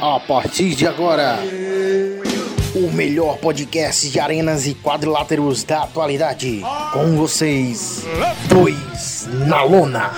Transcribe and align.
A 0.00 0.20
partir 0.20 0.74
de 0.74 0.86
agora, 0.86 1.38
o 2.74 2.90
melhor 2.92 3.36
podcast 3.38 4.08
de 4.08 4.18
arenas 4.18 4.66
e 4.66 4.74
quadriláteros 4.74 5.62
da 5.62 5.82
atualidade. 5.82 6.62
Com 6.92 7.16
vocês, 7.16 8.04
dois 8.48 9.28
na 9.46 9.62
lona. 9.62 10.10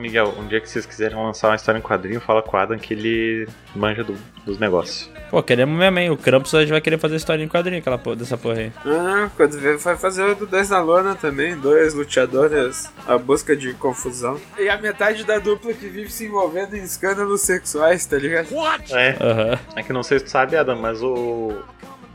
Miguel, 0.00 0.34
um 0.38 0.46
dia 0.46 0.60
que 0.60 0.68
vocês 0.68 0.84
quiserem 0.86 1.16
lançar 1.16 1.48
uma 1.48 1.56
história 1.56 1.78
em 1.78 1.82
quadrinho, 1.82 2.20
fala 2.20 2.42
com 2.42 2.56
o 2.56 2.60
Adam 2.60 2.78
que 2.78 2.94
ele 2.94 3.46
manja 3.74 4.02
do- 4.02 4.16
dos 4.44 4.58
negócios. 4.58 5.08
Pô, 5.30 5.42
queremos 5.42 5.78
mesmo, 5.78 5.98
hein? 5.98 6.10
O 6.10 6.16
Krampus 6.16 6.54
a 6.54 6.60
gente 6.60 6.70
vai 6.70 6.80
querer 6.80 6.98
fazer 6.98 7.16
história 7.16 7.42
em 7.44 7.48
quadrinho 7.48 7.78
aquela 7.78 7.98
porra, 7.98 8.16
dessa 8.16 8.36
porra 8.36 8.58
aí. 8.58 8.72
Ah, 8.84 9.28
quando 9.36 9.58
vê, 9.60 9.76
vai 9.76 9.96
fazer 9.96 10.22
o 10.24 10.34
do 10.34 10.46
dois 10.46 10.70
na 10.70 10.80
lona 10.80 11.14
também, 11.14 11.56
dois 11.56 11.94
luteadores 11.94 12.90
à 13.06 13.16
busca 13.16 13.54
de 13.54 13.72
confusão. 13.74 14.40
E 14.58 14.68
a 14.68 14.76
metade 14.78 15.22
da 15.24 15.38
dupla 15.38 15.72
que 15.72 15.86
vive 15.88 16.10
se 16.10 16.24
envolvendo 16.24 16.74
em 16.76 16.82
escândalos 16.82 17.42
sexuais, 17.42 18.04
tá 18.06 18.16
ligado? 18.16 18.48
É, 18.90 19.16
Aham. 19.20 19.58
é 19.76 19.82
que 19.82 19.92
não 19.92 20.02
sei 20.02 20.18
se 20.18 20.24
tu 20.24 20.30
sabe, 20.30 20.56
Adam, 20.56 20.76
mas 20.76 21.02
o. 21.02 21.52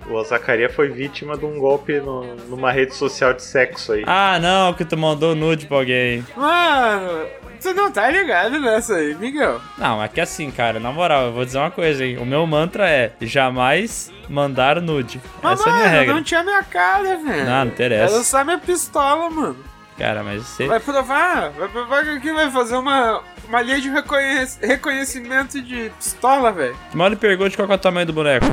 O 0.08 0.24
Zacaria 0.24 0.70
foi 0.70 0.88
vítima 0.90 1.36
de 1.36 1.46
um 1.46 1.58
golpe 1.58 2.00
no- 2.00 2.36
numa 2.48 2.72
rede 2.72 2.94
social 2.94 3.34
de 3.34 3.42
sexo 3.42 3.92
aí. 3.94 4.04
Ah, 4.06 4.38
não, 4.40 4.72
que 4.72 4.86
tu 4.86 4.96
mandou 4.96 5.34
nude 5.34 5.66
pra 5.66 5.78
alguém. 5.78 6.24
Mano, 6.38 7.26
tu 7.74 7.74
não 7.74 7.92
tá 7.92 8.10
ligado 8.10 8.60
nessa 8.60 8.96
aí, 8.96 9.16
Miguel. 9.16 9.60
Não, 9.78 10.02
é 10.04 10.08
que 10.08 10.22
assim, 10.22 10.52
cara, 10.52 10.80
na 10.80 10.92
moral, 10.92 11.28
eu 11.28 11.34
vou 11.34 11.46
dizer 11.46 11.58
uma 11.58 11.72
coisa, 11.72 12.06
hein? 12.06 12.18
O 12.18 12.26
meu 12.26 12.46
mantra 12.46 12.90
é 12.90 13.12
jamais 13.22 14.12
mandar 14.30 14.82
nude. 14.82 15.22
Mas, 15.42 15.60
Essa 15.60 15.70
é 15.70 15.72
a 15.72 15.76
minha 15.76 15.86
mano, 15.88 16.00
regra. 16.00 16.14
não 16.16 16.24
tinha 16.24 16.44
minha 16.44 16.64
cara, 16.64 17.18
velho. 17.18 17.46
Não, 17.46 17.66
não 17.66 17.72
interessa. 17.72 18.16
Era 18.16 18.24
só 18.24 18.44
minha 18.44 18.58
pistola, 18.58 19.30
mano. 19.30 19.58
Cara, 19.98 20.24
mas 20.24 20.44
você. 20.44 20.68
Vai 20.68 20.80
provar, 20.80 21.52
vai 21.52 21.70
provar 21.70 22.04
que 22.04 22.10
aqui 22.10 22.32
vai 22.34 22.52
fazer 22.52 22.76
uma, 22.76 23.22
uma 23.48 23.62
linha 23.62 23.80
de 23.80 23.90
reconhec- 23.90 24.58
reconhecimento 24.62 25.62
de 25.62 25.90
pistola, 25.98 26.52
velho. 26.52 26.76
Mal 26.94 27.08
lhe 27.08 27.16
pergunte 27.16 27.56
qual 27.56 27.66
que 27.66 27.72
é 27.72 27.76
o 27.76 27.80
tamanho 27.80 28.06
do 28.06 28.12
boneco. 28.14 28.46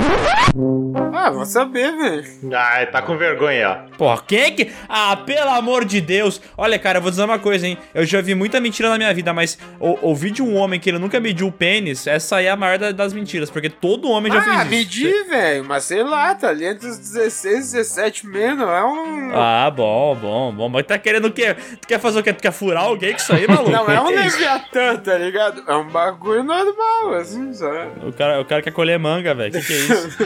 Ah, 1.14 1.30
vou 1.30 1.44
saber, 1.44 1.90
velho. 1.96 2.24
Ah, 2.54 2.86
tá 2.86 3.02
com 3.02 3.16
vergonha, 3.16 3.86
ó. 3.90 3.96
Porra, 3.96 4.22
quem 4.26 4.38
é 4.40 4.50
que. 4.50 4.72
Ah, 4.88 5.16
pelo 5.16 5.50
amor 5.50 5.84
de 5.84 6.00
Deus! 6.00 6.40
Olha, 6.56 6.78
cara, 6.78 6.98
eu 6.98 7.02
vou 7.02 7.10
dizer 7.10 7.24
uma 7.24 7.38
coisa, 7.38 7.66
hein? 7.66 7.78
Eu 7.94 8.04
já 8.04 8.20
vi 8.20 8.34
muita 8.34 8.60
mentira 8.60 8.88
na 8.90 8.96
minha 8.98 9.12
vida, 9.14 9.32
mas 9.32 9.58
ou- 9.80 9.98
ouvir 10.02 10.30
de 10.30 10.42
um 10.42 10.54
homem 10.56 10.78
que 10.78 10.90
ele 10.90 10.98
nunca 10.98 11.18
mediu 11.20 11.48
o 11.48 11.52
pênis, 11.52 12.06
essa 12.06 12.36
aí 12.36 12.46
é 12.46 12.50
a 12.50 12.56
maior 12.56 12.78
da- 12.78 12.92
das 12.92 13.12
mentiras, 13.12 13.50
porque 13.50 13.68
todo 13.70 14.08
homem 14.10 14.32
já 14.32 14.42
fez 14.42 14.56
Ah, 14.56 14.60
isso. 14.62 14.70
medir, 14.70 15.24
velho, 15.28 15.64
mas 15.64 15.84
sei 15.84 16.02
lá, 16.04 16.34
tá 16.34 16.48
ali 16.48 16.66
entre 16.66 16.86
os 16.88 16.98
16 16.98 17.68
e 17.70 17.72
17 17.78 18.26
menos, 18.26 18.68
é 18.68 18.84
um... 18.84 19.30
Ah, 19.34 19.70
bom, 19.70 20.14
bom, 20.16 20.52
bom. 20.52 20.68
Mas 20.68 20.86
tá 20.86 20.98
querendo 20.98 21.30
o 21.32 21.34
quê? 21.34 21.54
Tu 21.80 21.88
quer 21.88 21.98
fazer 21.98 22.20
o 22.20 22.22
quê? 22.22 22.32
Tu 22.32 22.42
quer 22.42 22.52
furar 22.52 22.84
alguém 22.84 23.12
com 23.12 23.18
isso 23.18 23.32
aí, 23.32 23.46
maluco? 23.48 23.70
Não 23.70 23.90
é 23.90 24.00
um? 24.00 24.08
Leviatã, 24.10 24.96
tá 24.96 25.16
ligado? 25.18 25.64
É 25.66 25.74
um 25.74 25.88
bagulho 25.88 26.44
normal, 26.44 27.14
assim, 27.14 27.52
sabe? 27.52 28.06
O 28.06 28.12
cara, 28.12 28.40
o 28.40 28.44
cara 28.44 28.62
quer 28.62 28.70
colher 28.72 28.98
manga, 28.98 29.34
velho. 29.34 29.52
Que 29.52 29.60
que 29.60 29.72
é 29.72 29.76
isso? 29.76 30.18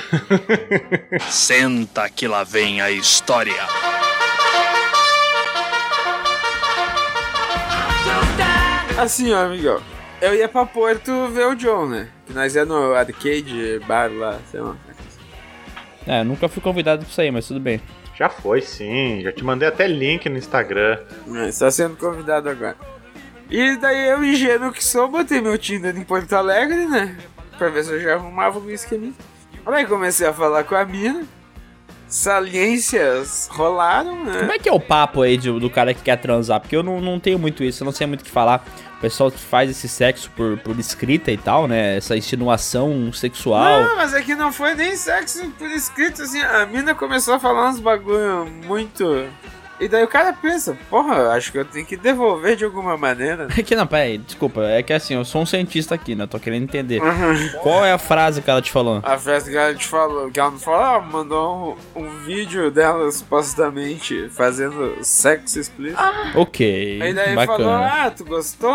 Senta 1.31 2.09
que 2.11 2.27
lá 2.29 2.45
vem 2.45 2.81
a 2.81 2.91
história. 2.91 3.55
Assim, 8.99 9.33
ó, 9.33 9.49
Miguel, 9.49 9.81
eu 10.21 10.35
ia 10.35 10.49
pra 10.49 10.65
Porto 10.65 11.29
ver 11.29 11.47
o 11.47 11.55
John, 11.55 11.87
né? 11.87 12.09
Que 12.27 12.33
nós 12.33 12.55
ia 12.55 12.65
no 12.65 12.95
arcade 12.95 13.79
bar 13.87 14.11
lá, 14.11 14.39
sei 14.51 14.61
lá. 14.61 14.75
é, 16.07 16.25
nunca 16.25 16.49
fui 16.49 16.63
convidado 16.63 17.03
pra 17.03 17.11
isso 17.11 17.21
aí, 17.21 17.31
mas 17.31 17.47
tudo 17.47 17.61
bem. 17.61 17.81
Já 18.19 18.29
foi, 18.29 18.61
sim. 18.63 19.21
Já 19.23 19.31
te 19.33 19.45
mandei 19.45 19.69
até 19.69 19.87
link 19.87 20.29
no 20.29 20.37
Instagram. 20.39 20.99
É, 21.35 21.49
Está 21.49 21.71
sendo 21.71 21.97
convidado 21.97 22.49
agora. 22.49 22.77
E 23.51 23.77
daí 23.77 24.09
eu, 24.09 24.25
ingênuo 24.25 24.73
que 24.73 24.83
sou, 24.83 25.07
botei 25.09 25.41
meu 25.41 25.57
Tinder 25.59 25.97
em 25.97 26.03
Porto 26.03 26.33
Alegre, 26.33 26.87
né? 26.87 27.17
Pra 27.59 27.69
ver 27.69 27.85
se 27.85 27.93
eu 27.93 28.01
já 28.01 28.15
arrumava 28.15 28.59
um 28.59 28.71
esqueminha. 28.71 29.13
Aí 29.67 29.87
comecei 29.87 30.27
a 30.27 30.33
falar 30.33 30.65
com 30.65 30.75
a 30.75 30.85
mina. 30.85 31.25
Saliências 32.09 33.49
rolaram, 33.53 34.17
Como 34.19 34.31
né? 34.31 34.55
é 34.55 34.59
que 34.59 34.69
é 34.69 34.73
o 34.73 34.81
papo 34.81 35.23
aí 35.23 35.37
de- 35.37 35.59
do 35.59 35.69
cara 35.69 35.93
que 35.93 36.03
quer 36.03 36.17
transar? 36.17 36.61
Porque 36.61 36.77
eu 36.77 36.83
não, 36.83 37.01
não 37.01 37.19
tenho 37.21 37.39
muito 37.39 37.65
isso, 37.65 37.83
eu 37.83 37.85
não 37.85 37.93
sei 37.93 38.07
muito 38.07 38.21
o 38.21 38.25
que 38.25 38.31
falar. 38.31 38.65
O 38.97 39.01
pessoal 39.01 39.31
faz 39.31 39.71
esse 39.71 39.89
sexo 39.89 40.31
por, 40.31 40.57
por 40.59 40.79
escrita 40.79 41.31
e 41.31 41.37
tal, 41.37 41.69
né? 41.69 41.99
Essa 41.99 42.17
insinuação 42.17 43.13
sexual. 43.13 43.83
Não, 43.83 43.97
mas 43.97 44.15
é 44.15 44.23
que 44.23 44.35
não 44.35 44.51
foi 44.51 44.75
nem 44.75 44.97
sexo 44.97 45.51
por 45.59 45.71
escrito, 45.71 46.23
assim. 46.23 46.41
A 46.41 46.65
mina 46.65 46.95
começou 46.95 47.35
a 47.35 47.39
falar 47.39 47.69
uns 47.69 47.79
bagulho 47.79 48.47
muito. 48.67 49.29
E 49.79 49.89
daí 49.89 50.03
o 50.03 50.09
cara 50.09 50.33
pensa, 50.33 50.77
porra, 50.89 51.31
acho 51.33 51.53
que 51.53 51.59
eu 51.59 51.65
tenho 51.65 51.85
que 51.85 51.97
devolver 51.97 52.57
de 52.57 52.65
alguma 52.65 52.97
maneira. 52.97 53.49
É 53.57 53.63
que 53.63 53.77
não, 53.77 53.87
peraí, 53.87 54.19
desculpa, 54.19 54.63
é 54.65 54.83
que 54.83 54.93
assim, 54.93 55.15
eu 55.15 55.25
sou 55.25 55.43
um 55.43 55.47
cientista 55.47 55.95
aqui, 55.95 56.15
né? 56.15 56.27
Tô 56.27 56.39
querendo 56.39 56.63
entender. 56.65 57.01
Qual 57.63 57.85
é 57.85 57.93
a 57.93 57.99
frase 57.99 58.41
que 58.41 58.49
ela 58.51 58.63
te 58.63 58.71
falou? 58.73 59.01
A 59.03 59.19
festa 59.19 59.51
que 59.51 59.57
ela 59.57 59.75
te 59.75 59.87
falou, 59.87 60.31
que 60.31 60.41
ela 60.41 60.51
não 60.51 60.59
falou, 60.59 60.81
ela 60.81 61.01
mandou 61.01 61.79
um, 61.95 62.03
um 62.03 62.09
vídeo 62.21 62.71
dela 62.71 63.11
supostamente 63.13 64.29
fazendo 64.31 64.97
sexo 65.03 65.59
explícito. 65.61 66.01
Ok, 66.35 66.99
Aí 67.03 67.13
daí 67.13 67.35
falou, 67.35 67.67
bacana. 67.67 68.05
ah, 68.07 68.11
tu 68.11 68.25
gostou? 68.25 68.71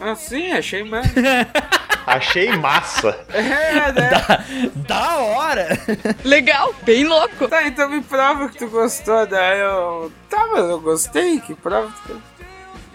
Ah, 0.00 0.14
sim, 0.16 0.52
achei 0.52 0.82
mais. 0.82 1.06
Achei 2.06 2.56
massa. 2.56 3.18
é, 3.32 3.92
né? 3.92 4.10
Da 4.86 5.18
hora! 5.18 5.68
Legal, 6.24 6.74
bem 6.82 7.04
louco. 7.04 7.48
Tá, 7.48 7.66
então 7.66 7.88
me 7.88 8.00
prova 8.02 8.48
que 8.48 8.58
tu 8.58 8.68
gostou. 8.68 9.26
Daí 9.26 9.60
eu. 9.60 10.12
Tá, 10.28 10.46
mas 10.50 10.64
eu 10.64 10.80
gostei, 10.80 11.40
que 11.40 11.54
prova 11.54 11.90
que 11.90 12.08
tu. 12.08 12.22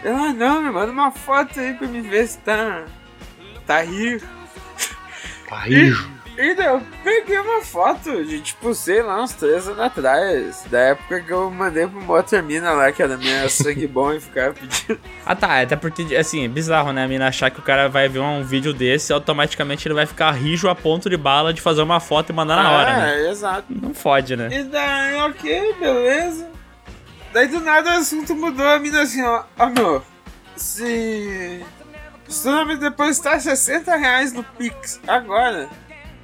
Ah, 0.05 0.33
não, 0.33 0.61
me 0.61 0.69
manda 0.71 0.91
uma 0.91 1.11
foto 1.11 1.59
aí 1.59 1.73
pra 1.73 1.87
me 1.87 2.01
ver 2.01 2.27
se 2.27 2.37
tá. 2.39 2.83
Tá 3.65 3.81
rico. 3.81 4.25
País. 5.49 5.97
E 6.37 6.53
daí 6.53 6.67
eu 6.67 6.81
peguei 7.03 7.39
uma 7.39 7.61
foto 7.61 8.23
de, 8.25 8.41
tipo, 8.41 8.73
sei 8.73 9.01
lá, 9.01 9.21
uns 9.21 9.33
três 9.33 9.67
anos 9.67 9.79
atrás. 9.79 10.65
Da 10.69 10.79
época 10.79 11.21
que 11.21 11.31
eu 11.31 11.49
mandei 11.49 11.85
uma 11.85 12.13
outra 12.13 12.41
mina 12.41 12.71
lá, 12.73 12.91
que 12.91 13.01
era 13.01 13.17
minha 13.17 13.47
sangue 13.49 13.87
bom 13.87 14.13
e 14.13 14.19
ficava 14.19 14.53
pedindo. 14.53 14.99
Ah 15.25 15.35
tá, 15.35 15.61
até 15.61 15.75
porque, 15.75 16.15
assim, 16.15 16.43
é 16.43 16.47
bizarro, 16.47 16.91
né? 16.91 17.05
A 17.05 17.07
mina 17.07 17.27
achar 17.27 17.49
que 17.49 17.59
o 17.59 17.63
cara 17.63 17.87
vai 17.87 18.09
ver 18.09 18.19
um 18.19 18.43
vídeo 18.43 18.73
desse 18.73 19.11
e 19.11 19.13
automaticamente 19.13 19.87
ele 19.87 19.95
vai 19.95 20.05
ficar 20.05 20.31
rijo 20.31 20.67
a 20.67 20.75
ponto 20.75 21.09
de 21.09 21.17
bala 21.17 21.53
de 21.53 21.61
fazer 21.61 21.81
uma 21.81 21.99
foto 21.99 22.31
e 22.31 22.33
mandar 22.33 22.57
na 22.57 22.71
hora, 22.71 22.97
né? 22.97 23.21
É, 23.21 23.29
exato. 23.31 23.65
Não 23.69 23.93
fode, 23.93 24.35
né? 24.35 24.49
E 24.51 24.63
daí, 24.63 25.15
ok, 25.21 25.75
beleza. 25.79 26.49
Daí 27.31 27.47
do 27.47 27.59
nada 27.59 27.91
o 27.91 27.93
assunto 27.97 28.35
mudou, 28.35 28.67
a 28.67 28.79
mina 28.79 29.01
assim, 29.01 29.23
ó, 29.23 29.43
ó 29.57 29.65
meu, 29.67 30.03
se. 30.55 31.65
Se 32.27 32.41
tu 32.43 32.49
não 32.49 32.65
me 32.65 32.75
depositar 32.75 33.39
60 33.39 33.95
reais 33.95 34.33
no 34.33 34.43
Pix 34.43 34.99
agora, 35.07 35.69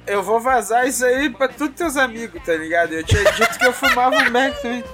eu 0.06 0.22
vou 0.22 0.40
vazar 0.40 0.86
isso 0.86 1.04
aí 1.04 1.30
pra 1.30 1.48
todos 1.48 1.76
teus 1.76 1.96
amigos, 1.96 2.42
tá 2.44 2.54
ligado? 2.54 2.92
Eu 2.92 3.04
tinha 3.04 3.24
dito 3.32 3.58
que 3.58 3.66
eu 3.66 3.72
fumava 3.72 4.16
um 4.16 4.30
Mac 4.30 4.60
também. 4.60 4.84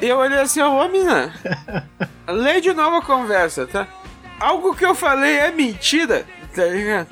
E 0.00 0.06
eu 0.06 0.18
olhei 0.18 0.38
assim, 0.38 0.62
ô 0.62 0.88
mina, 0.88 1.32
lê 2.26 2.60
de 2.60 2.72
novo 2.72 2.96
a 2.96 3.02
conversa, 3.02 3.66
tá? 3.66 3.86
Algo 4.38 4.74
que 4.74 4.84
eu 4.84 4.94
falei 4.94 5.38
é 5.38 5.50
mentira, 5.50 6.24
tá 6.54 6.64
ligado? 6.64 7.08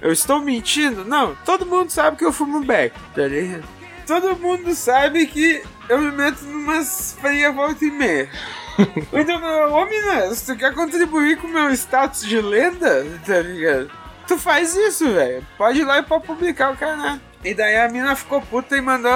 Eu 0.00 0.12
estou 0.12 0.40
mentindo? 0.40 1.04
Não, 1.04 1.34
todo 1.44 1.64
mundo 1.64 1.90
sabe 1.90 2.16
que 2.16 2.24
eu 2.24 2.32
fumo 2.32 2.60
Beck, 2.64 2.94
tá 3.14 3.26
ligado? 3.26 3.64
Todo 4.06 4.36
mundo 4.36 4.74
sabe 4.74 5.26
que 5.26 5.62
eu 5.88 5.98
me 5.98 6.10
meto 6.10 6.44
numas 6.44 7.16
feias 7.20 7.54
volta 7.54 7.84
e 7.84 7.90
meia. 7.90 8.28
Então, 9.12 9.38
ô 9.70 9.84
mina, 9.84 10.34
se 10.34 10.46
tu 10.46 10.58
quer 10.58 10.74
contribuir 10.74 11.36
com 11.36 11.46
o 11.46 11.50
meu 11.50 11.70
status 11.72 12.22
de 12.22 12.40
lenda, 12.40 13.06
tá 13.26 13.38
ligado? 13.40 13.90
Tu 14.26 14.38
faz 14.38 14.74
isso, 14.74 15.12
velho. 15.12 15.46
Pode 15.58 15.80
ir 15.80 15.84
lá 15.84 15.98
e 15.98 16.02
pode 16.02 16.26
publicar 16.26 16.72
o 16.72 16.76
canal. 16.76 17.18
E 17.44 17.54
daí 17.54 17.76
a 17.76 17.88
mina 17.88 18.14
ficou 18.14 18.40
puta 18.40 18.76
e 18.76 18.80
mandou. 18.80 19.10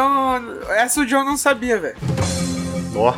Essa 0.70 1.00
o 1.00 1.06
John 1.06 1.24
não 1.24 1.36
sabia, 1.36 1.78
velho. 1.78 1.96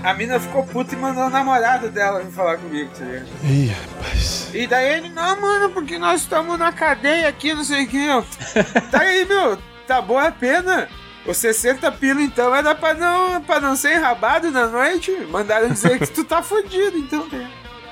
A 0.02 0.12
mina 0.12 0.40
ficou 0.40 0.66
puta 0.66 0.94
e 0.94 0.98
mandou 0.98 1.26
o 1.26 1.30
namorado 1.30 1.88
dela 1.88 2.20
vir 2.22 2.32
falar 2.32 2.58
comigo, 2.58 2.90
tá 2.98 3.04
ligado? 3.04 3.28
Ih, 3.44 3.68
rapaz. 3.68 4.50
E 4.52 4.66
daí 4.66 4.94
ele, 4.94 5.08
não, 5.10 5.40
mano, 5.40 5.70
porque 5.70 5.98
nós 5.98 6.22
estamos 6.22 6.58
na 6.58 6.72
cadeia 6.72 7.28
aqui, 7.28 7.54
não 7.54 7.62
sei 7.62 7.84
o 7.84 7.88
que. 7.88 8.04
Eu, 8.04 8.24
tá 8.90 9.00
aí, 9.00 9.24
meu, 9.24 9.56
tá 9.86 10.02
boa 10.02 10.24
a 10.28 10.32
pena. 10.32 10.88
Os 11.24 11.36
60 11.36 11.92
pila, 11.92 12.22
então, 12.22 12.54
era 12.54 12.74
pra 12.74 12.94
não, 12.94 13.40
pra 13.42 13.60
não 13.60 13.76
ser 13.76 13.96
enrabado 13.96 14.50
na 14.50 14.66
noite. 14.66 15.12
Mandaram 15.30 15.68
dizer 15.68 15.98
que 15.98 16.10
tu 16.10 16.24
tá 16.24 16.42
fudido, 16.42 16.96
então. 16.98 17.26
né? 17.28 17.48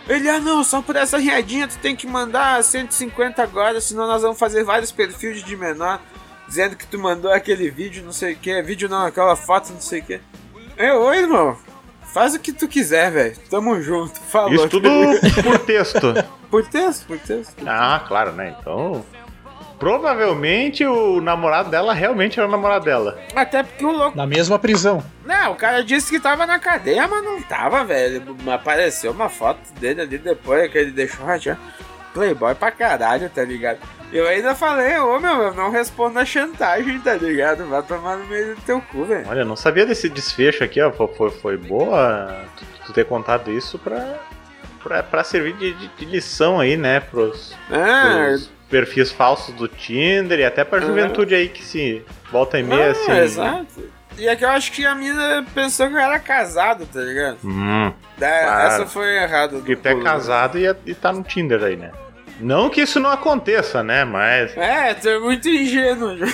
Ele, 0.08 0.28
ah, 0.28 0.38
não, 0.38 0.62
só 0.62 0.80
por 0.80 0.94
essa 0.94 1.18
riadinha 1.18 1.66
tu 1.66 1.78
tem 1.78 1.96
que 1.96 2.06
mandar 2.06 2.62
150 2.62 3.42
agora, 3.42 3.80
senão 3.80 4.06
nós 4.06 4.22
vamos 4.22 4.38
fazer 4.38 4.62
vários 4.62 4.92
perfis 4.92 5.42
de 5.42 5.56
menor. 5.56 6.00
Dizendo 6.46 6.76
que 6.76 6.86
tu 6.86 6.96
mandou 6.96 7.32
aquele 7.32 7.68
vídeo, 7.70 8.04
não 8.04 8.12
sei 8.12 8.34
o 8.34 8.36
que. 8.36 8.62
Vídeo 8.62 8.88
não, 8.88 9.04
aquela 9.04 9.34
foto, 9.34 9.72
não 9.72 9.80
sei 9.80 10.00
o 10.00 10.04
que. 10.04 10.20
Eu, 10.76 11.02
oi, 11.02 11.18
irmão. 11.18 11.58
Faz 12.14 12.34
o 12.34 12.38
que 12.38 12.52
tu 12.52 12.68
quiser, 12.68 13.10
velho. 13.10 13.36
Tamo 13.50 13.80
junto. 13.82 14.18
Falou. 14.20 14.54
isso 14.54 14.68
tudo 14.68 14.88
por 15.42 15.58
texto. 15.58 16.00
Por 16.48 16.66
texto, 16.66 17.06
por 17.06 17.18
texto. 17.18 17.54
Ah, 17.66 18.04
claro, 18.06 18.30
né? 18.32 18.54
Então. 18.60 19.04
Provavelmente 19.78 20.84
o 20.84 21.20
namorado 21.20 21.70
dela 21.70 21.92
realmente 21.94 22.38
era 22.38 22.48
o 22.48 22.50
namorado 22.50 22.84
dela. 22.84 23.18
Até 23.34 23.62
porque 23.62 23.84
o 23.84 23.90
louco. 23.92 24.16
Na 24.16 24.26
mesma 24.26 24.58
prisão. 24.58 25.02
Não, 25.24 25.52
o 25.52 25.56
cara 25.56 25.82
disse 25.84 26.10
que 26.10 26.20
tava 26.20 26.46
na 26.46 26.58
cadeia, 26.58 27.06
mas 27.08 27.24
não 27.24 27.40
tava, 27.42 27.84
velho. 27.84 28.22
Apareceu 28.52 29.12
uma 29.12 29.28
foto 29.28 29.60
dele 29.78 30.02
ali 30.02 30.18
depois 30.18 30.70
que 30.70 30.78
ele 30.78 30.90
deixou 30.90 31.24
rachar. 31.24 31.58
Playboy 32.14 32.54
pra 32.54 32.70
caralho, 32.70 33.28
tá 33.28 33.42
ligado? 33.44 33.78
Eu 34.12 34.26
ainda 34.26 34.54
falei, 34.54 34.96
ô 34.98 35.18
meu, 35.18 35.42
eu 35.42 35.54
não 35.54 35.70
respondo 35.70 36.18
a 36.18 36.24
chantagem, 36.24 36.98
tá 37.00 37.14
ligado? 37.14 37.66
Vai 37.66 37.82
tomar 37.82 38.16
no 38.16 38.24
meio 38.26 38.54
do 38.54 38.60
teu 38.62 38.80
cu, 38.80 39.04
velho. 39.04 39.26
Olha, 39.28 39.44
não 39.44 39.56
sabia 39.56 39.84
desse 39.84 40.08
desfecho 40.08 40.62
aqui, 40.64 40.80
ó. 40.80 40.90
Foi, 40.92 41.08
foi, 41.08 41.30
foi 41.30 41.56
boa 41.56 42.44
tu, 42.56 42.64
tu 42.86 42.92
ter 42.92 43.04
contado 43.04 43.50
isso 43.50 43.78
pra, 43.78 44.14
pra, 44.82 45.02
pra 45.02 45.24
servir 45.24 45.54
de, 45.54 45.72
de- 45.74 45.88
de 45.88 46.04
lição 46.06 46.58
aí, 46.60 46.76
né? 46.76 47.00
Pros, 47.00 47.52
Ah, 47.70 48.26
pros 48.28 48.50
perfis 48.70 49.10
falsos 49.12 49.54
do 49.54 49.68
Tinder 49.68 50.38
e 50.40 50.44
até 50.44 50.64
pra 50.64 50.80
juventude 50.80 51.34
aí 51.34 51.48
que 51.48 51.62
se 51.64 52.02
volta 52.30 52.58
e 52.58 52.62
meia 52.62 52.88
ah, 52.88 52.90
assim. 52.90 53.12
exato. 53.12 53.96
E 54.18 54.26
é 54.26 54.34
que 54.34 54.44
eu 54.44 54.48
acho 54.48 54.72
que 54.72 54.84
a 54.86 54.94
mina 54.94 55.44
pensou 55.54 55.88
que 55.88 55.94
eu 55.94 55.98
era 55.98 56.18
casado, 56.18 56.86
tá 56.86 57.00
ligado? 57.00 57.38
Hum, 57.44 57.92
Da- 58.16 58.28
Claro. 58.44 58.66
Essa 58.66 58.86
foi 58.86 59.14
errada. 59.16 59.56
porque 59.58 59.76
tu 59.76 59.86
é 59.86 60.02
casado 60.02 60.58
e, 60.58 60.64
e 60.86 60.94
tá 60.94 61.12
no 61.12 61.22
Tinder 61.22 61.62
aí, 61.62 61.76
né? 61.76 61.92
Não 62.40 62.68
que 62.70 62.80
isso 62.82 62.98
não 63.00 63.10
aconteça, 63.10 63.82
né? 63.82 64.04
Mas. 64.04 64.56
É, 64.56 64.94
tu 64.94 65.08
é 65.08 65.18
muito 65.18 65.48
ingênuo, 65.48 66.16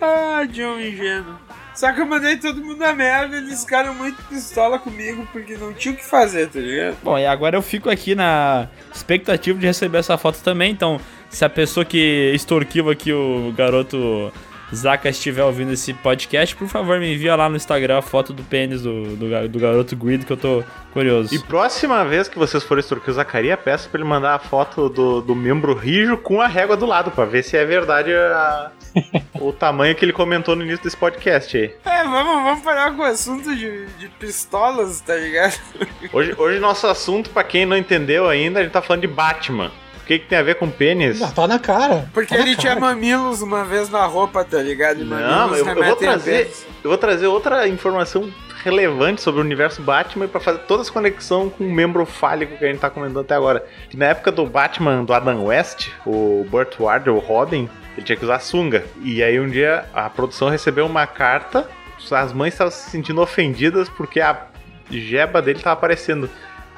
ah, 0.00 0.44
John 0.50 0.78
ingênuo. 0.78 1.36
Só 1.74 1.92
que 1.92 2.00
eu 2.00 2.06
mandei 2.06 2.36
todo 2.36 2.60
mundo 2.62 2.78
na 2.78 2.92
merda 2.92 3.36
e 3.36 3.38
eles 3.38 3.60
ficaram 3.62 3.94
muito 3.94 4.22
pistola 4.24 4.78
comigo 4.78 5.26
porque 5.32 5.56
não 5.56 5.72
tinha 5.72 5.94
o 5.94 5.96
que 5.96 6.04
fazer, 6.04 6.48
tá 6.48 6.58
ligado? 6.60 6.96
Bom, 7.02 7.18
e 7.18 7.24
agora 7.26 7.56
eu 7.56 7.62
fico 7.62 7.88
aqui 7.88 8.14
na 8.14 8.68
expectativa 8.94 9.58
de 9.58 9.66
receber 9.66 9.98
essa 9.98 10.18
foto 10.18 10.40
também. 10.42 10.72
Então, 10.72 11.00
se 11.30 11.44
a 11.44 11.48
pessoa 11.48 11.84
que 11.84 12.32
extorquiu 12.34 12.90
aqui 12.90 13.12
o 13.12 13.52
garoto 13.56 14.30
Zaka 14.74 15.08
estiver 15.08 15.42
ouvindo 15.42 15.72
esse 15.72 15.92
podcast, 15.94 16.54
por 16.54 16.68
favor, 16.68 17.00
me 17.00 17.14
envia 17.14 17.34
lá 17.34 17.48
no 17.48 17.56
Instagram 17.56 17.98
a 17.98 18.02
foto 18.02 18.32
do 18.32 18.42
pênis 18.44 18.82
do, 18.82 19.16
do, 19.16 19.48
do 19.48 19.58
garoto 19.58 19.96
Guido, 19.96 20.24
que 20.26 20.32
eu 20.32 20.36
tô 20.36 20.62
curioso. 20.92 21.34
E 21.34 21.38
próxima 21.40 22.04
vez 22.04 22.28
que 22.28 22.38
vocês 22.38 22.62
forem 22.62 22.80
extorquir 22.80 23.10
o 23.10 23.14
Zacaria, 23.14 23.56
peço 23.56 23.88
pra 23.88 23.98
ele 24.00 24.08
mandar 24.08 24.34
a 24.34 24.38
foto 24.38 24.88
do, 24.88 25.20
do 25.22 25.34
membro 25.34 25.74
rijo 25.74 26.16
com 26.18 26.40
a 26.40 26.46
régua 26.46 26.76
do 26.76 26.86
lado, 26.86 27.10
pra 27.10 27.24
ver 27.24 27.42
se 27.42 27.56
é 27.56 27.64
verdade 27.64 28.12
a- 28.14 28.70
o 29.34 29.52
tamanho 29.52 29.94
que 29.94 30.04
ele 30.04 30.12
comentou 30.12 30.54
no 30.56 30.62
início 30.62 30.82
desse 30.82 30.96
podcast 30.96 31.56
aí. 31.56 31.74
É, 31.84 32.04
vamos, 32.04 32.42
vamos 32.42 32.62
parar 32.62 32.94
com 32.94 33.02
o 33.02 33.04
assunto 33.04 33.54
de, 33.54 33.86
de 33.86 34.08
pistolas, 34.18 35.00
tá 35.00 35.14
ligado? 35.14 35.58
Hoje, 36.12 36.34
hoje 36.36 36.60
nosso 36.60 36.86
assunto, 36.86 37.30
pra 37.30 37.44
quem 37.44 37.66
não 37.66 37.76
entendeu 37.76 38.28
ainda, 38.28 38.60
a 38.60 38.62
gente 38.62 38.72
tá 38.72 38.82
falando 38.82 39.02
de 39.02 39.08
Batman. 39.08 39.70
O 40.02 40.06
que, 40.06 40.18
que 40.18 40.26
tem 40.26 40.38
a 40.38 40.42
ver 40.42 40.56
com 40.56 40.68
pênis? 40.68 41.22
Ah, 41.22 41.30
tá 41.30 41.46
na 41.46 41.58
cara. 41.58 42.08
Porque 42.12 42.34
tá 42.34 42.40
ele 42.40 42.56
tinha 42.56 42.74
cara. 42.74 42.80
mamilos 42.80 43.42
uma 43.42 43.64
vez 43.64 43.88
na 43.88 44.04
roupa, 44.06 44.44
tá 44.44 44.60
ligado? 44.60 45.00
E 45.00 45.04
Não, 45.04 45.16
mamilos 45.16 45.58
eu, 45.58 45.66
eu 45.66 45.84
vou 45.84 45.96
trazer, 45.96 46.50
eu 46.82 46.90
vou 46.90 46.98
trazer 46.98 47.26
outra 47.28 47.68
informação 47.68 48.28
relevante 48.62 49.22
sobre 49.22 49.40
o 49.40 49.44
universo 49.44 49.82
Batman 49.82 50.28
pra 50.28 50.40
fazer 50.40 50.58
toda 50.60 50.82
essa 50.82 50.92
conexão 50.92 51.48
com 51.48 51.64
o 51.64 51.72
membro 51.72 52.04
fálico 52.04 52.56
que 52.56 52.64
a 52.64 52.68
gente 52.68 52.80
tá 52.80 52.90
comentando 52.90 53.20
até 53.20 53.34
agora. 53.34 53.64
Que 53.88 53.96
na 53.96 54.06
época 54.06 54.30
do 54.30 54.46
Batman 54.46 55.04
do 55.04 55.12
Adam 55.12 55.44
West, 55.44 55.88
o 56.06 56.46
Burt 56.50 56.78
Ward, 56.78 57.08
o 57.08 57.18
Robin, 57.18 57.68
ele 57.96 58.04
tinha 58.04 58.16
que 58.16 58.24
usar 58.24 58.40
sunga. 58.40 58.84
E 59.02 59.22
aí 59.22 59.38
um 59.40 59.48
dia 59.48 59.86
a 59.92 60.08
produção 60.08 60.48
recebeu 60.48 60.86
uma 60.86 61.06
carta, 61.06 61.68
as 62.10 62.32
mães 62.32 62.54
estavam 62.54 62.70
se 62.70 62.90
sentindo 62.90 63.20
ofendidas 63.20 63.88
porque 63.88 64.20
a 64.20 64.46
jeba 64.90 65.40
dele 65.40 65.60
tava 65.60 65.74
aparecendo. 65.74 66.28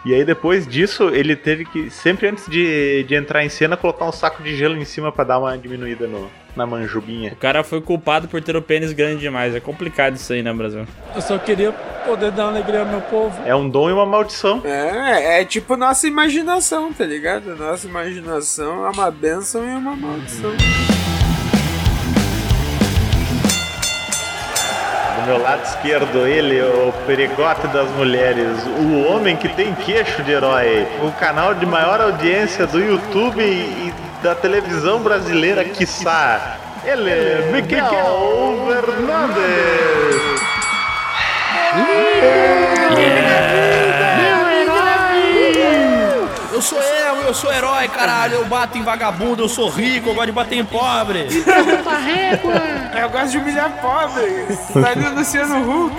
E 0.05 0.13
aí 0.15 0.25
depois 0.25 0.67
disso, 0.67 1.11
ele 1.11 1.37
teve 1.37 1.65
que, 1.65 1.89
sempre 1.91 2.29
antes 2.29 2.49
de, 2.49 3.05
de 3.05 3.15
entrar 3.15 3.45
em 3.45 3.49
cena, 3.49 3.77
colocar 3.77 4.05
um 4.05 4.13
saco 4.13 4.43
de 4.43 4.57
gelo 4.57 4.77
em 4.77 4.85
cima 4.85 5.13
pra 5.13 5.25
dar 5.25 5.39
uma 5.39 5.57
diminuída 5.57 6.09
no, 6.09 6.29
na 6.57 6.67
manjubinha. 6.67 7.33
O 7.33 7.37
cara 7.37 7.63
foi 7.63 7.81
culpado 7.81 8.27
por 8.27 8.43
ter 8.43 8.57
o 8.57 8.63
pênis 8.63 8.93
grande 8.93 9.21
demais. 9.21 9.55
É 9.55 9.61
complicado 9.61 10.17
isso 10.17 10.33
aí, 10.33 10.43
né, 10.43 10.53
Brasil? 10.53 10.87
Eu 11.15 11.23
só 11.23 11.39
queria 11.39 11.73
poder 12.05 12.33
dar 12.33 12.47
alegria 12.47 12.81
ao 12.81 12.87
meu 12.87 13.01
povo. 13.03 13.41
É 13.47 13.55
um 13.55 13.69
dom 13.69 13.91
e 13.91 13.93
uma 13.93 14.07
maldição. 14.07 14.61
É, 14.65 15.41
é 15.41 15.45
tipo 15.45 15.77
nossa 15.77 16.07
imaginação, 16.07 16.93
tá 16.93 17.05
ligado? 17.05 17.57
Nossa 17.57 17.87
imaginação 17.87 18.85
é 18.87 18.91
uma 18.91 19.11
benção 19.11 19.65
e 19.65 19.77
uma 19.77 19.95
maldição. 19.95 20.53
Meu 25.33 25.43
lado 25.43 25.65
esquerdo, 25.65 26.27
ele, 26.27 26.61
o 26.61 26.93
perigote 27.07 27.67
das 27.69 27.89
mulheres, 27.93 28.67
o 28.67 29.11
homem 29.11 29.35
que 29.35 29.49
tem 29.49 29.75
queixo 29.75 30.23
de 30.23 30.31
herói, 30.31 30.87
o 31.03 31.11
canal 31.13 31.55
de 31.55 31.65
maior 31.65 32.03
audiência 32.03 32.67
do 32.67 32.79
YouTube 32.79 33.43
e 33.43 33.95
da 34.23 34.35
televisão 34.35 35.01
brasileira, 35.01 35.65
quiçá. 35.65 36.59
Ele, 36.85 37.51
Miguel 37.51 38.67
Fernandes. 38.67 39.43
Eu 46.53 46.61
sou 46.61 46.79
eu, 46.79 46.92
eu 47.23 47.35
sou 47.35 47.53
herói, 47.53 47.89
caralho. 47.89 48.35
Eu 48.35 48.45
bato 48.47 48.77
em 48.79 48.83
vagabundo, 48.83 49.43
eu 49.43 49.49
sou 49.49 49.69
rico, 49.69 50.11
eu 50.11 50.15
gosto 50.15 50.27
de 50.27 50.33
bater 50.33 50.59
em 50.59 50.65
pobre. 50.65 51.27
Eu 53.01 53.11
gosto 53.11 53.31
de 53.31 53.39
humilhar 53.39 53.71
pobre. 53.81 54.47
Tá 54.73 54.91
ali 54.91 55.07
o 55.07 55.15
Luciano 55.15 55.87
Huck. 55.87 55.97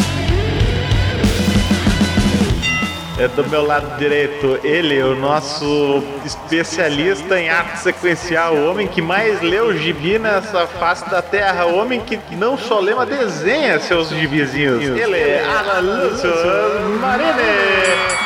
É 3.18 3.26
do 3.28 3.48
meu 3.48 3.64
lado 3.64 3.96
direito, 3.96 4.60
ele, 4.62 5.02
o 5.02 5.16
nosso 5.16 6.02
especialista 6.22 7.40
em 7.40 7.48
arte 7.48 7.78
sequencial, 7.78 8.54
o 8.54 8.70
homem 8.70 8.86
que 8.86 9.00
mais 9.00 9.40
leu 9.40 9.74
gibi 9.74 10.18
nessa 10.18 10.66
face 10.66 11.08
da 11.08 11.22
terra, 11.22 11.64
o 11.64 11.78
homem 11.78 11.98
que 11.98 12.18
não 12.36 12.58
só 12.58 12.78
lê, 12.78 12.94
mas 12.94 13.08
desenha 13.08 13.80
seus 13.80 14.10
gibizinhos. 14.10 14.82
Ele 14.82 15.16
é 15.16 15.42
Alan 15.42 15.80
Lúcio 15.80 16.30
Marini. 17.00 18.25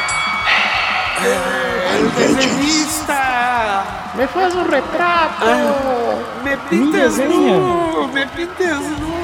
Desenhista! 2.17 3.85
Me 4.15 4.27
faz 4.27 4.55
um 4.55 4.63
retrato! 4.63 5.47
Me 6.43 6.57
pintas 6.69 7.19
nu! 7.19 8.09
Me 8.09 8.27
pintas 8.27 8.81
nu! 8.81 9.21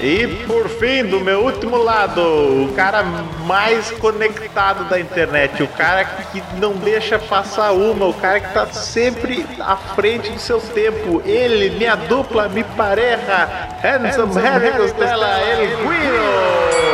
E 0.00 0.28
por 0.46 0.68
fim, 0.68 1.04
do 1.04 1.18
meu 1.18 1.40
último 1.40 1.76
lado, 1.76 2.20
o 2.20 2.72
cara 2.76 3.02
mais 3.46 3.90
conectado 3.92 4.88
da 4.88 5.00
internet, 5.00 5.60
o 5.60 5.66
cara 5.66 6.04
que 6.04 6.40
não 6.56 6.74
deixa 6.74 7.18
passar 7.18 7.72
uma, 7.72 8.06
o 8.06 8.14
cara 8.14 8.38
que 8.38 8.54
tá 8.54 8.66
sempre 8.66 9.44
à 9.58 9.76
frente 9.76 10.30
do 10.30 10.38
seu 10.38 10.60
tempo. 10.60 11.20
Ele, 11.24 11.76
minha 11.76 11.96
dupla, 11.96 12.48
me 12.48 12.62
pareja, 12.62 13.48
Handsome 13.82 14.40
Harry 14.40 14.70
Costela, 14.70 15.40
El 15.40 15.66
Guido. 15.66 16.87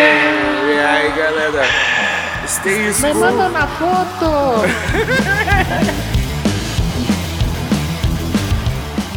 E 0.00 0.78
aí, 0.78 1.12
galera? 1.12 1.64
Stay 2.46 2.92
Me 2.92 3.14
manda 3.14 3.48
na 3.48 3.66
foto! 3.66 4.64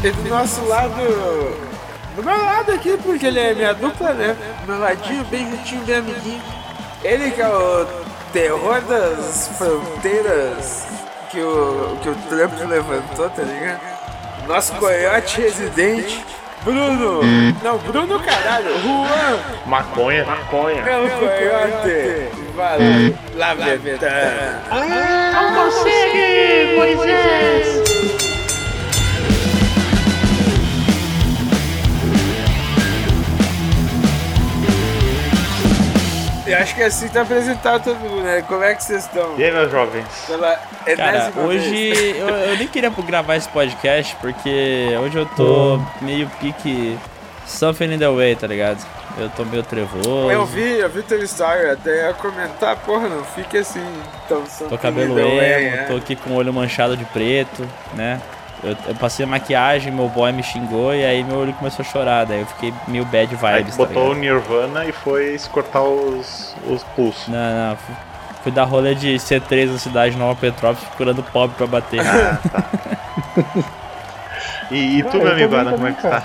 E 0.04 0.12
do 0.12 0.30
nosso 0.30 0.66
lado. 0.66 0.94
Do 2.16 2.24
meu 2.24 2.38
lado 2.38 2.74
aqui, 2.74 2.98
porque 3.02 3.28
ele 3.28 3.40
é 3.40 3.54
minha 3.54 3.74
dupla, 3.74 4.14
né? 4.14 4.36
Do 4.62 4.74
meu 4.74 4.82
ladinho, 4.82 5.24
bem 5.26 5.50
juntinho, 5.50 5.86
bem 5.86 5.96
amiguinho. 5.96 6.42
Ele 7.04 7.32
que 7.32 7.42
é 7.42 7.48
o 7.48 7.88
terror 8.34 8.82
das 8.82 9.50
fronteiras 9.58 10.86
que 11.30 11.40
o, 11.40 11.98
que 12.02 12.10
o 12.10 12.16
Trump 12.30 12.54
levantou, 12.68 13.30
tá 13.30 13.42
ligado? 13.42 13.82
Nosso 14.46 14.74
coiote 14.74 15.42
residente, 15.42 16.24
Bruno. 16.64 17.22
Não, 17.62 17.78
Bruno 17.80 18.20
caralho, 18.20 18.70
Juan. 18.82 19.40
Maconha. 19.66 20.26
É 20.82 20.98
o 20.98 21.10
coiote. 21.10 22.44
Vai 22.56 23.16
lá, 23.36 23.54
lá 23.54 23.76
ventana. 23.76 24.62
Não 25.34 25.72
consegue, 25.72 26.76
Moisés! 26.76 27.83
Eu 36.54 36.60
acho 36.60 36.76
que 36.76 36.84
assim 36.84 37.08
tá 37.08 37.22
apresentado 37.22 37.84
todo 37.84 38.00
mundo, 38.00 38.22
né? 38.22 38.44
Como 38.48 38.64
é 38.64 38.76
que 38.76 38.84
vocês 38.84 39.06
estão? 39.06 39.36
E 39.38 39.44
aí, 39.44 39.52
meus 39.52 39.72
jovens? 39.72 40.06
Pela 40.28 40.56
Cara, 40.96 41.18
enésima 41.18 41.44
hoje 41.44 42.16
eu, 42.18 42.28
eu 42.30 42.58
nem 42.58 42.68
queria 42.68 42.90
gravar 42.90 43.36
esse 43.36 43.50
podcast 43.50 44.16
porque 44.18 44.88
hoje 45.02 45.18
eu 45.18 45.26
tô 45.26 45.80
meio 46.02 46.30
pique 46.40 46.98
something 47.46 47.94
in 47.94 48.00
the 48.00 48.10
way, 48.10 48.36
tá 48.36 48.48
ligado? 48.48 48.86
Eu 49.18 49.30
tô 49.30 49.46
meio 49.46 49.64
trevoso. 49.64 50.32
Eu 50.32 50.46
vi, 50.46 50.80
eu 50.80 50.90
vi 50.90 51.04
teu 51.04 51.22
story, 51.24 51.70
até 51.70 52.08
ia 52.08 52.14
comentar, 52.14 52.76
porra, 52.78 53.08
não 53.08 53.24
fique 53.24 53.58
assim 53.58 53.86
tão 54.28 54.44
Tô 54.68 54.78
cabelo 54.78 55.20
emo, 55.20 55.88
tô 55.88 55.96
aqui 55.98 56.16
com 56.16 56.32
o 56.32 56.36
olho 56.36 56.52
manchado 56.52 56.98
de 56.98 57.06
preto, 57.06 57.68
né? 57.94 58.20
Eu, 58.64 58.76
eu 58.88 58.96
passei 58.96 59.26
a 59.26 59.28
maquiagem, 59.28 59.92
meu 59.92 60.08
boy 60.10 60.32
me 60.32 60.42
xingou 60.44 60.94
e 60.94 61.04
aí 61.06 61.24
meu 61.24 61.38
olho 61.40 61.54
começou 61.54 61.84
a 61.84 61.88
chorar. 61.88 62.26
Daí 62.26 62.40
eu 62.42 62.46
fiquei 62.46 62.74
meio 62.88 63.06
bad 63.06 63.28
vibes. 63.28 63.44
Aí 63.44 63.64
tá 63.66 63.72
botou 63.78 64.04
o 64.10 64.14
ligado? 64.14 64.20
Nirvana 64.20 64.86
e 64.86 64.92
foi 64.92 65.34
escortar 65.36 65.84
os, 65.84 66.56
os 66.68 66.84
pulsos. 66.96 67.28
Não, 67.28 67.70
não. 67.70 67.76
Fui, 67.78 67.96
fui 68.44 68.52
dar 68.52 68.64
rolê 68.66 68.96
de 68.96 69.16
C3 69.16 69.72
na 69.72 69.78
cidade 69.80 70.18
Nova 70.18 70.36
Petrópolis 70.40 70.84
procurando 70.90 71.24
pobre 71.24 71.56
pra 71.58 71.68
bater. 71.68 72.02
E, 74.72 75.00
e 75.00 75.04
tu, 75.04 75.18
Ah, 75.18 75.20
meu 75.20 75.32
amigo 75.34 75.70
como 75.72 75.88
é 75.88 75.92
que 75.92 76.02
tá? 76.02 76.24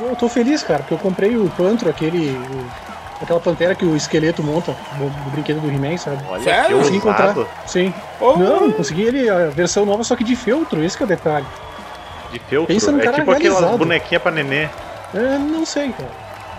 Eu 0.00 0.16
tô 0.16 0.28
feliz, 0.28 0.62
cara, 0.62 0.78
porque 0.80 0.94
eu 0.94 0.98
comprei 0.98 1.36
o 1.36 1.50
Pantro, 1.50 1.90
aquele. 1.90 2.30
o- 2.30 2.89
aquela 3.22 3.40
pantera 3.40 3.74
que 3.74 3.84
o 3.84 3.96
esqueleto 3.96 4.42
monta, 4.42 4.74
do, 4.96 5.04
do 5.08 5.30
brinquedo 5.30 5.60
do 5.60 5.68
He-Man, 5.70 5.96
sabe? 5.98 6.18
Olha 6.28 6.42
Sério? 6.42 6.78
Consegui 6.78 6.96
encontrar. 6.98 7.34
Sim. 7.66 7.94
Oh, 8.20 8.36
Não, 8.36 8.72
consegui 8.72 9.02
ele, 9.02 9.28
a 9.28 9.48
versão 9.48 9.84
nova, 9.84 10.02
só 10.04 10.16
que 10.16 10.24
de 10.24 10.34
feltro, 10.36 10.82
esse 10.82 10.96
que 10.96 11.02
é 11.02 11.06
o 11.06 11.08
detalhe. 11.08 11.46
De 12.32 12.38
feltro. 12.38 12.72
Pensa 12.72 12.92
num 12.92 13.00
é 13.00 13.04
cara 13.04 13.16
tipo 13.18 13.30
aquelas 13.30 13.58
realizado. 13.58 13.78
bonequinhas 13.78 14.22
pra 14.22 14.32
nenê. 14.32 14.68
É, 15.14 15.38
não 15.38 15.66
sei, 15.66 15.90
cara. 15.92 16.10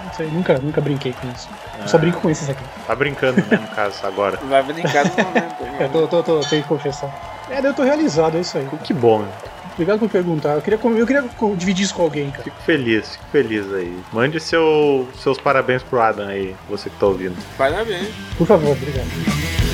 Não 0.05 0.13
sei, 0.13 0.27
nunca, 0.27 0.57
nunca 0.59 0.81
brinquei 0.81 1.13
com 1.13 1.27
isso. 1.29 1.47
Eu 1.81 1.87
só 1.87 1.97
Ah. 1.97 1.99
brinco 1.99 2.19
com 2.19 2.29
esses 2.29 2.49
aqui. 2.49 2.63
Tá 2.85 2.95
brincando, 2.95 3.37
né, 3.49 3.57
no 3.61 3.67
caso, 3.75 4.05
agora. 4.05 4.37
Vai 4.43 4.61
brincar 4.63 5.05
no 5.05 5.11
momento. 5.23 5.61
É, 5.79 5.87
tô, 5.87 6.05
tô, 6.07 6.21
tô, 6.21 6.39
tenho 6.41 6.61
que 6.63 6.67
confessar. 6.67 7.09
É, 7.49 7.55
daí 7.61 7.65
eu 7.71 7.73
tô 7.73 7.81
realizado, 7.83 8.37
é 8.37 8.41
isso 8.41 8.57
aí. 8.57 8.67
Que 8.83 8.93
bom, 8.93 9.19
meu. 9.19 9.27
Obrigado 9.73 9.99
por 9.99 10.09
perguntar. 10.09 10.55
Eu 10.55 10.61
queria, 10.61 10.79
eu 10.83 11.07
queria 11.07 11.23
dividir 11.55 11.85
isso 11.85 11.93
com 11.95 12.03
alguém, 12.03 12.29
cara. 12.31 12.43
Fico 12.43 12.61
feliz, 12.61 13.15
fico 13.15 13.25
feliz 13.31 13.73
aí. 13.73 13.97
Mande 14.11 14.39
seu, 14.39 15.07
seus 15.17 15.37
parabéns 15.37 15.81
pro 15.83 16.01
Adam 16.01 16.27
aí, 16.27 16.55
você 16.69 16.89
que 16.89 16.97
tá 16.97 17.07
ouvindo. 17.07 17.35
Parabéns. 17.57 18.09
Por 18.37 18.45
favor, 18.45 18.71
obrigado. 18.71 19.70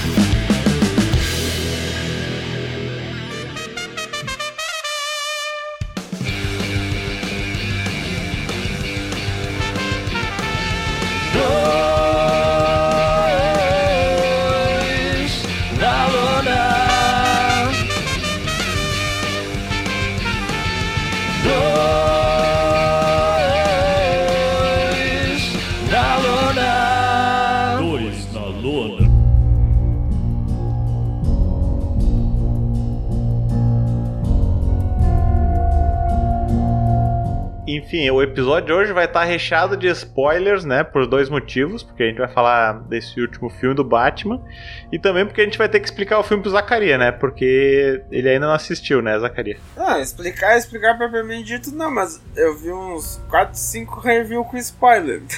Enfim, 37.87 38.09
o 38.09 38.21
episódio 38.21 38.65
de 38.65 38.73
hoje 38.73 38.91
vai 38.91 39.05
estar 39.05 39.23
recheado 39.23 39.77
de 39.77 39.87
spoilers, 39.87 40.65
né? 40.65 40.83
Por 40.83 41.07
dois 41.07 41.29
motivos. 41.29 41.83
Porque 41.83 42.03
a 42.03 42.07
gente 42.07 42.17
vai 42.17 42.27
falar 42.27 42.73
desse 42.81 43.21
último 43.21 43.49
filme 43.49 43.73
do 43.73 43.83
Batman. 43.83 44.43
E 44.91 44.99
também 44.99 45.25
porque 45.25 45.39
a 45.39 45.45
gente 45.45 45.57
vai 45.57 45.69
ter 45.69 45.79
que 45.79 45.85
explicar 45.85 46.19
o 46.19 46.23
filme 46.23 46.43
pro 46.43 46.51
Zacaria, 46.51 46.97
né? 46.97 47.13
Porque 47.13 48.03
ele 48.11 48.27
ainda 48.27 48.47
não 48.47 48.53
assistiu, 48.53 49.01
né, 49.01 49.17
Zacaria? 49.17 49.57
Ah, 49.77 50.01
explicar, 50.01 50.57
explicar 50.57 50.97
propriamente 50.97 51.45
dito 51.45 51.71
não, 51.71 51.89
mas 51.89 52.21
eu 52.35 52.57
vi 52.57 52.73
uns 52.73 53.21
4, 53.29 53.57
5 53.57 54.01
review 54.01 54.43
com 54.43 54.57
spoiler. 54.57 55.21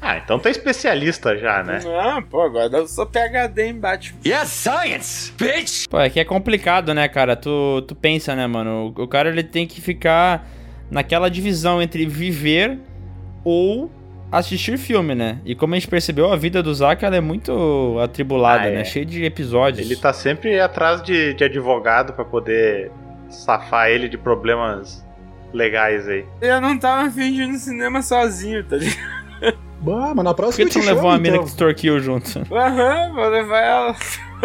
Ah, 0.00 0.18
então 0.18 0.38
tá 0.38 0.50
especialista 0.50 1.36
já, 1.36 1.62
né? 1.62 1.80
Ah, 1.98 2.22
pô, 2.22 2.42
agora 2.42 2.70
eu 2.78 2.86
sou 2.86 3.06
PHD 3.06 3.66
em 3.66 3.78
Batman. 3.78 4.18
Yes, 4.24 4.48
science, 4.48 5.32
bitch! 5.32 5.86
Pô, 5.88 5.98
é 5.98 6.08
que 6.08 6.20
é 6.20 6.24
complicado, 6.24 6.94
né, 6.94 7.08
cara? 7.08 7.36
Tu, 7.36 7.82
tu 7.86 7.94
pensa, 7.94 8.34
né, 8.34 8.46
mano? 8.46 8.94
O, 8.96 9.02
o 9.02 9.08
cara 9.08 9.28
ele 9.28 9.42
tem 9.42 9.66
que 9.66 9.80
ficar 9.80 10.46
naquela 10.94 11.28
divisão 11.28 11.82
entre 11.82 12.06
viver 12.06 12.78
ou 13.42 13.90
assistir 14.30 14.78
filme, 14.78 15.14
né? 15.14 15.38
E 15.44 15.54
como 15.54 15.74
a 15.74 15.76
gente 15.78 15.88
percebeu, 15.88 16.32
a 16.32 16.36
vida 16.36 16.62
do 16.62 16.72
Zack 16.72 17.04
ela 17.04 17.16
é 17.16 17.20
muito 17.20 17.98
atribulada, 18.02 18.62
Ah, 18.64 18.68
é. 18.68 18.74
né? 18.76 18.84
Cheia 18.84 19.04
de 19.04 19.24
episódios. 19.24 19.84
Ele 19.84 19.96
tá 19.96 20.12
sempre 20.12 20.58
atrás 20.60 21.02
de, 21.02 21.34
de 21.34 21.44
advogado 21.44 22.12
pra 22.12 22.24
poder 22.24 22.90
safar 23.28 23.88
ele 23.90 24.08
de 24.08 24.16
problemas 24.16 25.04
legais 25.52 26.08
aí. 26.08 26.24
Eu 26.40 26.60
não 26.60 26.78
tava 26.78 27.08
afim 27.08 27.32
de 27.32 27.42
ir 27.42 27.46
no 27.48 27.58
cinema 27.58 28.00
sozinho, 28.00 28.64
tá 28.64 28.76
ligado? 28.76 28.96
Bah, 29.84 30.14
mas 30.14 30.24
na 30.24 30.32
Por 30.32 30.36
próxima 30.36 30.66
que 30.66 30.72
tu 30.72 30.78
não 30.78 30.86
levou 30.86 31.02
chamo, 31.02 31.14
a 31.14 31.18
mina 31.18 31.28
então. 31.36 31.44
que 31.44 31.50
extorquiu 31.50 32.00
junto? 32.00 32.38
Aham, 32.50 33.12
vou 33.14 33.28
levar 33.28 33.60
ela. 33.60 33.96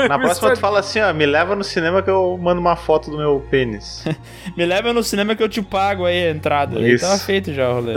Na 0.09 0.19
próxima 0.19 0.51
tu 0.53 0.59
fala 0.59 0.79
assim, 0.79 0.99
ó, 0.99 1.13
me 1.13 1.25
leva 1.25 1.55
no 1.55 1.63
cinema 1.63 2.01
que 2.01 2.09
eu 2.09 2.37
mando 2.41 2.59
uma 2.59 2.75
foto 2.75 3.09
do 3.09 3.17
meu 3.17 3.41
pênis. 3.49 4.03
Me 4.57 4.65
leva 4.65 4.91
no 4.91 5.01
cinema 5.03 5.35
que 5.35 5.43
eu 5.43 5.47
te 5.47 5.61
pago 5.61 6.05
aí 6.05 6.27
a 6.27 6.31
entrada. 6.31 6.77
Aí 6.79 6.93
Isso. 6.93 7.05
tava 7.05 7.17
feito 7.19 7.53
já 7.53 7.69
o 7.69 7.75
rolê. 7.75 7.93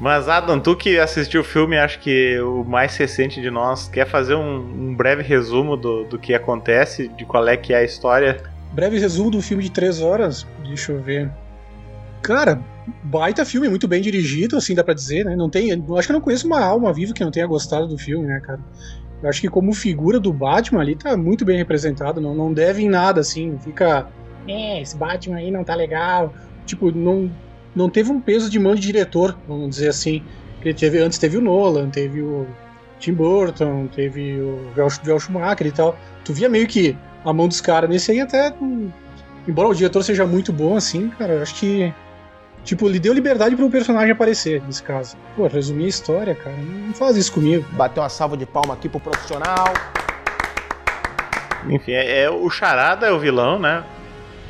Mas 0.00 0.28
Adam, 0.28 0.58
tu 0.58 0.74
que 0.74 0.98
assistiu 0.98 1.42
o 1.42 1.44
filme, 1.44 1.78
acho 1.78 2.00
que 2.00 2.38
o 2.40 2.64
mais 2.64 2.96
recente 2.96 3.40
de 3.40 3.50
nós, 3.50 3.88
quer 3.88 4.06
fazer 4.06 4.34
um, 4.34 4.56
um 4.56 4.94
breve 4.94 5.22
resumo 5.22 5.76
do, 5.76 6.04
do 6.04 6.18
que 6.18 6.34
acontece, 6.34 7.08
de 7.08 7.24
qual 7.24 7.46
é 7.46 7.56
que 7.56 7.72
é 7.72 7.78
a 7.78 7.84
história? 7.84 8.42
Breve 8.72 8.98
resumo 8.98 9.30
do 9.30 9.40
filme 9.40 9.62
de 9.62 9.70
três 9.70 10.00
horas. 10.00 10.46
Deixa 10.66 10.92
eu 10.92 11.00
ver. 11.00 11.30
Cara, 12.22 12.60
baita 13.02 13.44
filme, 13.44 13.68
muito 13.68 13.88
bem 13.88 14.00
dirigido, 14.00 14.56
assim 14.56 14.74
dá 14.74 14.84
pra 14.84 14.94
dizer, 14.94 15.24
né? 15.24 15.36
Não 15.36 15.48
tem, 15.48 15.72
acho 15.72 16.08
que 16.08 16.12
eu 16.12 16.14
não 16.14 16.20
conheço 16.20 16.46
uma 16.46 16.60
alma 16.60 16.92
viva 16.92 17.12
que 17.12 17.24
não 17.24 17.30
tenha 17.30 17.46
gostado 17.46 17.86
do 17.86 17.98
filme, 17.98 18.26
né, 18.26 18.40
cara? 18.40 18.60
Eu 19.22 19.28
acho 19.28 19.40
que 19.40 19.48
como 19.48 19.72
figura 19.72 20.20
do 20.20 20.32
Batman 20.32 20.80
ali 20.80 20.94
tá 20.94 21.16
muito 21.16 21.44
bem 21.44 21.56
representado, 21.56 22.20
não, 22.20 22.34
não 22.34 22.52
deve 22.52 22.82
em 22.82 22.88
nada, 22.88 23.20
assim, 23.20 23.58
fica. 23.58 24.06
É, 24.46 24.80
esse 24.80 24.96
Batman 24.96 25.36
aí 25.36 25.50
não 25.50 25.64
tá 25.64 25.74
legal. 25.74 26.32
Tipo, 26.64 26.90
não, 26.90 27.30
não 27.74 27.90
teve 27.90 28.10
um 28.10 28.20
peso 28.20 28.48
de 28.48 28.58
mão 28.58 28.74
de 28.74 28.80
diretor, 28.80 29.36
vamos 29.46 29.70
dizer 29.70 29.88
assim. 29.88 30.22
Porque 30.54 30.72
teve, 30.72 30.98
antes 30.98 31.18
teve 31.18 31.36
o 31.36 31.40
Nolan, 31.40 31.90
teve 31.90 32.20
o 32.20 32.46
Tim 32.98 33.12
Burton, 33.12 33.86
teve 33.88 34.40
o 34.40 34.72
Joel 34.74 35.20
Schumacher 35.20 35.66
e 35.66 35.72
tal. 35.72 35.96
Tu 36.24 36.32
via 36.32 36.48
meio 36.48 36.66
que 36.66 36.96
a 37.24 37.32
mão 37.32 37.48
dos 37.48 37.60
caras 37.60 37.90
nesse 37.90 38.12
aí 38.12 38.20
até. 38.20 38.52
hum, 38.60 38.90
Embora 39.46 39.68
o 39.68 39.74
diretor 39.74 40.02
seja 40.04 40.26
muito 40.26 40.52
bom, 40.52 40.76
assim, 40.76 41.08
cara, 41.10 41.34
eu 41.34 41.42
acho 41.42 41.54
que. 41.54 41.92
Tipo, 42.64 42.86
ele 42.86 42.98
deu 42.98 43.14
liberdade 43.14 43.56
para 43.56 43.64
um 43.64 43.70
personagem 43.70 44.10
aparecer, 44.10 44.62
nesse 44.66 44.82
caso. 44.82 45.16
Pô, 45.36 45.46
resumir 45.46 45.86
a 45.86 45.88
história, 45.88 46.34
cara, 46.34 46.56
não 46.56 46.92
faz 46.92 47.16
isso 47.16 47.32
comigo. 47.32 47.64
Bateu 47.72 48.02
uma 48.02 48.08
salva 48.08 48.36
de 48.36 48.44
palma 48.44 48.74
aqui 48.74 48.88
pro 48.88 49.00
profissional. 49.00 49.72
Enfim, 51.68 51.92
é, 51.92 52.22
é- 52.24 52.30
o 52.30 52.48
Charada 52.50 53.06
é 53.06 53.12
o 53.12 53.18
vilão, 53.18 53.58
né? 53.58 53.82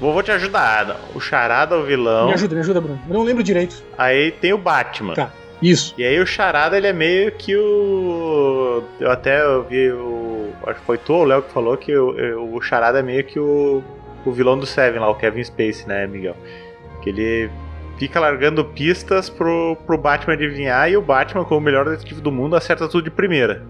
Vou, 0.00 0.12
vou 0.12 0.22
te 0.22 0.30
ajudar, 0.30 0.80
Adam. 0.80 0.96
O 1.14 1.20
Charada 1.20 1.74
é 1.74 1.78
o 1.78 1.84
vilão. 1.84 2.26
Me 2.26 2.34
ajuda, 2.34 2.54
me 2.54 2.60
ajuda, 2.60 2.80
Bruno. 2.80 3.00
Eu 3.08 3.14
não 3.14 3.22
lembro 3.22 3.42
direito. 3.42 3.82
Aí 3.96 4.30
tem 4.32 4.52
o 4.52 4.58
Batman. 4.58 5.14
Tá. 5.14 5.30
Isso. 5.60 5.92
E 5.98 6.04
aí 6.04 6.20
o 6.20 6.26
Charada, 6.26 6.76
ele 6.76 6.86
é 6.86 6.92
meio 6.92 7.32
que 7.32 7.56
o... 7.56 8.82
Eu 9.00 9.10
até 9.10 9.44
ouvi 9.44 9.90
o... 9.90 10.52
Acho 10.66 10.78
que 10.80 10.86
foi 10.86 10.98
tu 10.98 11.14
ou 11.14 11.22
o 11.22 11.24
Léo 11.24 11.42
que 11.42 11.52
falou 11.52 11.76
que 11.76 11.96
o, 11.96 12.54
o 12.54 12.60
Charada 12.60 13.00
é 13.00 13.02
meio 13.02 13.24
que 13.24 13.40
o, 13.40 13.82
o 14.24 14.30
vilão 14.30 14.56
do 14.56 14.66
Seven 14.66 15.00
lá, 15.00 15.08
o 15.10 15.14
Kevin 15.16 15.42
Space, 15.42 15.88
né, 15.88 16.06
Miguel? 16.06 16.36
Que 17.02 17.10
ele 17.10 17.50
fica 17.98 18.20
largando 18.20 18.64
pistas 18.64 19.28
pro, 19.28 19.76
pro 19.86 19.98
Batman 19.98 20.34
adivinhar 20.34 20.90
e 20.90 20.96
o 20.96 21.02
Batman, 21.02 21.44
como 21.44 21.60
o 21.60 21.62
melhor 21.62 21.84
detetive 21.84 22.20
do 22.20 22.32
mundo, 22.32 22.56
acerta 22.56 22.88
tudo 22.88 23.04
de 23.04 23.10
primeira. 23.10 23.62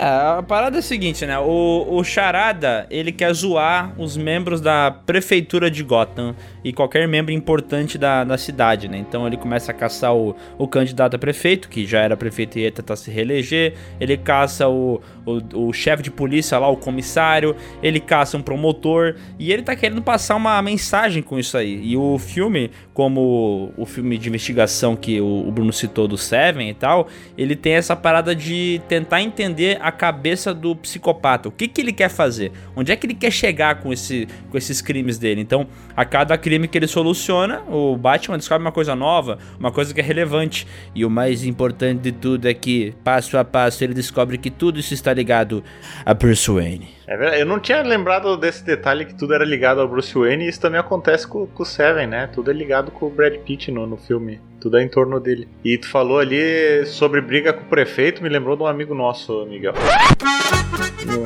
É, 0.00 0.38
a 0.38 0.42
parada 0.42 0.76
é 0.76 0.78
a 0.78 0.82
seguinte, 0.82 1.26
né? 1.26 1.38
O, 1.38 1.86
o 1.90 2.02
Charada, 2.02 2.86
ele 2.90 3.12
quer 3.12 3.34
zoar 3.34 3.92
os 3.98 4.16
membros 4.16 4.58
da 4.58 4.90
prefeitura 4.90 5.70
de 5.70 5.82
Gotham 5.82 6.34
e 6.64 6.72
qualquer 6.72 7.06
membro 7.06 7.32
importante 7.32 7.98
da, 7.98 8.24
da 8.24 8.38
cidade, 8.38 8.88
né? 8.88 8.96
Então 8.96 9.26
ele 9.26 9.36
começa 9.36 9.72
a 9.72 9.74
caçar 9.74 10.14
o, 10.14 10.34
o 10.56 10.66
candidato 10.66 11.16
a 11.16 11.18
prefeito, 11.18 11.68
que 11.68 11.86
já 11.86 12.00
era 12.00 12.16
prefeito 12.16 12.58
e 12.58 12.62
ia 12.62 12.72
tentar 12.72 12.96
se 12.96 13.10
reeleger. 13.10 13.74
Ele 14.00 14.16
caça 14.16 14.66
o, 14.66 15.02
o, 15.24 15.68
o 15.68 15.72
chefe 15.72 16.02
de 16.02 16.10
polícia 16.10 16.58
lá, 16.58 16.68
o 16.68 16.76
comissário. 16.76 17.54
Ele 17.82 18.00
caça 18.00 18.36
um 18.36 18.42
promotor. 18.42 19.16
E 19.38 19.52
ele 19.52 19.62
tá 19.62 19.76
querendo 19.76 20.02
passar 20.02 20.36
uma 20.36 20.60
mensagem 20.62 21.22
com 21.22 21.38
isso 21.38 21.56
aí. 21.56 21.80
E 21.84 21.96
o 21.96 22.18
filme, 22.18 22.70
como 22.94 23.72
o 23.76 23.86
filme 23.86 24.18
de 24.18 24.28
investigação 24.28 24.96
que 24.96 25.20
o, 25.20 25.48
o 25.48 25.50
Bruno 25.50 25.72
citou 25.72 26.06
do 26.06 26.16
Seven 26.16 26.68
e 26.68 26.74
tal, 26.74 27.08
ele 27.36 27.56
tem 27.56 27.74
essa 27.74 27.96
parada 27.96 28.34
de 28.34 28.80
tentar 28.88 29.22
entender 29.22 29.78
a 29.80 29.92
cabeça 29.92 30.52
do 30.52 30.74
psicopata. 30.76 31.48
O 31.48 31.52
que, 31.52 31.68
que 31.68 31.80
ele 31.80 31.92
quer 31.92 32.08
fazer? 32.08 32.52
Onde 32.76 32.92
é 32.92 32.96
que 32.96 33.06
ele 33.06 33.14
quer 33.14 33.30
chegar 33.30 33.80
com, 33.80 33.92
esse, 33.92 34.28
com 34.50 34.56
esses 34.56 34.80
crimes 34.80 35.18
dele? 35.18 35.40
Então, 35.40 35.66
a 35.96 36.04
cada 36.04 36.36
crime 36.36 36.68
que 36.68 36.78
ele 36.78 36.86
soluciona, 36.86 37.62
o 37.68 37.96
Batman 37.96 38.38
descobre 38.38 38.64
uma 38.64 38.72
coisa 38.72 38.94
nova, 38.94 39.38
uma 39.58 39.70
coisa 39.70 39.94
que 39.94 40.00
é 40.00 40.04
relevante. 40.04 40.66
E 40.94 41.04
o 41.04 41.10
mais 41.10 41.44
importante 41.44 42.00
de 42.00 42.12
tudo 42.12 42.48
é 42.48 42.54
que, 42.54 42.94
passo 43.04 43.36
a 43.38 43.44
passo, 43.44 43.82
ele 43.84 43.94
descobre 43.94 44.38
que 44.38 44.50
tudo 44.50 44.78
isso 44.78 44.94
está 44.94 45.09
ligado 45.12 45.62
a 46.04 46.14
Bruce 46.14 46.50
Wayne. 46.50 46.88
É 47.06 47.16
verdade. 47.16 47.40
Eu 47.40 47.46
não 47.46 47.58
tinha 47.58 47.82
lembrado 47.82 48.36
desse 48.36 48.64
detalhe 48.64 49.04
que 49.04 49.14
tudo 49.14 49.34
era 49.34 49.44
ligado 49.44 49.80
ao 49.80 49.88
Bruce 49.88 50.14
Wayne 50.14 50.44
e 50.44 50.48
isso 50.48 50.60
também 50.60 50.80
acontece 50.80 51.26
com, 51.26 51.46
com 51.46 51.62
o 51.62 51.66
Seven, 51.66 52.06
né? 52.06 52.28
Tudo 52.28 52.50
é 52.50 52.54
ligado 52.54 52.90
com 52.90 53.06
o 53.06 53.10
Brad 53.10 53.34
Pitt 53.38 53.70
no, 53.70 53.86
no 53.86 53.96
filme. 53.96 54.40
Tudo 54.60 54.78
é 54.78 54.82
em 54.82 54.88
torno 54.88 55.18
dele. 55.18 55.48
E 55.64 55.78
tu 55.78 55.88
falou 55.88 56.18
ali 56.18 56.84
sobre 56.86 57.20
briga 57.20 57.52
com 57.52 57.62
o 57.62 57.68
prefeito, 57.68 58.22
me 58.22 58.28
lembrou 58.28 58.56
de 58.56 58.62
um 58.62 58.66
amigo 58.66 58.94
nosso, 58.94 59.46
Miguel. 59.46 59.74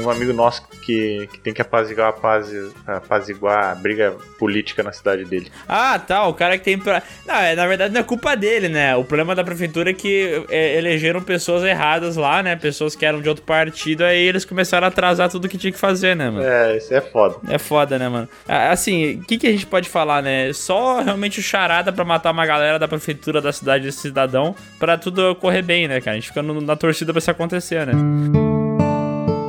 Um 0.03 0.09
amigo 0.09 0.33
nosso 0.33 0.62
que, 0.85 1.29
que 1.33 1.41
tem 1.41 1.53
que 1.53 1.61
apaziguar 1.61 2.09
a, 2.09 2.12
paz, 2.12 2.50
apaziguar 2.87 3.73
a 3.73 3.75
briga 3.75 4.17
política 4.38 4.83
na 4.83 4.93
cidade 4.93 5.25
dele. 5.25 5.50
Ah, 5.69 5.99
tá. 5.99 6.26
O 6.26 6.35
cara 6.35 6.57
que 6.57 6.64
tem. 6.64 6.79
Pra... 6.79 7.03
Não, 7.26 7.35
é, 7.35 7.55
na 7.55 7.67
verdade 7.67 7.93
não 7.93 8.00
é 8.00 8.05
culpa 8.05 8.37
dele, 8.37 8.69
né? 8.69 8.97
O 8.97 9.05
problema 9.05 9.35
da 9.35 9.45
prefeitura 9.45 9.91
é 9.91 9.93
que 9.93 10.45
é, 10.49 10.79
elegeram 10.79 11.21
pessoas 11.21 11.64
erradas 11.64 12.17
lá, 12.17 12.43
né? 12.43 12.57
Pessoas 12.57 12.95
que 12.95 13.05
eram 13.05 13.21
de 13.21 13.29
outro 13.29 13.45
partido, 13.45 14.05
aí 14.05 14.23
eles 14.23 14.45
começaram 14.45 14.87
a 14.87 14.88
atrasar 14.88 15.29
tudo 15.29 15.49
que 15.49 15.59
tinha 15.59 15.73
que 15.73 15.79
fazer, 15.79 16.14
né, 16.14 16.31
mano? 16.31 16.45
É, 16.45 16.76
isso 16.76 16.95
é 16.95 17.00
foda. 17.00 17.37
É 17.49 17.59
foda, 17.59 17.99
né, 17.99 18.09
mano? 18.09 18.29
Assim, 18.47 19.17
o 19.17 19.25
que, 19.25 19.38
que 19.38 19.47
a 19.47 19.53
gente 19.53 19.67
pode 19.67 19.88
falar, 19.88 20.23
né? 20.23 20.53
Só 20.53 21.03
realmente 21.03 21.41
o 21.41 21.43
charada 21.43 21.93
pra 21.93 22.05
matar 22.05 22.31
uma 22.31 22.47
galera 22.47 22.79
da 22.79 22.88
prefeitura 22.88 23.24
da 23.33 23.52
cidade 23.52 23.85
desse 23.85 23.99
cidadão 23.99 24.54
pra 24.78 24.97
tudo 24.99 25.35
correr 25.37 25.62
bem, 25.62 25.87
né, 25.88 26.00
cara? 26.00 26.16
A 26.16 26.21
gente 26.21 26.28
fica 26.28 26.43
no- 26.43 26.61
na 26.61 26.76
torcida 26.76 27.12
pra 27.12 27.19
isso 27.19 27.31
acontecer, 27.31 27.87
né? 27.87 27.93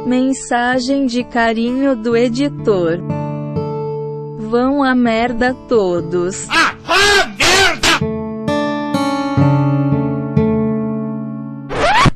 Mensagem 0.05 1.05
de 1.07 1.23
carinho 1.23 1.95
do 1.95 2.15
editor. 2.15 2.99
Vão 4.49 4.83
a 4.83 4.93
merda 4.93 5.53
todos. 5.67 6.47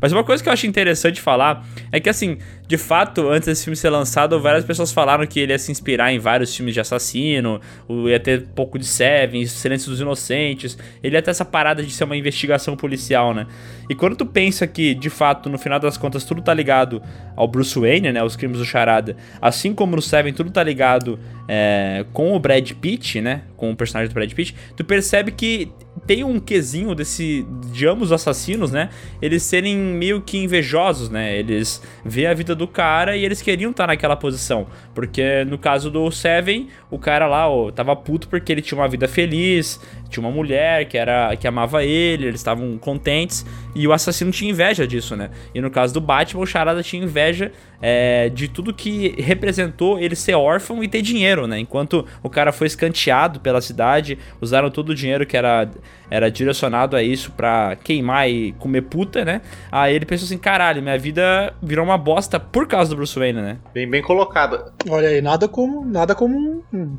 Mas 0.01 0.11
uma 0.11 0.23
coisa 0.23 0.41
que 0.41 0.49
eu 0.49 0.53
acho 0.53 0.65
interessante 0.65 1.21
falar 1.21 1.65
é 1.91 1.99
que, 1.99 2.09
assim, 2.09 2.37
de 2.67 2.77
fato, 2.77 3.27
antes 3.29 3.47
desse 3.47 3.63
filme 3.63 3.75
ser 3.75 3.89
lançado, 3.89 4.39
várias 4.39 4.63
pessoas 4.63 4.91
falaram 4.91 5.25
que 5.25 5.39
ele 5.39 5.51
ia 5.51 5.59
se 5.59 5.71
inspirar 5.71 6.13
em 6.13 6.19
vários 6.19 6.55
filmes 6.55 6.73
de 6.73 6.79
assassino, 6.79 7.59
ia 8.07 8.19
ter 8.19 8.47
pouco 8.55 8.77
de 8.77 8.85
Seven, 8.85 9.45
Silêncio 9.45 9.89
dos 9.89 9.99
Inocentes, 9.99 10.77
ele 11.03 11.15
ia 11.15 11.21
ter 11.21 11.31
essa 11.31 11.43
parada 11.43 11.83
de 11.83 11.91
ser 11.91 12.03
uma 12.03 12.15
investigação 12.15 12.75
policial, 12.75 13.33
né? 13.33 13.47
E 13.89 13.95
quando 13.95 14.15
tu 14.15 14.25
pensa 14.25 14.67
que, 14.67 14.93
de 14.93 15.09
fato, 15.09 15.49
no 15.49 15.57
final 15.57 15.79
das 15.79 15.97
contas, 15.97 16.23
tudo 16.23 16.41
tá 16.41 16.53
ligado 16.53 17.01
ao 17.35 17.47
Bruce 17.47 17.77
Wayne, 17.77 18.11
né? 18.11 18.23
Os 18.23 18.35
crimes 18.35 18.59
do 18.59 18.65
Charada, 18.65 19.17
assim 19.41 19.73
como 19.73 19.95
no 19.95 20.01
Seven, 20.01 20.31
tudo 20.31 20.51
tá 20.51 20.63
ligado 20.63 21.19
é, 21.47 22.05
com 22.13 22.35
o 22.35 22.39
Brad 22.39 22.71
Pitt, 22.73 23.19
né? 23.19 23.41
Com 23.59 23.71
o 23.71 23.75
personagem 23.75 24.09
do 24.09 24.13
Brad 24.13 24.31
Pitt, 24.31 24.55
tu 24.75 24.85
percebe 24.85 25.33
que 25.33 25.69
tem 26.07 26.23
um 26.23 26.39
quesinho 26.39 26.95
desse 26.95 27.45
de 27.73 27.85
ambos 27.85 28.09
os 28.09 28.11
assassinos, 28.13 28.71
né? 28.71 28.89
Eles 29.21 29.43
serem 29.43 29.75
meio 29.75 30.21
que 30.21 30.37
invejosos, 30.37 31.09
né? 31.09 31.37
Eles 31.37 31.81
vê 32.03 32.25
a 32.25 32.33
vida 32.33 32.55
do 32.55 32.67
cara 32.67 33.15
e 33.15 33.25
eles 33.25 33.41
queriam 33.41 33.71
estar 33.71 33.87
naquela 33.87 34.15
posição, 34.15 34.67
porque 34.95 35.43
no 35.45 35.57
caso 35.57 35.91
do 35.91 36.09
Seven, 36.09 36.69
o 36.89 36.97
cara 36.97 37.27
lá, 37.27 37.49
ó, 37.49 37.69
tava 37.71 37.95
puto 37.95 38.27
porque 38.27 38.51
ele 38.51 38.61
tinha 38.61 38.79
uma 38.79 38.87
vida 38.87 39.07
feliz, 39.07 39.79
tinha 40.09 40.25
uma 40.25 40.33
mulher 40.33 40.85
que 40.85 40.97
era 40.97 41.35
que 41.35 41.47
amava 41.47 41.83
ele, 41.83 42.27
eles 42.27 42.39
estavam 42.39 42.77
contentes 42.77 43.45
e 43.75 43.87
o 43.87 43.93
assassino 43.93 44.31
tinha 44.31 44.49
inveja 44.51 44.87
disso, 44.87 45.15
né? 45.15 45.29
E 45.53 45.61
no 45.61 45.69
caso 45.69 45.93
do 45.93 46.01
Batman, 46.01 46.41
o 46.41 46.45
Charada 46.45 46.81
tinha 46.83 47.03
inveja 47.03 47.51
é, 47.81 48.27
de 48.29 48.47
tudo 48.47 48.73
que 48.73 49.13
representou 49.21 49.99
ele 49.99 50.15
ser 50.15 50.33
órfão 50.35 50.83
e 50.83 50.87
ter 50.87 51.01
dinheiro, 51.01 51.47
né? 51.47 51.59
Enquanto 51.59 52.05
o 52.23 52.29
cara 52.29 52.51
foi 52.51 52.67
escanteado 52.67 53.39
pela 53.39 53.61
cidade, 53.61 54.17
usaram 54.41 54.69
todo 54.71 54.89
o 54.89 54.95
dinheiro 54.95 55.25
que 55.25 55.37
era, 55.37 55.69
era 56.09 56.29
direcionado 56.29 56.95
a 56.95 57.03
isso 57.03 57.31
pra 57.31 57.75
queimar 57.83 58.29
e 58.29 58.51
comer 58.53 58.81
puta, 58.81 59.23
né? 59.23 59.41
Aí 59.71 59.95
ele 59.95 60.05
pensou 60.05 60.25
assim: 60.25 60.37
caralho, 60.37 60.81
minha 60.81 60.97
vida 60.97 61.53
virou 61.61 61.85
uma 61.85 61.97
bosta 61.97 62.39
por 62.39 62.67
causa 62.67 62.89
do 62.89 62.95
Bruce 62.97 63.17
Wayne, 63.17 63.41
né? 63.41 63.57
Bem, 63.73 63.89
bem 63.89 64.01
colocado. 64.01 64.71
Olha 64.89 65.09
aí, 65.09 65.21
nada 65.21 65.47
como, 65.47 65.85
nada 65.85 66.13
como 66.15 66.37
um- 66.37 66.63
um- 66.73 66.97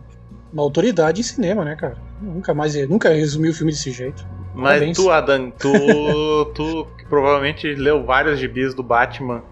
uma 0.52 0.62
autoridade 0.62 1.20
em 1.20 1.24
cinema, 1.24 1.64
né, 1.64 1.76
cara? 1.76 1.96
Nunca 2.20 2.52
mais, 2.54 2.74
nunca 2.88 3.08
resumi 3.10 3.48
o 3.48 3.54
filme 3.54 3.70
desse 3.72 3.90
jeito. 3.90 4.26
Mas 4.54 4.72
Parabéns. 4.74 4.96
tu, 4.96 5.10
Adam, 5.10 5.50
tu, 5.50 5.72
tu 6.54 6.86
que 6.98 7.04
provavelmente 7.06 7.72
leu 7.74 8.04
vários 8.04 8.38
gibis 8.38 8.74
do 8.74 8.82
Batman. 8.82 9.42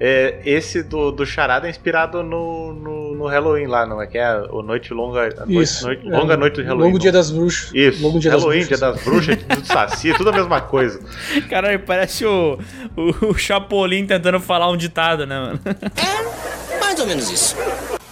É, 0.00 0.40
esse 0.44 0.80
do, 0.84 1.10
do 1.10 1.26
Charada 1.26 1.66
é 1.66 1.70
inspirado 1.70 2.22
no, 2.22 2.72
no, 2.72 3.14
no 3.16 3.26
Halloween 3.26 3.66
lá, 3.66 3.84
não 3.84 4.00
é 4.00 4.06
que 4.06 4.16
é 4.16 4.32
o 4.52 4.62
Noite 4.62 4.94
Longa. 4.94 5.22
a 5.22 5.44
noite- 5.44 5.82
noite- 5.82 6.06
é, 6.06 6.10
longa 6.16 6.36
Noite 6.36 6.54
do 6.62 6.62
Halloween. 6.62 6.84
Longo 6.86 6.98
Dia 7.00 7.10
das 7.10 7.32
Bruxas. 7.32 7.72
Isso, 7.74 8.00
Longo 8.00 8.20
Dia 8.20 8.30
Halloween, 8.30 8.58
das. 8.60 8.68
Dia 8.68 8.78
das 8.78 9.02
Bruxas, 9.02 9.38
tudo 9.48 9.66
saci, 9.66 10.12
tudo 10.14 10.30
a 10.30 10.32
mesma 10.32 10.60
coisa. 10.60 11.00
Caralho, 11.50 11.80
parece 11.80 12.24
o, 12.24 12.56
o, 12.96 13.26
o 13.30 13.34
Chapolin 13.36 14.06
tentando 14.06 14.38
falar 14.38 14.70
um 14.70 14.76
ditado, 14.76 15.26
né, 15.26 15.36
mano? 15.36 15.60
Mais 16.80 17.00
ou 17.00 17.06
menos 17.06 17.28
isso. 17.28 17.56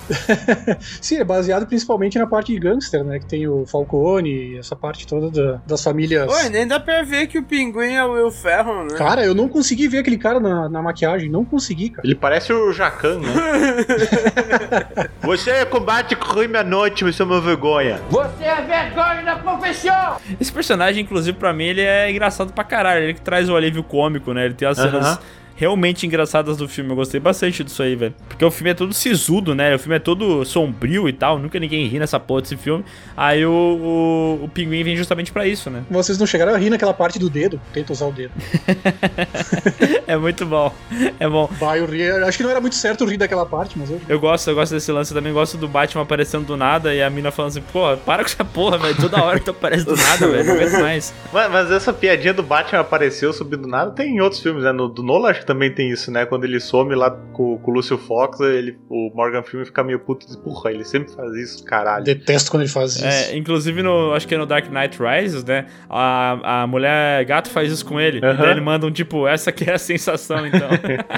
Sim, 1.01 1.17
é 1.17 1.25
baseado 1.25 1.67
principalmente 1.67 2.19
na 2.19 2.27
parte 2.27 2.53
de 2.53 2.59
gangster, 2.59 3.03
né? 3.05 3.19
Que 3.19 3.27
tem 3.27 3.47
o 3.49 3.65
Falcone, 3.67 4.57
essa 4.59 4.75
parte 4.77 5.07
toda 5.07 5.31
da- 5.31 5.61
das 5.67 5.83
famílias. 5.83 6.31
Oi, 6.33 6.49
nem 6.49 6.67
dá 6.67 6.79
pra 6.81 7.03
ver 7.03 7.27
que 7.27 7.39
o 7.39 7.43
pinguim 7.43 7.95
é 7.95 8.05
o 8.05 8.13
Will 8.13 8.31
Ferrell, 8.31 8.85
né? 8.85 8.97
Cara, 8.97 9.25
eu 9.25 9.35
não 9.35 9.49
consegui 9.49 9.89
ver 9.89 9.99
aquele 9.99 10.19
cara 10.19 10.39
na, 10.41 10.69
na 10.69 10.83
maquiagem, 10.83 11.29
não 11.29 11.45
consegui, 11.45 11.91
cara. 11.91 12.07
Ele 12.07 12.15
parece 12.15 12.53
o 12.53 12.73
Jacan, 12.73 13.19
né? 13.19 13.29
Você 15.23 15.65
combate 15.67 16.15
crime 16.17 16.57
à 16.57 16.65
noite, 16.65 17.05
você 17.05 17.23
é 17.23 17.25
uma 17.25 17.41
vergonha. 17.41 18.01
Você 18.11 18.45
é 18.45 18.63
vergonha 18.63 19.23
da 19.25 19.37
profissão! 19.37 20.17
Esse 20.41 20.53
personagem, 20.53 21.03
inclusive, 21.03 21.37
pra 21.37 21.53
mim, 21.53 21.65
ele 21.65 21.81
é 21.83 22.11
engraçado 22.11 22.53
pra 22.53 22.65
caralho. 22.65 23.05
Ele 23.05 23.15
que 23.15 23.21
traz 23.21 23.49
o 23.49 23.57
alívio 23.57 23.83
cômico, 23.83 24.33
né? 24.33 24.45
Ele 24.47 24.55
tem 24.55 24.69
as 24.69 24.77
cenas 24.77 24.95
Aham. 25.07 25.19
Realmente 25.57 26.07
engraçadas 26.07 26.57
do 26.57 26.69
filme. 26.69 26.91
Eu 26.91 26.97
gostei 26.97 27.19
bastante 27.19 27.65
disso 27.65 27.83
aí, 27.83 27.97
velho. 27.97 28.15
Porque 28.29 28.45
o 28.45 28.51
filme 28.51 28.71
é 28.71 28.75
todo 28.75 28.93
sisudo, 28.93 29.55
né? 29.55 29.75
O 29.75 29.79
filme 29.79 29.97
é 29.97 29.99
todo 29.99 30.45
sombrio 30.45 31.09
e 31.09 31.13
tal. 31.13 31.39
Nunca 31.39 31.59
ninguém 31.59 31.87
ri 31.87 31.99
nessa 31.99 32.21
porra 32.21 32.43
desse 32.43 32.57
filme. 32.57 32.85
Aí 33.17 33.45
o, 33.45 33.51
o, 33.51 34.45
o 34.45 34.49
pinguim 34.49 34.85
vem 34.85 34.97
justamente 34.97 35.33
pra 35.33 35.47
isso, 35.47 35.71
né? 35.71 35.83
Vocês 35.91 36.19
não 36.19 36.27
chegaram 36.27 36.55
a 36.55 36.59
rir 36.59 36.71
naquela 36.71 36.95
parte 36.95 37.19
do 37.19 37.29
dedo? 37.29 37.61
Tenta 37.73 37.93
usar 37.93 38.07
o 38.07 38.13
dedo. 38.13 38.33
É 40.07 40.17
muito 40.17 40.47
bom. 40.47 40.73
É 41.19 41.29
bom. 41.29 41.49
Vai, 41.59 41.81
eu 41.81 41.87
ri. 41.87 42.09
Acho 42.09 42.39
que 42.39 42.45
não 42.45 42.51
era 42.51 42.61
muito 42.61 42.77
certo 42.77 43.05
rir 43.05 43.17
daquela 43.17 43.45
parte, 43.45 43.77
mas 43.77 43.91
eu. 43.91 44.01
Eu 44.09 44.21
gosto, 44.21 44.49
eu 44.49 44.55
gosto 44.55 44.73
desse 44.73 44.93
lance. 44.93 45.13
Eu 45.13 45.19
também 45.19 45.33
gosto 45.33 45.57
do 45.57 45.67
Batman 45.67 46.03
aparecendo 46.03 46.47
do 46.47 46.57
nada 46.57 46.95
e 46.95 47.03
a 47.03 47.11
mina 47.11 47.33
falando 47.33 47.51
assim, 47.51 47.63
pô, 47.73 47.97
para 47.99 48.23
com 48.23 48.31
essa 48.31 48.45
porra, 48.45 48.79
velho. 48.79 48.97
Toda 48.97 49.23
hora 49.23 49.41
tu 49.41 49.51
aparece 49.51 49.85
do 49.85 49.97
nada, 49.97 50.29
velho. 50.29 50.45
Não 50.45 50.55
aguento 50.55 50.81
mais. 50.81 51.13
Mas, 51.33 51.51
mas 51.51 51.71
essa 51.71 51.93
piadinha 51.93 52.33
do 52.33 52.43
Batman 52.43 52.81
apareceu 52.81 53.33
subindo 53.33 53.63
do 53.63 53.69
nada, 53.69 53.91
tem 53.91 54.17
em 54.17 54.21
outros 54.21 54.41
filmes, 54.41 54.63
né? 54.63 54.73
No, 54.73 54.89
do 54.89 55.03
Nolan 55.03 55.31
acho 55.31 55.41
que 55.41 55.46
também 55.47 55.73
tem 55.73 55.91
isso, 55.91 56.11
né? 56.11 56.27
Quando 56.27 56.45
ele 56.45 56.61
some 56.61 56.95
lá 56.95 57.11
com, 57.11 57.57
com 57.59 57.71
o 57.71 57.75
Lúcio 57.75 57.97
Fox, 57.97 58.41
ele, 58.41 58.77
o 58.89 59.11
Morgan 59.15 59.43
Freeman 59.43 59.65
fica 59.65 59.83
meio 59.85 60.01
puto 60.01 60.25
e 60.25 60.29
diz, 60.29 60.37
porra, 60.37 60.71
ele 60.71 60.85
sempre 60.85 61.13
faz 61.13 61.33
isso, 61.35 61.65
caralho. 61.65 62.05
Detesto 62.05 62.51
quando 62.51 62.63
ele 62.63 62.71
faz 62.71 62.97
isso. 62.97 63.05
É, 63.05 63.37
inclusive 63.37 63.83
no. 63.83 64.13
Acho 64.13 64.27
que 64.27 64.35
é 64.35 64.39
no 64.39 64.47
Dark 64.47 64.69
Knight 64.71 64.99
Rises, 65.03 65.45
né? 65.45 65.67
A, 65.89 66.63
a 66.63 66.67
mulher 66.67 67.25
gato 67.25 67.49
faz 67.49 67.71
isso 67.73 67.87
com 67.87 68.01
ele. 68.01 68.19
Aham. 68.25 68.37
daí 68.37 68.51
ele 68.51 68.61
manda 68.61 68.87
um 68.87 68.91
tipo, 68.91 69.27
essa 69.27 69.51
que 69.53 69.69
é 69.71 69.75
a 69.75 69.79
sensação, 69.79 70.47
então. 70.47 70.69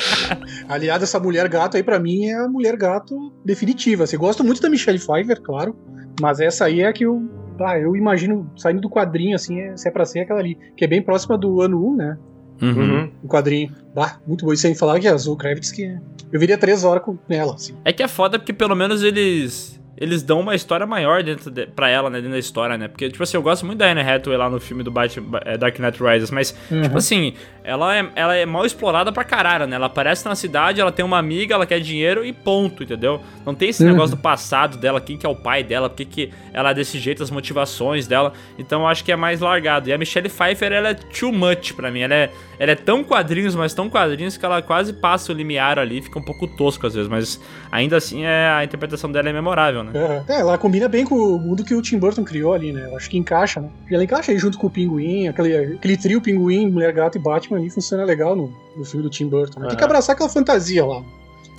Aliás, 0.68 1.02
essa 1.02 1.18
mulher 1.18 1.48
gato 1.48 1.76
aí 1.76 1.82
pra 1.82 1.98
mim 1.98 2.26
é 2.26 2.34
a 2.34 2.48
mulher 2.48 2.76
gato 2.76 3.32
definitiva. 3.44 4.06
Você 4.06 4.16
gosta 4.16 4.42
muito 4.42 4.60
da 4.60 4.68
Michelle 4.68 4.98
Pfeiffer, 4.98 5.40
claro, 5.40 5.76
mas 6.20 6.40
essa 6.40 6.66
aí 6.66 6.80
é 6.80 6.86
a 6.88 6.92
que 6.92 7.04
eu, 7.04 7.22
ah, 7.60 7.78
eu 7.78 7.96
imagino 7.96 8.50
saindo 8.56 8.80
do 8.80 8.90
quadrinho 8.90 9.34
assim, 9.34 9.58
é- 9.60 9.76
se 9.76 9.88
é 9.88 9.90
pra 9.90 10.04
ser 10.04 10.20
aquela 10.20 10.40
ali, 10.40 10.58
que 10.76 10.84
é 10.84 10.88
bem 10.88 11.02
próxima 11.02 11.36
do 11.38 11.60
ano 11.60 11.84
1, 11.92 11.96
né? 11.96 12.18
Uhum. 12.60 13.10
O 13.22 13.28
quadrinho. 13.28 13.74
Bah, 13.94 14.18
muito 14.26 14.44
bom. 14.44 14.52
E 14.52 14.56
sem 14.56 14.74
falar 14.74 14.98
que 15.00 15.08
a 15.08 15.16
Zoe 15.16 15.36
Kravitz 15.36 15.70
que 15.70 15.98
eu 16.30 16.38
viria 16.38 16.58
três 16.58 16.84
horas 16.84 17.02
com 17.02 17.16
ela, 17.28 17.54
assim. 17.54 17.74
É 17.84 17.92
que 17.92 18.02
é 18.02 18.08
foda 18.08 18.38
porque 18.38 18.52
pelo 18.52 18.74
menos 18.74 19.02
eles. 19.02 19.77
Eles 20.00 20.22
dão 20.22 20.40
uma 20.40 20.54
história 20.54 20.86
maior 20.86 21.22
dentro 21.22 21.50
de, 21.50 21.66
pra 21.66 21.88
ela, 21.88 22.08
né? 22.08 22.18
Dentro 22.18 22.32
da 22.32 22.38
história, 22.38 22.78
né? 22.78 22.86
Porque, 22.88 23.08
tipo 23.10 23.22
assim, 23.22 23.36
eu 23.36 23.42
gosto 23.42 23.66
muito 23.66 23.78
da 23.78 23.86
Anne 23.90 24.00
Hathaway 24.00 24.38
lá 24.38 24.48
no 24.48 24.60
filme 24.60 24.82
do 24.82 24.90
Batman, 24.90 25.40
é, 25.44 25.56
Dark 25.58 25.78
Knight 25.78 26.02
Rises, 26.02 26.30
mas, 26.30 26.56
Uhum. 26.70 26.82
tipo 26.82 26.96
assim, 26.98 27.34
ela 27.64 27.96
é, 27.96 28.06
ela 28.14 28.34
é 28.36 28.46
mal 28.46 28.64
explorada 28.64 29.10
pra 29.12 29.24
caralho, 29.24 29.66
né? 29.66 29.76
Ela 29.76 29.86
aparece 29.86 30.24
na 30.24 30.34
cidade, 30.34 30.80
ela 30.80 30.92
tem 30.92 31.04
uma 31.04 31.18
amiga, 31.18 31.54
ela 31.54 31.66
quer 31.66 31.80
dinheiro 31.80 32.24
e 32.24 32.32
ponto, 32.32 32.82
entendeu? 32.84 33.20
Não 33.44 33.54
tem 33.54 33.68
esse 33.70 33.82
Uhum. 33.84 33.90
negócio 33.90 34.16
do 34.16 34.22
passado 34.22 34.78
dela, 34.78 35.00
quem 35.00 35.16
que 35.16 35.26
é 35.26 35.28
o 35.28 35.34
pai 35.36 35.62
dela, 35.64 35.88
por 35.90 35.96
que 35.96 36.04
que 36.04 36.30
ela 36.52 36.70
é 36.70 36.74
desse 36.74 36.98
jeito, 36.98 37.22
as 37.22 37.30
motivações 37.30 38.06
dela. 38.06 38.32
Então 38.58 38.82
eu 38.82 38.86
acho 38.86 39.04
que 39.04 39.10
é 39.12 39.16
mais 39.16 39.40
largado. 39.40 39.88
E 39.88 39.92
a 39.92 39.98
Michelle 39.98 40.28
Pfeiffer, 40.28 40.72
ela 40.72 40.90
é 40.90 40.94
too 40.94 41.32
much 41.32 41.72
pra 41.74 41.90
mim. 41.90 42.00
Ela 42.00 42.14
é, 42.14 42.30
ela 42.58 42.72
é 42.72 42.74
tão 42.76 43.02
quadrinhos, 43.02 43.54
mas 43.54 43.74
tão 43.74 43.88
quadrinhos 43.90 44.36
que 44.36 44.44
ela 44.44 44.62
quase 44.62 44.92
passa 44.92 45.32
o 45.32 45.34
limiar 45.34 45.78
ali, 45.78 46.00
fica 46.02 46.18
um 46.18 46.22
pouco 46.24 46.46
tosco 46.56 46.86
às 46.86 46.94
vezes, 46.94 47.08
mas 47.08 47.40
ainda 47.70 47.96
assim 47.96 48.24
é, 48.24 48.48
a 48.50 48.64
interpretação 48.64 49.10
dela 49.10 49.28
é 49.28 49.32
memorável, 49.32 49.82
né? 49.82 49.87
Uhum. 49.94 50.24
É, 50.28 50.40
ela 50.40 50.58
combina 50.58 50.88
bem 50.88 51.04
com 51.04 51.14
o 51.14 51.38
mundo 51.38 51.64
que 51.64 51.74
o 51.74 51.82
Tim 51.82 51.98
Burton 51.98 52.24
criou 52.24 52.52
ali, 52.52 52.72
né? 52.72 52.86
Eu 52.90 52.96
acho 52.96 53.08
que 53.10 53.16
encaixa, 53.18 53.60
né? 53.60 53.68
E 53.90 53.94
ela 53.94 54.04
encaixa 54.04 54.32
aí 54.32 54.38
junto 54.38 54.58
com 54.58 54.66
o 54.66 54.70
Pinguim, 54.70 55.28
aquele, 55.28 55.74
aquele 55.74 55.96
trio 55.96 56.20
Pinguim, 56.20 56.70
Mulher 56.70 56.92
Gato 56.92 57.16
e 57.16 57.20
Batman 57.20 57.58
ali 57.58 57.70
funciona 57.70 58.04
legal 58.04 58.34
no, 58.36 58.52
no 58.76 58.84
filme 58.84 59.02
do 59.02 59.10
Tim 59.10 59.28
Burton. 59.28 59.60
Né? 59.60 59.68
Tem 59.68 59.76
que 59.76 59.82
Aham. 59.82 59.90
abraçar 59.90 60.14
aquela 60.14 60.28
fantasia 60.28 60.84
lá. 60.84 61.02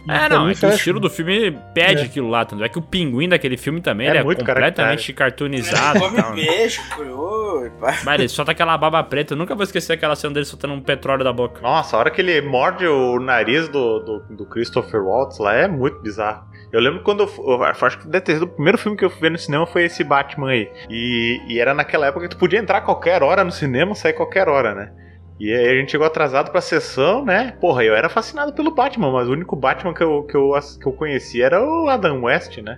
É, 0.07 0.29
não, 0.29 0.47
é 0.49 0.53
que 0.53 0.57
o 0.59 0.61
fecha. 0.61 0.75
estilo 0.75 0.99
do 0.99 1.09
filme 1.09 1.55
pede 1.73 2.01
É. 2.01 2.05
aquilo 2.05 2.29
lá, 2.29 2.43
tanto 2.45 2.63
é 2.63 2.69
que 2.69 2.79
o 2.79 2.81
pinguim 2.81 3.27
daquele 3.27 3.57
filme 3.57 3.81
também 3.81 4.07
É 4.07 4.11
ele 4.11 4.19
é 4.19 4.23
muito 4.23 4.43
completamente 4.43 5.11
cartoonizado 5.13 5.99
e 5.99 6.01
Come 6.01 6.17
né? 6.17 6.31
peixe, 6.47 6.81
cru, 6.95 7.69
pá. 7.79 7.97
Mas 8.05 8.19
ele 8.19 8.29
solta 8.29 8.53
aquela 8.53 8.77
baba 8.77 9.03
preta, 9.03 9.33
eu 9.33 9.37
nunca 9.37 9.53
vou 9.53 9.63
esquecer 9.63 9.93
aquela 9.93 10.15
cena 10.15 10.33
dele 10.33 10.45
soltando 10.45 10.73
um 10.73 10.81
petróleo 10.81 11.23
da 11.23 11.33
boca. 11.33 11.61
Nossa, 11.61 11.95
a 11.95 11.99
hora 11.99 12.09
que 12.11 12.21
ele 12.21 12.41
morde 12.41 12.87
o 12.87 13.19
nariz 13.19 13.67
do, 13.67 13.99
do, 13.99 14.19
do 14.37 14.45
Christopher 14.45 15.03
Waltz 15.03 15.37
lá 15.37 15.53
é 15.53 15.67
muito 15.67 15.99
bizarro. 15.99 16.45
Eu 16.71 16.79
lembro 16.79 17.01
quando 17.01 17.23
eu, 17.23 17.29
eu 17.47 17.63
acho 17.63 17.99
que 17.99 18.07
deve 18.07 18.23
ter 18.23 18.33
sido 18.33 18.43
o 18.43 18.47
primeiro 18.47 18.77
filme 18.77 18.95
que 18.95 19.03
eu 19.03 19.09
fui 19.09 19.21
ver 19.21 19.31
no 19.31 19.37
cinema 19.37 19.65
foi 19.65 19.85
esse 19.85 20.03
Batman 20.03 20.51
aí. 20.51 20.71
E, 20.89 21.41
e 21.47 21.59
era 21.59 21.73
naquela 21.73 22.07
época 22.07 22.27
que 22.27 22.35
tu 22.35 22.39
podia 22.39 22.59
entrar 22.59 22.81
qualquer 22.81 23.23
hora 23.23 23.43
no 23.43 23.51
cinema, 23.51 23.95
sair 23.95 24.13
qualquer 24.13 24.47
hora, 24.47 24.75
né? 24.75 24.91
E 25.39 25.53
aí 25.53 25.69
a 25.69 25.75
gente 25.75 25.91
chegou 25.91 26.05
atrasado 26.05 26.51
pra 26.51 26.59
sessão, 26.61 27.23
né? 27.25 27.53
Porra, 27.61 27.83
eu 27.83 27.95
era 27.95 28.09
fascinado 28.09 28.53
pelo 28.53 28.71
Batman, 28.71 29.11
mas 29.11 29.27
o 29.27 29.31
único 29.31 29.55
Batman 29.55 29.93
que 29.93 30.03
eu, 30.03 30.23
que 30.23 30.35
eu, 30.35 30.51
que 30.79 30.85
eu 30.85 30.91
conhecia 30.91 31.45
era 31.45 31.63
o 31.63 31.87
Adam 31.87 32.23
West, 32.23 32.57
né? 32.57 32.77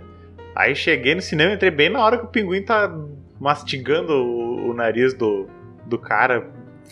Aí 0.55 0.75
cheguei 0.75 1.15
no 1.15 1.21
cinema, 1.21 1.53
entrei 1.53 1.71
bem 1.71 1.89
na 1.89 2.03
hora 2.03 2.17
que 2.17 2.25
o 2.25 2.27
pinguim 2.27 2.61
tá 2.61 2.93
mastigando 3.39 4.13
o, 4.13 4.69
o 4.69 4.73
nariz 4.73 5.13
do, 5.13 5.47
do 5.85 5.97
cara. 5.97 6.47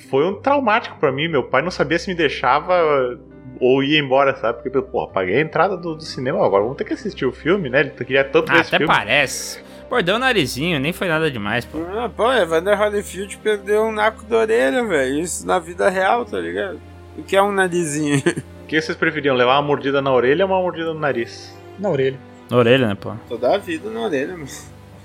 Foi 0.09 0.25
um 0.25 0.41
traumático 0.41 0.97
pra 0.97 1.11
mim. 1.11 1.27
Meu 1.27 1.43
pai 1.43 1.61
não 1.61 1.69
sabia 1.69 1.99
se 1.99 2.09
me 2.09 2.15
deixava 2.15 3.19
ou 3.59 3.83
ia 3.83 3.99
embora, 3.99 4.35
sabe? 4.35 4.61
Porque, 4.61 4.81
porra, 4.81 5.11
paguei 5.11 5.37
a 5.37 5.41
entrada 5.41 5.75
do, 5.77 5.95
do 5.95 6.03
cinema, 6.03 6.45
agora 6.45 6.63
vamos 6.63 6.77
ter 6.77 6.83
que 6.85 6.93
assistir 6.93 7.25
o 7.25 7.31
filme, 7.31 7.69
né? 7.69 7.81
Ele 7.81 7.89
queria 7.91 8.23
tanto 8.23 8.51
ver 8.51 8.57
Ah, 8.57 8.61
esse 8.61 8.75
até 8.75 8.77
filme. 8.85 8.93
parece. 8.93 9.61
Mordeu 9.89 10.15
o 10.15 10.19
narizinho, 10.19 10.79
nem 10.79 10.93
foi 10.93 11.07
nada 11.07 11.31
demais, 11.31 11.65
pô. 11.65 11.79
Ah, 11.97 12.09
pô, 12.15 12.31
Evander 12.31 12.79
Holyfield 12.79 13.37
perdeu 13.39 13.83
um 13.85 13.91
naco 13.91 14.23
da 14.25 14.37
orelha, 14.37 14.85
velho. 14.85 15.19
Isso 15.19 15.45
na 15.47 15.57
vida 15.59 15.89
real, 15.89 16.25
tá 16.25 16.39
ligado? 16.39 16.79
O 17.17 17.23
que 17.23 17.35
é 17.35 17.41
um 17.41 17.51
narizinho? 17.51 18.21
O 18.63 18.67
que 18.69 18.79
vocês 18.79 18.95
preferiam? 18.95 19.35
Levar 19.35 19.53
uma 19.55 19.63
mordida 19.63 19.99
na 19.99 20.13
orelha 20.13 20.45
ou 20.45 20.51
uma 20.51 20.61
mordida 20.61 20.93
no 20.93 20.99
nariz? 20.99 21.51
Na 21.79 21.89
orelha. 21.89 22.19
Na 22.51 22.57
orelha, 22.57 22.87
né, 22.87 22.93
pô? 22.93 23.13
Toda 23.27 23.55
a 23.55 23.57
vida 23.57 23.89
na 23.89 24.01
orelha, 24.01 24.33
mano. 24.33 24.47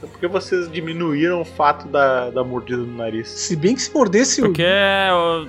É 0.04 0.06
porque 0.06 0.26
vocês 0.26 0.70
diminuíram 0.70 1.40
o 1.40 1.44
fato 1.44 1.88
da, 1.88 2.30
da 2.30 2.44
mordida 2.44 2.82
no 2.82 2.96
nariz. 2.96 3.28
Se 3.28 3.56
bem 3.56 3.74
que 3.74 3.82
se 3.82 3.92
mordesse 3.92 4.42
o. 4.42 4.46
Porque 4.46 4.64
é, 4.64 5.08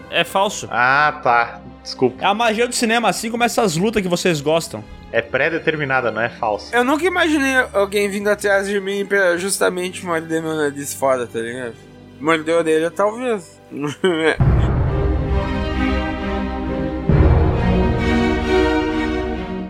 é 0.10 0.24
falso. 0.24 0.68
Ah, 0.72 1.20
tá. 1.22 1.62
Desculpa. 1.84 2.24
É 2.24 2.26
a 2.26 2.34
magia 2.34 2.68
do 2.68 2.74
cinema, 2.74 3.10
assim 3.10 3.30
como 3.30 3.44
essas 3.44 3.78
lutas 3.78 4.02
que 4.02 4.08
vocês 4.08 4.42
gostam. 4.42 4.84
É 5.12 5.22
pré-determinada, 5.22 6.10
não 6.10 6.22
é 6.22 6.30
falsa. 6.30 6.76
Eu 6.76 6.84
nunca 6.84 7.06
imaginei 7.06 7.56
alguém 7.74 8.10
vindo 8.10 8.28
atrás 8.28 8.68
de 8.68 8.80
mim 8.80 9.06
pra 9.06 9.38
justamente 9.38 10.06
morder 10.06 10.42
meu 10.42 10.56
nariz 10.56 10.94
fora, 10.94 11.28
tá 11.28 11.40
ligado? 11.40 11.76
Morder 12.20 12.56
a 12.56 12.58
orelha, 12.58 12.92
talvez. 12.92 13.62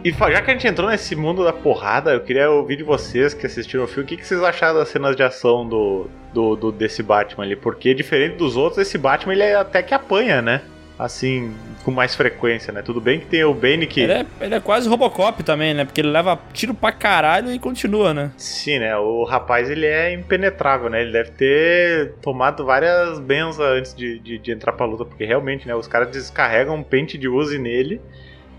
E 0.05 0.11
já 0.11 0.39
que 0.39 0.51
a 0.51 0.53
gente 0.53 0.67
entrou 0.67 0.87
nesse 0.87 1.15
mundo 1.15 1.43
da 1.43 1.51
porrada, 1.51 2.11
eu 2.13 2.19
queria 2.19 2.47
ouvir 2.51 2.75
de 2.75 2.83
vocês 2.83 3.33
que 3.33 3.43
assistiram 3.47 3.85
o 3.85 3.87
filme, 3.87 4.03
o 4.03 4.05
que, 4.07 4.17
que 4.17 4.27
vocês 4.27 4.39
acharam 4.43 4.77
das 4.77 4.89
cenas 4.89 5.15
de 5.15 5.23
ação 5.23 5.67
do, 5.67 6.07
do, 6.31 6.55
do- 6.55 6.71
desse 6.71 7.01
Batman 7.01 7.43
ali? 7.43 7.55
Porque 7.55 7.91
diferente 7.91 8.35
dos 8.35 8.55
outros, 8.55 8.77
esse 8.87 8.99
Batman 8.99 9.33
ele 9.33 9.41
é 9.41 9.55
até 9.55 9.81
que 9.81 9.95
apanha, 9.95 10.43
né? 10.43 10.61
Assim, 10.97 11.51
com 11.83 11.89
mais 11.89 12.13
frequência, 12.15 12.71
né? 12.71 12.83
Tudo 12.83 13.01
bem 13.01 13.19
que 13.19 13.25
tem 13.25 13.43
o 13.43 13.53
Bane 13.53 13.87
que. 13.87 13.99
Ele 14.01 14.13
é, 14.13 14.25
ele 14.39 14.53
é 14.55 14.59
quase 14.59 14.87
Robocop 14.87 15.41
também, 15.43 15.73
né? 15.73 15.83
Porque 15.85 15.99
ele 16.01 16.09
leva 16.11 16.39
tiro 16.53 16.73
pra 16.75 16.91
caralho 16.91 17.51
e 17.51 17.57
continua, 17.57 18.13
né? 18.13 18.31
Sim, 18.37 18.77
né? 18.79 18.95
O 18.97 19.23
rapaz 19.23 19.69
ele 19.71 19.87
é 19.87 20.13
impenetrável, 20.13 20.87
né? 20.89 21.01
Ele 21.01 21.11
deve 21.11 21.31
ter 21.31 22.13
tomado 22.21 22.63
várias 22.63 23.19
benzas 23.19 23.59
antes 23.59 23.93
de, 23.95 24.19
de, 24.19 24.37
de 24.37 24.51
entrar 24.51 24.71
pra 24.71 24.85
luta, 24.85 25.03
porque 25.03 25.25
realmente, 25.25 25.67
né? 25.67 25.75
Os 25.75 25.87
caras 25.87 26.09
descarregam 26.11 26.75
um 26.75 26.83
pente 26.83 27.17
de 27.17 27.27
use 27.27 27.57
nele 27.59 27.99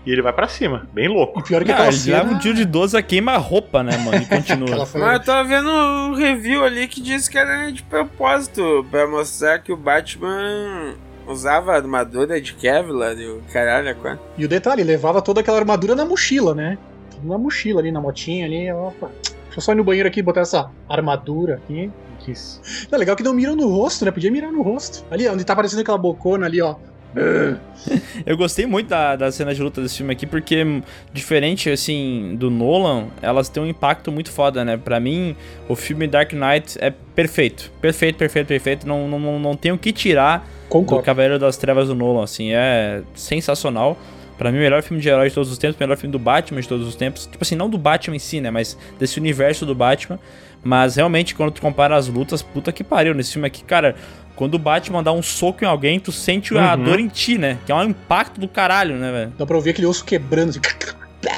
e 0.07 0.11
ele 0.11 0.21
vai 0.21 0.31
pra 0.33 0.47
cima, 0.47 0.87
bem 0.93 1.07
louco. 1.07 1.39
E 1.39 1.43
pior 1.43 1.63
que 1.63 1.71
Ah, 1.71 1.75
aquela 1.75 1.91
cena. 1.91 2.17
leva 2.23 2.33
um 2.33 2.39
tiro 2.39 2.55
de 2.55 2.65
12 2.65 2.95
a 2.97 3.01
queima-roupa, 3.01 3.83
né, 3.83 3.97
mano? 3.97 4.17
E 4.21 4.25
continua. 4.25 4.85
Foi- 4.85 5.01
Mas 5.01 5.19
eu 5.19 5.25
tava 5.25 5.47
vendo 5.47 5.69
um 5.69 6.13
review 6.15 6.63
ali 6.63 6.87
que 6.87 7.01
disse 7.01 7.29
que 7.29 7.37
era 7.37 7.69
de 7.71 7.83
propósito, 7.83 8.85
pra 8.89 9.05
mostrar 9.07 9.59
que 9.59 9.71
o 9.71 9.77
Batman 9.77 10.95
usava 11.27 11.73
armadura 11.75 12.39
de 12.39 12.53
Kevlar 12.53 13.17
e 13.17 13.27
o 13.27 13.41
caralho, 13.51 13.89
é 13.89 13.93
quase. 13.93 14.19
E 14.37 14.45
o 14.45 14.47
detalhe, 14.47 14.83
levava 14.83 15.21
toda 15.21 15.41
aquela 15.41 15.57
armadura 15.57 15.93
na 15.95 16.05
mochila, 16.05 16.55
né? 16.55 16.77
Tudo 17.11 17.27
na 17.27 17.37
mochila 17.37 17.81
ali, 17.81 17.91
na 17.91 17.99
motinha 17.99 18.45
ali. 18.45 18.71
Opa. 18.71 19.09
Deixa 19.23 19.57
eu 19.57 19.61
só 19.61 19.71
ir 19.73 19.75
no 19.75 19.83
banheiro 19.83 20.07
aqui 20.07 20.19
e 20.19 20.23
botar 20.23 20.41
essa 20.41 20.69
armadura 20.89 21.55
aqui. 21.55 21.91
Isso. 22.27 22.61
É 22.91 22.97
legal 22.97 23.15
que 23.15 23.23
não 23.23 23.33
miram 23.33 23.55
no 23.55 23.69
rosto, 23.69 24.03
né? 24.03 24.11
Podia 24.11 24.29
mirar 24.29 24.51
no 24.51 24.61
rosto. 24.61 25.05
Ali, 25.09 25.27
onde 25.29 25.45
tá 25.45 25.53
aparecendo 25.53 25.79
aquela 25.79 25.97
bocona 25.97 26.45
ali, 26.45 26.61
ó. 26.61 26.75
Eu 28.25 28.37
gostei 28.37 28.65
muito 28.65 28.89
da, 28.89 29.15
da 29.15 29.31
cena 29.31 29.53
de 29.53 29.61
luta 29.61 29.81
desse 29.81 29.97
filme 29.97 30.11
aqui, 30.11 30.25
porque, 30.25 30.63
hum, 30.63 30.81
diferente, 31.13 31.69
assim, 31.69 32.35
do 32.37 32.49
Nolan, 32.49 33.07
elas 33.21 33.49
têm 33.49 33.63
um 33.63 33.67
impacto 33.67 34.11
muito 34.11 34.31
foda, 34.31 34.63
né? 34.65 34.77
Pra 34.77 34.99
mim, 34.99 35.35
o 35.67 35.75
filme 35.75 36.07
Dark 36.07 36.33
Knight 36.33 36.77
é 36.79 36.91
perfeito. 37.15 37.71
Perfeito, 37.81 38.17
perfeito, 38.17 38.47
perfeito. 38.47 38.87
Não, 38.87 39.07
não, 39.07 39.39
não, 39.39 39.55
tem 39.55 39.71
o 39.71 39.77
que 39.77 39.91
tirar 39.91 40.39
do 40.39 40.69
Concordo. 40.69 41.03
Cavaleiro 41.03 41.39
das 41.39 41.57
Trevas 41.57 41.87
do 41.87 41.95
Nolan, 41.95 42.23
assim. 42.23 42.51
É 42.51 43.01
sensacional. 43.15 43.97
Pra 44.37 44.51
mim, 44.51 44.59
o 44.59 44.61
melhor 44.61 44.83
filme 44.83 45.01
de 45.01 45.09
herói 45.09 45.29
de 45.29 45.33
todos 45.33 45.51
os 45.51 45.57
tempos, 45.57 45.77
o 45.77 45.83
melhor 45.83 45.97
filme 45.97 46.11
do 46.11 46.19
Batman 46.19 46.61
de 46.61 46.67
todos 46.67 46.87
os 46.87 46.95
tempos. 46.95 47.25
Tipo 47.25 47.43
assim, 47.43 47.55
não 47.55 47.69
do 47.69 47.77
Batman 47.77 48.15
em 48.15 48.19
si, 48.19 48.39
né? 48.39 48.51
Mas 48.51 48.77
desse 48.99 49.19
universo 49.19 49.65
do 49.65 49.73
Batman. 49.73 50.19
Mas 50.63 50.95
realmente, 50.95 51.33
quando 51.33 51.51
tu 51.51 51.61
compara 51.61 51.95
as 51.95 52.07
lutas, 52.07 52.41
puta 52.41 52.71
que 52.71 52.83
pariu. 52.83 53.15
Nesse 53.15 53.33
filme 53.33 53.47
aqui, 53.47 53.63
cara, 53.63 53.95
quando 54.37 54.53
o 54.53 54.59
Batman 54.59 55.03
dá 55.03 55.11
um 55.11 55.21
soco 55.21 55.65
em 55.65 55.67
alguém, 55.67 55.99
tu 55.99 56.11
sente 56.13 56.57
a 56.57 56.75
Uhum. 56.75 56.83
dor 56.83 56.99
em 57.01 57.07
ti, 57.09 57.37
né? 57.37 57.57
Que 57.65 57.71
é 57.73 57.75
um 57.75 57.83
impacto 57.83 58.39
do 58.39 58.47
caralho, 58.47 58.95
né, 58.95 59.11
velho? 59.11 59.33
Dá 59.37 59.45
pra 59.45 59.55
ouvir 59.57 59.71
aquele 59.71 59.87
osso 59.87 60.05
quebrando. 60.05 60.51
Assim. 60.51 60.59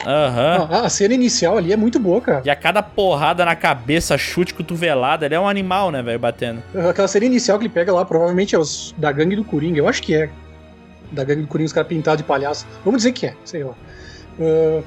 Aham. 0.05 0.67
Ah, 0.69 0.81
a 0.85 0.89
cena 0.89 1.13
inicial 1.13 1.57
ali 1.57 1.71
é 1.73 1.77
muito 1.77 1.97
boa, 1.99 2.19
cara. 2.21 2.41
E 2.45 2.49
a 2.49 2.55
cada 2.55 2.83
porrada 2.83 3.43
na 3.45 3.55
cabeça, 3.55 4.17
chute, 4.17 4.53
cotovelada, 4.53 5.25
ele 5.25 5.33
é 5.35 5.39
um 5.39 5.47
animal, 5.47 5.89
né, 5.89 6.01
velho, 6.03 6.19
batendo. 6.19 6.61
Aquela 6.89 7.07
cena 7.07 7.25
inicial 7.25 7.57
que 7.57 7.65
ele 7.65 7.73
pega 7.73 7.91
lá, 7.93 8.03
provavelmente 8.05 8.53
é 8.53 8.59
os 8.59 8.93
da 8.97 9.11
gangue 9.11 9.35
do 9.35 9.43
Coringa. 9.43 9.79
Eu 9.79 9.87
acho 9.87 10.03
que 10.03 10.13
é. 10.13 10.29
Da 11.11 11.23
gangue 11.23 11.41
do 11.41 11.47
Coringa, 11.47 11.67
os 11.67 11.73
caras 11.73 11.87
pintados 11.89 12.17
de 12.17 12.23
palhaço. 12.27 12.67
Vamos 12.85 12.99
dizer 12.99 13.13
que 13.13 13.25
é, 13.27 13.33
sei 13.45 13.63
lá. 13.63 13.73
Ah, 14.39 14.81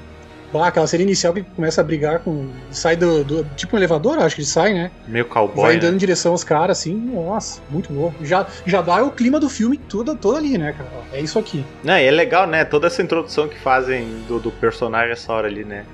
bah, 0.53 0.67
aquela 0.69 0.87
cena 0.87 1.03
inicial 1.03 1.33
que 1.33 1.43
começa 1.43 1.81
a 1.81 1.85
brigar 1.85 2.21
com. 2.21 2.49
Sai 2.71 2.97
do. 2.97 3.25
do- 3.25 3.45
tipo 3.57 3.75
um 3.75 3.79
elevador, 3.79 4.19
acho 4.19 4.35
que 4.37 4.43
ele 4.43 4.49
sai, 4.49 4.75
né? 4.75 4.91
Meio 5.07 5.25
Vai 5.25 5.33
cowboy. 5.35 5.75
andando 5.77 5.91
Né? 5.91 5.95
em 5.95 5.99
direção 5.99 6.33
aos 6.33 6.45
caras, 6.45 6.79
assim. 6.79 6.95
Nossa, 6.95 7.61
muito 7.71 7.93
boa. 7.93 8.13
Já, 8.23 8.47
já 8.67 8.83
dá 8.83 9.03
o 9.03 9.11
clima 9.11 9.41
do 9.41 9.49
filme 9.49 9.79
todo, 9.79 10.15
todo 10.17 10.37
ali, 10.37 10.59
né, 10.59 10.73
cara? 10.77 10.91
É 11.13 11.21
isso 11.21 11.39
aqui. 11.39 11.65
Não, 11.83 11.97
e 11.99 12.05
é 12.05 12.11
legal, 12.11 12.47
né? 12.47 12.65
Toda 12.65 12.87
essa 12.87 13.03
introdução 13.03 13.49
que 13.49 13.59
fazem 13.59 14.07
do, 14.29 14.39
do 14.39 14.51
personagem 14.51 15.13
essa 15.13 15.33
hora 15.33 15.47
ali, 15.49 15.65
né? 15.65 15.85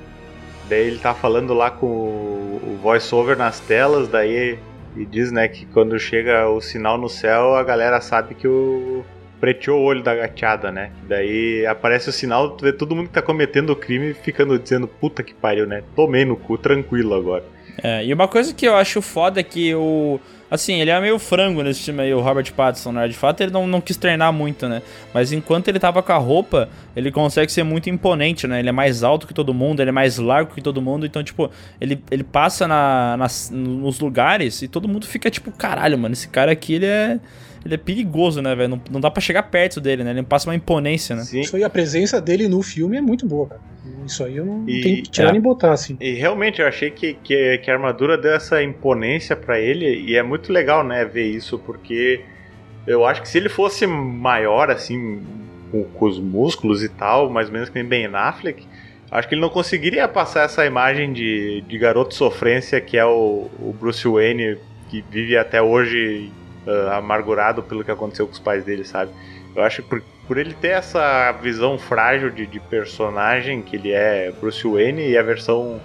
Daí 0.69 0.87
ele 0.87 0.99
tá 0.99 1.15
falando 1.15 1.55
lá 1.55 1.71
com 1.71 1.87
o, 1.87 2.61
o 2.75 2.79
voice-over 2.83 3.37
nas 3.37 3.59
telas, 3.61 4.07
daí 4.09 4.59
e 4.97 5.05
diz, 5.07 5.31
né, 5.31 5.47
que 5.47 5.65
quando 5.67 5.97
chega 5.99 6.49
o 6.49 6.61
sinal 6.61 6.99
no 6.99 7.09
céu, 7.09 7.55
a 7.55 7.63
galera 7.63 8.01
sabe 8.01 8.35
que 8.35 8.49
o 8.49 9.05
preteou 9.41 9.81
o 9.81 9.85
olho 9.85 10.03
da 10.03 10.15
gateada, 10.15 10.71
né? 10.73 10.91
Daí 11.09 11.65
aparece 11.67 12.09
o 12.09 12.13
sinal, 12.13 12.51
tu 12.51 12.65
vê 12.65 12.73
todo 12.73 12.95
mundo 12.95 13.09
que 13.09 13.15
tá 13.15 13.23
cometendo 13.23 13.71
o 13.71 13.77
crime 13.77 14.15
ficando 14.15 14.59
dizendo, 14.59 14.87
puta 14.89 15.23
que 15.23 15.35
pariu, 15.35 15.67
né? 15.67 15.83
Tomei 15.95 16.25
no 16.25 16.37
cu, 16.37 16.59
tranquilo 16.59 17.15
agora. 17.15 17.45
É, 17.83 18.05
e 18.05 18.13
uma 18.13 18.27
coisa 18.27 18.53
que 18.53 18.67
eu 18.67 18.75
acho 18.77 19.01
foda 19.01 19.39
é 19.41 19.43
que 19.43 19.75
o. 19.75 20.19
Assim, 20.51 20.81
ele 20.81 20.91
é 20.91 20.99
meio 20.99 21.19
frango 21.19 21.63
nesse 21.63 21.83
time 21.85 22.01
aí, 22.03 22.15
o 22.15 22.21
Robert 22.21 22.51
Pattinson, 22.55 22.91
né? 22.91 23.07
De 23.07 23.13
fato, 23.15 23.43
ele 23.43 23.53
não, 23.53 23.67
não 23.67 23.83
quis 23.83 23.99
treinar 23.99 24.33
muito, 24.33 24.67
né? 24.67 24.81
Mas 25.13 25.31
enquanto 25.31 25.69
ele 25.69 25.79
tava 25.79 26.03
com 26.03 26.11
a 26.11 26.17
roupa, 26.17 26.71
ele 26.97 27.13
consegue 27.13 27.53
ser 27.53 27.63
muito 27.65 27.91
imponente, 27.91 28.47
né? 28.47 28.59
Ele 28.59 28.71
é 28.71 28.73
mais 28.73 29.05
alto 29.05 29.27
que 29.27 29.35
todo 29.35 29.53
mundo, 29.53 29.81
ele 29.83 29.91
é 29.91 29.93
mais 29.93 30.17
largo 30.17 30.55
que 30.55 30.63
todo 30.63 30.81
mundo. 30.81 31.05
Então, 31.05 31.23
tipo, 31.23 31.51
ele, 31.79 32.03
ele 32.11 32.25
passa 32.25 32.67
na, 32.67 33.17
nas- 33.19 33.51
nos 33.53 34.01
lugares 34.01 34.63
e 34.63 34.69
todo 34.69 34.89
mundo 34.89 35.07
fica 35.07 35.31
tipo, 35.31 35.53
caralho, 35.53 35.99
mano, 35.99 36.15
esse 36.15 36.29
cara 36.29 36.51
aqui, 36.51 36.75
ele 36.75 36.87
é. 36.87 37.21
Ele 37.69 37.75
é 37.75 37.79
perigoso, 37.79 38.41
né, 38.41 38.55
velho? 38.55 38.71
Não, 38.71 38.81
não 38.91 39.01
dá 39.01 39.11
pra 39.11 39.21
chegar 39.21 39.43
perto 39.45 39.79
dele, 39.81 40.03
né? 40.03 40.11
Ele 40.13 40.23
passa 40.23 40.49
uma 40.49 40.55
imponência, 40.57 41.15
né? 41.15 41.23
Sim. 41.23 41.41
Isso 41.41 41.55
aí, 41.55 41.63
a 41.63 41.69
presença 41.69 42.19
dele 42.21 42.49
no 42.49 42.63
filme 42.63 42.97
é 42.97 43.01
muito 43.01 43.27
boa, 43.27 43.47
cara. 43.49 43.61
Isso 44.07 44.25
aí 44.25 44.37
eu 44.39 44.45
não 44.47 44.65
E- 44.67 44.81
tenho 44.81 44.97
que 45.03 45.11
tirar 45.11 45.29
é. 45.29 45.33
nem 45.33 45.41
botar, 45.41 45.73
assim. 45.73 45.97
E 46.01 46.13
realmente 46.15 46.61
eu 46.63 46.67
achei 46.67 46.91
que, 46.91 47.13
que, 47.23 47.59
que 47.59 47.71
a 47.71 47.75
armadura 47.75 48.17
deu 48.17 48.33
essa 48.33 48.63
imponência 48.63 49.37
pra 49.37 49.61
ele 49.61 49.85
e 50.07 50.17
é 50.17 50.23
muito 50.23 50.51
legal, 50.51 50.83
né, 50.83 51.05
ver 51.05 51.27
isso, 51.31 51.59
porque 51.59 52.23
eu 52.87 53.05
acho 53.05 53.21
que 53.21 53.29
se 53.29 53.37
ele 53.37 53.51
fosse 53.51 53.87
maior, 53.87 54.71
assim, 54.71 55.21
com, 55.71 55.85
com 55.85 56.07
os 56.07 56.19
músculos 56.19 56.83
e 56.83 56.89
tal, 56.89 57.29
mais 57.29 57.49
ou 57.49 57.53
menos 57.53 57.69
que 57.69 57.75
nem 57.75 57.85
Ben 57.85 58.07
Affleck, 58.07 58.67
acho 59.11 59.29
que 59.29 59.35
ele 59.35 59.43
não 59.43 59.51
conseguiria 59.51 60.09
passar 60.09 60.45
essa 60.45 60.65
imagem 60.65 61.13
de, 61.13 61.63
de 61.69 61.79
garoto 61.79 62.15
sofrência 62.15 62.81
que 62.81 62.97
é 62.97 63.05
o, 63.05 63.51
o 63.61 63.75
Bruce 63.79 64.07
Wayne, 64.09 64.57
que 64.89 65.05
vive 65.11 65.37
até 65.37 65.61
hoje 65.61 66.31
ah, 66.67 66.97
amargurado 66.97 67.63
pelo 67.63 67.85
que 67.85 67.91
aconteceu 67.91 68.27
com 68.27 68.33
os 68.33 68.39
pais 68.39 68.65
dele, 68.65 68.85
sabe? 68.85 69.13
Eu 69.55 69.63
acho 69.63 69.83
que 69.83 69.89
por, 69.89 70.03
por 70.27 70.39
ele 70.39 70.55
ter 70.55 70.69
essa 70.69 71.33
visão 71.33 71.79
frágil 71.79 72.31
de, 72.31 72.47
de 72.47 72.61
personagem, 72.61 73.63
que 73.63 73.77
ele 73.77 73.93
é 73.93 74.33
Bruce 74.41 74.67
Wayne, 74.67 75.09
e 75.09 75.19
a 75.19 75.23
versão 75.23 75.81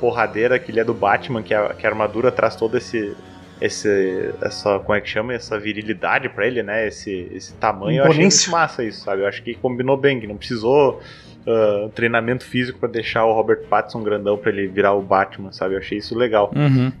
porradeira 0.00 0.58
que 0.58 0.70
ele 0.70 0.80
é 0.80 0.84
do 0.84 0.94
Batman, 0.94 1.42
que 1.42 1.52
a, 1.52 1.74
que 1.74 1.86
a 1.86 1.90
armadura 1.90 2.32
traz 2.32 2.56
todo 2.56 2.76
esse. 2.76 3.16
Esse, 3.60 4.32
essa, 4.40 4.78
como 4.78 4.94
é 4.94 5.02
que 5.02 5.08
chama? 5.10 5.34
Essa 5.34 5.60
virilidade 5.60 6.30
pra 6.30 6.46
ele, 6.46 6.62
né? 6.62 6.88
Esse, 6.88 7.30
esse 7.30 7.52
tamanho. 7.56 7.98
Eu 7.98 8.04
achei 8.04 8.14
Imponência. 8.14 8.50
muito 8.50 8.58
massa 8.58 8.82
isso, 8.82 9.04
sabe? 9.04 9.20
Eu 9.20 9.26
acho 9.26 9.42
que 9.42 9.52
combinou 9.52 9.98
bem, 9.98 10.18
que 10.18 10.26
não 10.26 10.38
precisou 10.38 10.98
ah, 11.46 11.88
treinamento 11.94 12.44
físico 12.44 12.78
pra 12.78 12.88
deixar 12.88 13.24
o 13.24 13.32
Robert 13.32 13.62
Pattinson 13.68 14.02
grandão 14.02 14.36
pra 14.36 14.50
ele 14.50 14.66
virar 14.66 14.92
o 14.94 15.02
Batman, 15.02 15.52
sabe? 15.52 15.74
Eu 15.74 15.78
achei 15.78 15.98
isso 15.98 16.16
legal. 16.16 16.52
Uhum. 16.54 16.92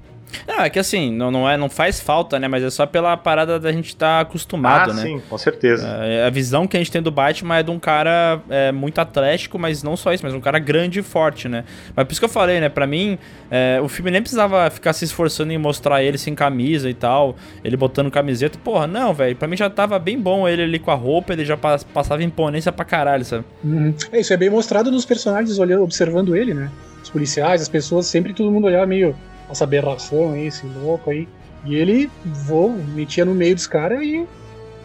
Não, 0.46 0.60
é 0.60 0.70
que 0.70 0.78
assim, 0.78 1.12
não, 1.12 1.30
não, 1.30 1.48
é, 1.48 1.56
não 1.56 1.68
faz 1.68 2.00
falta, 2.00 2.38
né? 2.38 2.48
Mas 2.48 2.62
é 2.62 2.70
só 2.70 2.86
pela 2.86 3.16
parada 3.16 3.58
da 3.58 3.72
gente 3.72 3.88
estar 3.88 4.16
tá 4.16 4.20
acostumado, 4.20 4.90
ah, 4.90 4.94
né? 4.94 5.02
sim, 5.02 5.22
com 5.28 5.38
certeza. 5.38 5.86
É, 6.02 6.26
a 6.26 6.30
visão 6.30 6.66
que 6.66 6.76
a 6.76 6.80
gente 6.80 6.90
tem 6.90 7.02
do 7.02 7.10
Batman 7.10 7.56
é 7.58 7.62
de 7.62 7.70
um 7.70 7.78
cara 7.78 8.40
é, 8.48 8.72
muito 8.72 9.00
atlético, 9.00 9.58
mas 9.58 9.82
não 9.82 9.96
só 9.96 10.12
isso, 10.12 10.24
mas 10.24 10.34
um 10.34 10.40
cara 10.40 10.58
grande 10.58 11.00
e 11.00 11.02
forte, 11.02 11.48
né? 11.48 11.64
Mas 11.94 12.06
por 12.06 12.12
isso 12.12 12.20
que 12.20 12.24
eu 12.24 12.30
falei, 12.30 12.60
né? 12.60 12.68
Pra 12.68 12.86
mim, 12.86 13.18
é, 13.50 13.80
o 13.82 13.88
filme 13.88 14.10
nem 14.10 14.20
precisava 14.20 14.70
ficar 14.70 14.92
se 14.92 15.04
esforçando 15.04 15.52
em 15.52 15.58
mostrar 15.58 16.02
ele 16.02 16.18
sem 16.18 16.34
camisa 16.34 16.88
e 16.88 16.94
tal, 16.94 17.36
ele 17.64 17.76
botando 17.76 18.10
camiseta. 18.10 18.58
Porra, 18.62 18.86
não, 18.86 19.12
velho. 19.12 19.36
Pra 19.36 19.48
mim 19.48 19.56
já 19.56 19.70
tava 19.70 19.98
bem 19.98 20.18
bom 20.18 20.48
ele 20.48 20.62
ali 20.62 20.78
com 20.78 20.90
a 20.90 20.94
roupa, 20.94 21.32
ele 21.32 21.44
já 21.44 21.56
passava 21.56 22.22
imponência 22.22 22.72
pra 22.72 22.84
caralho, 22.84 23.24
sabe? 23.24 23.44
Uhum. 23.64 23.94
É, 24.12 24.20
isso 24.20 24.32
é 24.32 24.36
bem 24.36 24.50
mostrado 24.50 24.90
nos 24.90 25.04
personagens 25.04 25.58
olhando, 25.58 25.82
observando 25.82 26.36
ele, 26.36 26.54
né? 26.54 26.70
Os 27.02 27.10
policiais, 27.10 27.62
as 27.62 27.68
pessoas, 27.68 28.06
sempre 28.06 28.32
todo 28.32 28.50
mundo 28.50 28.66
olhava 28.66 28.86
meio 28.86 29.16
essa 29.50 29.64
aberração 29.64 30.32
aí, 30.32 30.46
esse 30.46 30.66
louco 30.66 31.10
aí. 31.10 31.28
E 31.64 31.74
ele 31.74 32.10
vou, 32.24 32.72
metia 32.72 33.24
no 33.24 33.34
meio 33.34 33.54
dos 33.54 33.66
caras 33.66 34.02
e 34.02 34.26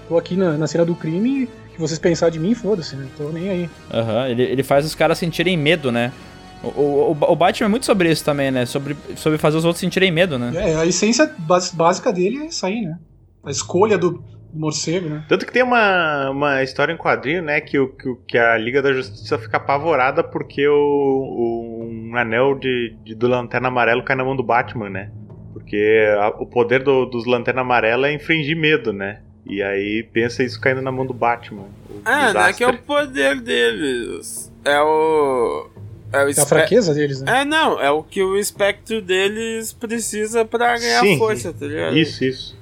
tô 0.07 0.17
aqui 0.17 0.35
na, 0.35 0.57
na 0.57 0.67
cena 0.67 0.85
do 0.85 0.95
crime 0.95 1.47
que 1.73 1.79
vocês 1.79 1.99
pensar 1.99 2.29
de 2.29 2.39
mim, 2.39 2.53
foda-se, 2.53 2.95
né? 2.95 3.07
Tô 3.17 3.29
nem 3.29 3.49
aí. 3.49 3.69
Aham, 3.93 4.13
uhum, 4.13 4.27
ele, 4.27 4.43
ele 4.43 4.63
faz 4.63 4.85
os 4.85 4.95
caras 4.95 5.17
sentirem 5.17 5.57
medo, 5.57 5.91
né? 5.91 6.11
O, 6.63 7.11
o, 7.11 7.11
o, 7.11 7.35
Batman 7.35 7.67
é 7.67 7.69
muito 7.69 7.85
sobre 7.85 8.09
isso 8.09 8.23
também, 8.23 8.49
né? 8.49 8.65
Sobre, 8.65 8.95
sobre 9.15 9.37
fazer 9.37 9.57
os 9.57 9.65
outros 9.65 9.81
sentirem 9.81 10.11
medo, 10.11 10.39
né? 10.39 10.51
É, 10.55 10.75
a 10.75 10.85
essência 10.85 11.31
básica 11.73 12.11
dele 12.11 12.39
é 12.39 12.45
isso 12.45 12.65
aí, 12.65 12.81
né? 12.81 12.97
A 13.43 13.51
escolha 13.51 13.97
do, 13.97 14.23
morcego, 14.55 15.09
né? 15.09 15.23
Tanto 15.27 15.45
que 15.45 15.51
tem 15.51 15.61
uma, 15.61 16.29
uma 16.29 16.63
história 16.63 16.93
em 16.93 16.97
quadrinho, 16.97 17.43
né? 17.43 17.59
Que, 17.61 17.77
o, 17.77 17.89
que, 17.89 18.15
que 18.27 18.37
a 18.37 18.57
Liga 18.57 18.81
da 18.81 18.93
Justiça 18.93 19.37
fica 19.37 19.57
apavorada 19.57 20.23
porque 20.23 20.65
o, 20.67 20.73
o 20.73 21.64
um 21.95 22.15
anel 22.15 22.55
de, 22.55 22.95
de, 23.03 23.15
do 23.15 23.27
Lanterna 23.27 23.67
Amarelo 23.67 24.03
cai 24.03 24.15
na 24.15 24.23
mão 24.23 24.35
do 24.35 24.43
Batman, 24.43 24.89
né? 24.89 25.11
Porque 25.53 26.05
a, 26.19 26.29
o 26.29 26.45
poder 26.45 26.83
do, 26.83 27.05
dos 27.05 27.25
Lanterna 27.25 27.61
Amarela 27.61 28.07
é 28.07 28.13
infringir 28.13 28.57
medo, 28.57 28.91
né? 28.91 29.21
E 29.45 29.61
aí 29.61 30.03
pensa 30.03 30.43
isso 30.43 30.59
caindo 30.59 30.81
na 30.81 30.91
mão 30.91 31.05
do 31.05 31.13
Batman. 31.13 31.67
Ah, 32.03 32.33
não 32.33 32.41
é 32.41 32.53
que 32.53 32.63
é 32.63 32.67
o 32.67 32.77
poder 32.77 33.39
deles. 33.39 34.51
É 34.63 34.81
o. 34.81 35.69
É, 36.11 36.23
o 36.23 36.29
é 36.29 36.31
a 36.31 36.45
fraqueza 36.45 36.93
deles, 36.93 37.21
né? 37.21 37.41
É, 37.41 37.45
não, 37.45 37.79
é 37.79 37.91
o 37.91 38.01
que 38.01 38.21
o 38.23 38.37
espectro 38.37 39.01
deles 39.01 39.71
precisa 39.71 40.43
pra 40.43 40.77
ganhar 40.77 41.01
Sim, 41.01 41.17
força, 41.17 41.53
tá 41.53 41.65
ligado? 41.65 41.95
Isso, 41.95 42.23
isso. 42.23 42.57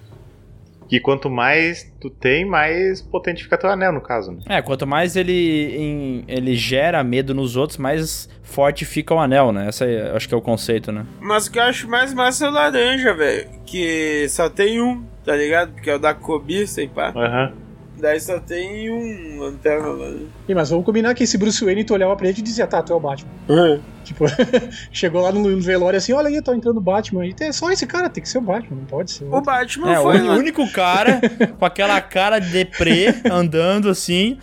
Que 0.94 1.00
quanto 1.00 1.28
mais 1.28 1.92
tu 2.00 2.08
tem, 2.08 2.46
mais 2.46 3.02
potente 3.02 3.42
fica 3.44 3.58
teu 3.58 3.68
anel, 3.68 3.92
no 3.92 4.00
caso. 4.00 4.32
Né? 4.32 4.42
É, 4.48 4.62
quanto 4.62 4.86
mais 4.86 5.16
ele, 5.16 5.76
em, 5.76 6.24
ele 6.28 6.56
gera 6.56 7.04
medo 7.04 7.34
nos 7.34 7.56
outros, 7.56 7.80
mais 7.80 8.30
forte 8.44 8.86
fica 8.86 9.12
o 9.12 9.18
anel, 9.18 9.52
né? 9.52 9.70
Essa 9.70 9.86
é, 9.86 10.16
acho 10.16 10.28
que 10.28 10.36
é 10.36 10.38
o 10.38 10.42
conceito, 10.42 10.92
né? 10.92 11.04
Mas 11.20 11.48
o 11.48 11.52
que 11.52 11.58
eu 11.58 11.64
acho 11.64 11.90
mais 11.90 12.14
massa 12.14 12.46
é 12.46 12.48
o 12.48 12.52
laranja, 12.52 13.12
velho. 13.12 13.50
Que 13.66 14.28
só 14.30 14.48
tem 14.52 14.80
um, 14.80 15.04
tá 15.26 15.36
ligado? 15.36 15.74
Porque 15.74 15.90
é 15.90 15.96
o 15.96 16.00
da 16.00 16.14
cobiça 16.14 16.80
e 16.80 16.88
pá. 16.88 17.12
Aham. 17.16 17.46
Uhum. 17.56 17.64
Daí 18.04 18.20
só 18.20 18.38
tem 18.38 18.92
um 18.92 19.40
lanterna 19.40 19.88
lá. 19.88 20.10
Né? 20.10 20.28
mas 20.54 20.70
vamos 20.70 20.86
combinar 20.86 21.14
que 21.14 21.24
esse 21.24 21.38
Bruce 21.38 21.64
Wayne 21.64 21.86
tu 21.86 21.94
olhava 21.94 22.14
pra 22.18 22.28
ele 22.28 22.38
e 22.38 22.42
dizia, 22.42 22.68
tá, 22.68 22.82
tu 22.82 22.92
é 22.92 22.96
o 22.98 23.00
Batman. 23.00 23.32
Uhum. 23.48 23.80
Tipo, 24.04 24.26
chegou 24.92 25.22
lá 25.22 25.32
no 25.32 25.62
velório 25.62 25.96
assim, 25.96 26.12
olha 26.12 26.28
aí, 26.28 26.42
tá 26.42 26.54
entrando 26.54 26.76
o 26.76 26.82
Batman. 26.82 27.26
E 27.26 27.34
é 27.40 27.54
só 27.54 27.72
esse 27.72 27.88
cara, 27.88 28.10
tem 28.10 28.22
que 28.22 28.28
ser 28.28 28.40
o 28.40 28.42
Batman, 28.42 28.76
não 28.76 28.86
pode 28.86 29.10
ser. 29.10 29.24
O, 29.24 29.38
o 29.38 29.42
Batman 29.42 29.94
é, 29.94 30.02
foi. 30.02 30.20
O 30.20 30.34
único 30.34 30.70
cara 30.74 31.22
com 31.58 31.64
aquela 31.64 32.02
cara 32.02 32.40
de 32.40 32.50
deprê 32.50 33.06
andando 33.32 33.88
assim, 33.88 34.38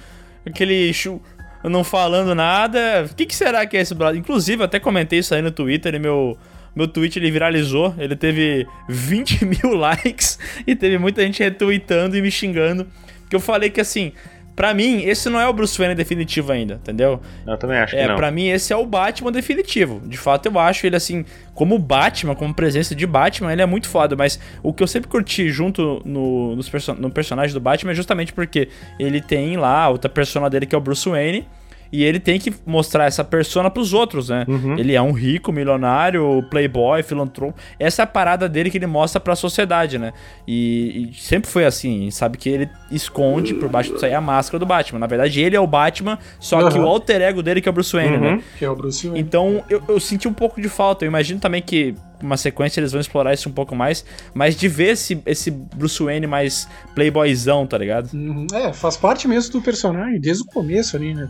aquele. 0.46 0.90
Chu 0.94 1.20
não 1.62 1.84
falando 1.84 2.34
nada. 2.34 3.06
O 3.10 3.14
que, 3.14 3.26
que 3.26 3.36
será 3.36 3.66
que 3.66 3.76
é 3.76 3.82
esse 3.82 3.94
brother? 3.94 4.18
Inclusive, 4.18 4.62
eu 4.62 4.64
até 4.64 4.80
comentei 4.80 5.18
isso 5.18 5.34
aí 5.34 5.42
no 5.42 5.50
Twitter 5.50 5.94
e 5.94 5.98
meu 5.98 6.38
meu 6.74 6.88
tweet 6.88 7.18
ele 7.18 7.30
viralizou, 7.30 7.94
ele 7.98 8.16
teve 8.16 8.66
20 8.88 9.44
mil 9.44 9.74
likes 9.74 10.38
e 10.66 10.74
teve 10.74 10.96
muita 10.96 11.20
gente 11.22 11.42
retweetando 11.42 12.16
e 12.16 12.22
me 12.22 12.30
xingando 12.30 12.86
que 13.30 13.36
eu 13.36 13.40
falei 13.40 13.70
que 13.70 13.80
assim, 13.80 14.12
para 14.60 14.74
mim, 14.74 15.02
esse 15.04 15.30
não 15.30 15.40
é 15.40 15.48
o 15.48 15.52
Bruce 15.54 15.78
Wayne 15.78 15.94
definitivo 15.94 16.52
ainda, 16.52 16.74
entendeu? 16.74 17.18
Eu 17.46 17.56
também 17.56 17.78
acho 17.78 17.96
é, 17.96 18.02
que 18.02 18.08
não. 18.08 18.16
Pra 18.16 18.30
mim, 18.30 18.48
esse 18.48 18.72
é 18.72 18.76
o 18.76 18.84
Batman 18.84 19.32
definitivo. 19.32 20.02
De 20.04 20.18
fato, 20.18 20.46
eu 20.46 20.58
acho 20.58 20.86
ele 20.86 20.96
assim, 20.96 21.24
como 21.54 21.78
Batman, 21.78 22.34
como 22.34 22.52
presença 22.52 22.94
de 22.94 23.06
Batman, 23.06 23.52
ele 23.52 23.62
é 23.62 23.66
muito 23.66 23.88
foda. 23.88 24.14
Mas 24.14 24.38
o 24.62 24.74
que 24.74 24.82
eu 24.82 24.86
sempre 24.86 25.08
curti 25.08 25.48
junto 25.48 26.02
no, 26.04 26.58
perso 26.70 26.92
no 26.92 27.10
personagem 27.10 27.54
do 27.54 27.60
Batman 27.60 27.92
é 27.92 27.94
justamente 27.94 28.34
porque 28.34 28.68
ele 28.98 29.22
tem 29.22 29.56
lá 29.56 29.88
outra 29.88 30.10
persona 30.10 30.50
dele 30.50 30.66
que 30.66 30.74
é 30.74 30.78
o 30.78 30.80
Bruce 30.80 31.08
Wayne 31.08 31.46
e 31.92 32.04
ele 32.04 32.20
tem 32.20 32.38
que 32.38 32.52
mostrar 32.64 33.06
essa 33.06 33.24
persona 33.24 33.70
pros 33.70 33.92
outros, 33.92 34.28
né? 34.28 34.44
Uhum. 34.48 34.78
Ele 34.78 34.94
é 34.94 35.02
um 35.02 35.12
rico, 35.12 35.52
milionário, 35.52 36.44
playboy, 36.50 37.02
filantropo. 37.02 37.58
Essa 37.78 38.02
é 38.02 38.04
a 38.04 38.06
parada 38.06 38.48
dele 38.48 38.70
que 38.70 38.78
ele 38.78 38.86
mostra 38.86 39.20
pra 39.20 39.34
sociedade, 39.34 39.98
né? 39.98 40.12
E, 40.46 41.10
e 41.10 41.14
sempre 41.14 41.50
foi 41.50 41.64
assim, 41.64 42.10
sabe 42.10 42.38
que 42.38 42.48
ele 42.48 42.68
esconde 42.90 43.54
por 43.54 43.68
baixo 43.68 43.92
disso 43.92 44.06
aí 44.06 44.14
a 44.14 44.20
máscara 44.20 44.58
do 44.58 44.66
Batman. 44.66 44.98
Na 44.98 45.06
verdade, 45.06 45.40
ele 45.40 45.56
é 45.56 45.60
o 45.60 45.66
Batman, 45.66 46.18
só 46.38 46.60
uhum. 46.60 46.68
que 46.68 46.78
o 46.78 46.86
alter 46.86 47.20
ego 47.22 47.42
dele 47.42 47.60
que 47.60 47.68
é 47.68 47.70
o 47.70 47.72
Bruce 47.72 47.94
Wayne, 47.94 48.16
uhum. 48.16 48.20
né? 48.20 48.42
Que 48.58 48.64
é 48.64 48.70
o 48.70 48.76
Bruce 48.76 49.06
Wayne. 49.06 49.20
Então, 49.20 49.64
eu, 49.68 49.82
eu 49.88 49.98
senti 49.98 50.28
um 50.28 50.32
pouco 50.32 50.60
de 50.60 50.68
falta. 50.68 51.04
Eu 51.04 51.08
imagino 51.08 51.40
também 51.40 51.60
que 51.60 51.94
uma 52.22 52.36
sequência 52.36 52.80
eles 52.80 52.92
vão 52.92 53.00
explorar 53.00 53.32
isso 53.34 53.48
um 53.48 53.52
pouco 53.52 53.74
mais, 53.74 54.04
mas 54.34 54.56
de 54.56 54.68
ver 54.68 54.92
esse, 54.92 55.20
esse 55.26 55.50
Bruce 55.50 56.02
Wayne 56.02 56.26
mais 56.26 56.68
playboyzão, 56.94 57.66
tá 57.66 57.78
ligado? 57.78 58.12
Uhum. 58.12 58.46
É, 58.52 58.72
faz 58.72 58.96
parte 58.96 59.26
mesmo 59.26 59.52
do 59.52 59.62
personagem, 59.62 60.20
desde 60.20 60.42
o 60.42 60.46
começo 60.46 60.96
ali, 60.96 61.14
né? 61.14 61.28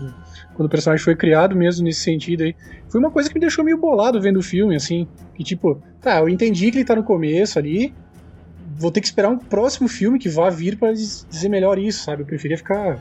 Quando 0.54 0.66
o 0.66 0.70
personagem 0.70 1.04
foi 1.04 1.16
criado 1.16 1.56
mesmo 1.56 1.84
nesse 1.84 2.00
sentido 2.00 2.42
aí. 2.42 2.54
Foi 2.88 3.00
uma 3.00 3.10
coisa 3.10 3.28
que 3.28 3.34
me 3.34 3.40
deixou 3.40 3.64
meio 3.64 3.78
bolado 3.78 4.20
vendo 4.20 4.38
o 4.38 4.42
filme, 4.42 4.74
assim. 4.76 5.06
Que 5.34 5.44
tipo, 5.44 5.82
tá, 6.00 6.18
eu 6.18 6.28
entendi 6.28 6.70
que 6.70 6.78
ele 6.78 6.84
tá 6.84 6.94
no 6.96 7.04
começo 7.04 7.58
ali. 7.58 7.94
Vou 8.76 8.90
ter 8.90 9.00
que 9.00 9.06
esperar 9.06 9.28
um 9.28 9.38
próximo 9.38 9.88
filme 9.88 10.18
que 10.18 10.28
vá 10.28 10.50
vir 10.50 10.76
para 10.76 10.92
dizer 10.92 11.48
melhor 11.48 11.78
isso, 11.78 12.04
sabe? 12.04 12.22
Eu 12.22 12.26
preferia 12.26 12.56
ficar 12.56 12.98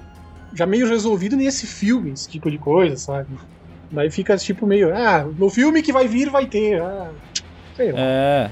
já 0.53 0.65
meio 0.65 0.87
resolvido 0.87 1.35
nesse 1.35 1.67
filme, 1.67 2.11
esse 2.11 2.27
tipo 2.27 2.49
de 2.49 2.57
coisa, 2.57 2.95
sabe? 2.97 3.27
Daí 3.91 4.09
fica 4.11 4.37
tipo 4.37 4.67
meio, 4.67 4.93
ah, 4.93 5.27
no 5.37 5.49
filme 5.49 5.81
que 5.81 5.91
vai 5.91 6.07
vir 6.07 6.29
vai 6.29 6.45
ter. 6.45 6.81
Ah, 6.81 7.11
É. 7.83 8.49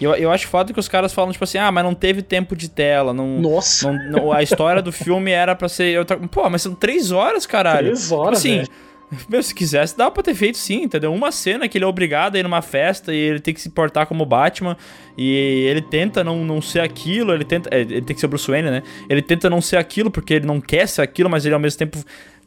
Eu, 0.00 0.14
eu 0.14 0.30
acho 0.30 0.46
foda 0.46 0.72
que 0.72 0.80
os 0.80 0.88
caras 0.88 1.12
falam, 1.12 1.32
tipo 1.32 1.44
assim, 1.44 1.58
ah, 1.58 1.72
mas 1.72 1.82
não 1.82 1.94
teve 1.94 2.20
tempo 2.20 2.54
de 2.54 2.68
tela. 2.68 3.14
Não, 3.14 3.40
Nossa! 3.40 3.90
Não, 3.90 4.10
não, 4.10 4.32
a 4.32 4.42
história 4.42 4.82
do 4.82 4.92
filme 4.92 5.30
era 5.30 5.54
pra 5.54 5.68
ser. 5.68 5.94
Eu, 5.94 6.04
pô, 6.04 6.48
mas 6.50 6.62
são 6.62 6.74
três 6.74 7.10
horas, 7.10 7.46
caralho. 7.46 7.92
Três 7.92 8.12
horas, 8.12 8.38
assim, 8.38 8.64
Meu, 9.28 9.42
se 9.42 9.54
quisesse, 9.54 9.96
dá 9.96 10.10
pra 10.10 10.22
ter 10.22 10.34
feito 10.34 10.58
sim, 10.58 10.82
entendeu? 10.82 11.12
Uma 11.14 11.30
cena 11.30 11.68
que 11.68 11.78
ele 11.78 11.84
é 11.84 11.88
obrigado 11.88 12.34
a 12.34 12.38
ir 12.38 12.42
numa 12.42 12.60
festa 12.60 13.14
e 13.14 13.16
ele 13.16 13.38
tem 13.38 13.54
que 13.54 13.60
se 13.60 13.70
portar 13.70 14.06
como 14.06 14.26
Batman 14.26 14.76
e 15.16 15.64
ele 15.68 15.80
tenta 15.80 16.24
não, 16.24 16.44
não 16.44 16.60
ser 16.60 16.80
aquilo, 16.80 17.32
ele 17.32 17.44
tenta. 17.44 17.70
É, 17.72 17.80
ele 17.80 18.02
tem 18.02 18.14
que 18.14 18.20
ser 18.20 18.26
o 18.26 18.28
Bruce 18.28 18.50
Wayne, 18.50 18.70
né? 18.70 18.82
Ele 19.08 19.22
tenta 19.22 19.48
não 19.48 19.60
ser 19.60 19.76
aquilo 19.76 20.10
porque 20.10 20.34
ele 20.34 20.46
não 20.46 20.60
quer 20.60 20.88
ser 20.88 21.02
aquilo, 21.02 21.30
mas 21.30 21.46
ele 21.46 21.54
ao 21.54 21.60
mesmo 21.60 21.78
tempo 21.78 21.98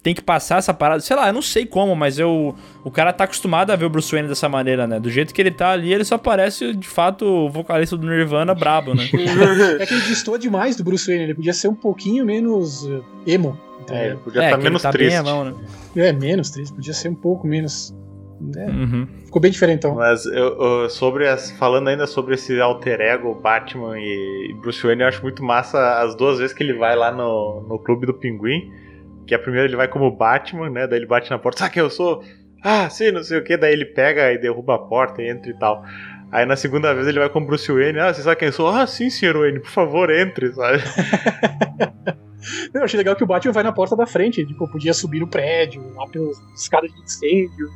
tem 0.01 0.15
que 0.15 0.21
passar 0.21 0.57
essa 0.57 0.73
parada. 0.73 1.01
Sei 1.01 1.15
lá, 1.15 1.27
eu 1.27 1.33
não 1.33 1.41
sei 1.41 1.65
como, 1.65 1.95
mas 1.95 2.17
eu. 2.17 2.55
O 2.83 2.91
cara 2.91 3.11
tá 3.11 3.25
acostumado 3.25 3.71
a 3.71 3.75
ver 3.75 3.85
o 3.85 3.89
Bruce 3.89 4.11
Wayne 4.11 4.29
dessa 4.29 4.47
maneira, 4.47 4.87
né? 4.87 4.99
Do 4.99 5.09
jeito 5.09 5.33
que 5.33 5.41
ele 5.41 5.51
tá 5.51 5.71
ali, 5.71 5.93
ele 5.93 6.05
só 6.05 6.17
parece, 6.17 6.73
de 6.73 6.87
fato, 6.87 7.25
o 7.25 7.49
vocalista 7.49 7.97
do 7.97 8.07
Nirvana 8.07 8.55
brabo, 8.55 8.95
né? 8.95 9.03
é 9.79 9.85
que 9.85 9.93
ele 9.93 10.03
distou 10.03 10.37
demais 10.37 10.75
do 10.75 10.83
Bruce 10.83 11.05
Wayne, 11.05 11.25
ele 11.25 11.35
podia 11.35 11.53
ser 11.53 11.67
um 11.67 11.75
pouquinho 11.75 12.25
menos 12.25 12.83
uh, 12.83 13.03
emo. 13.27 13.59
É, 13.89 14.07
ele 14.07 14.17
podia 14.17 14.39
estar 14.39 14.51
é, 14.51 14.51
tá 14.51 14.57
menos 14.57 14.81
tá 14.81 14.91
triste. 14.91 15.21
Mão, 15.21 15.43
né? 15.43 15.53
É, 15.95 16.13
menos 16.13 16.49
triste, 16.49 16.73
podia 16.73 16.93
ser 16.93 17.09
um 17.09 17.15
pouco 17.15 17.45
menos. 17.45 17.93
É, 18.55 18.65
uhum. 18.67 19.05
Ficou 19.25 19.41
bem 19.41 19.51
diferentão. 19.51 19.95
Mas 19.95 20.25
eu, 20.25 20.61
eu, 20.61 20.89
sobre 20.89 21.27
as, 21.27 21.51
falando 21.51 21.89
ainda 21.89 22.07
sobre 22.07 22.35
esse 22.35 22.57
alter 22.61 23.01
ego 23.01 23.35
Batman 23.35 23.99
e 23.99 24.55
Bruce 24.61 24.81
Wayne, 24.81 25.01
eu 25.01 25.07
acho 25.09 25.21
muito 25.21 25.43
massa 25.43 25.99
as 25.99 26.15
duas 26.15 26.37
vezes 26.37 26.55
que 26.55 26.63
ele 26.63 26.77
vai 26.77 26.95
lá 26.95 27.11
no, 27.11 27.65
no 27.67 27.77
clube 27.77 28.05
do 28.05 28.13
Pinguim 28.13 28.71
que 29.29 29.35
a 29.35 29.39
primeira 29.39 29.67
ele 29.67 29.75
vai 29.75 29.87
como 29.87 30.09
Batman, 30.09 30.71
né? 30.71 30.87
Daí 30.87 30.99
ele 30.99 31.05
bate 31.05 31.29
na 31.29 31.37
porta, 31.37 31.59
sabe 31.59 31.73
quem 31.73 31.83
eu 31.83 31.89
sou? 31.89 32.23
Ah, 32.63 32.89
sim, 32.89 33.11
não 33.11 33.23
sei 33.23 33.37
o 33.37 33.43
que. 33.43 33.55
Daí 33.55 33.71
ele 33.71 33.85
pega 33.85 34.33
e 34.33 34.39
derruba 34.39 34.75
a 34.75 34.79
porta 34.79 35.21
e 35.21 35.29
entra 35.29 35.49
e 35.49 35.53
tal. 35.53 35.85
Aí 36.31 36.45
na 36.45 36.55
segunda 36.55 36.93
vez 36.93 37.07
ele 37.07 37.19
vai 37.19 37.29
como 37.29 37.45
Bruce 37.45 37.71
Wayne. 37.71 37.99
Ah, 37.99 38.11
você 38.11 38.23
sabe 38.23 38.37
quem 38.37 38.47
eu 38.47 38.51
sou? 38.51 38.67
Ah, 38.67 38.85
sim, 38.87 39.09
senhor 39.09 39.37
Wayne, 39.37 39.59
por 39.59 39.69
favor, 39.69 40.09
entre, 40.09 40.51
sabe? 40.51 40.79
eu 42.73 42.83
achei 42.83 42.97
legal 42.97 43.15
que 43.15 43.23
o 43.23 43.27
Batman 43.27 43.53
vai 43.53 43.63
na 43.63 43.71
porta 43.71 43.95
da 43.95 44.07
frente. 44.07 44.43
Tipo, 44.43 44.67
podia 44.67 44.93
subir 44.93 45.19
no 45.19 45.27
prédio, 45.27 45.93
lá 45.95 46.07
pelas 46.07 46.37
escadas 46.55 46.91
de 46.91 46.99
incêndio. 46.99 47.69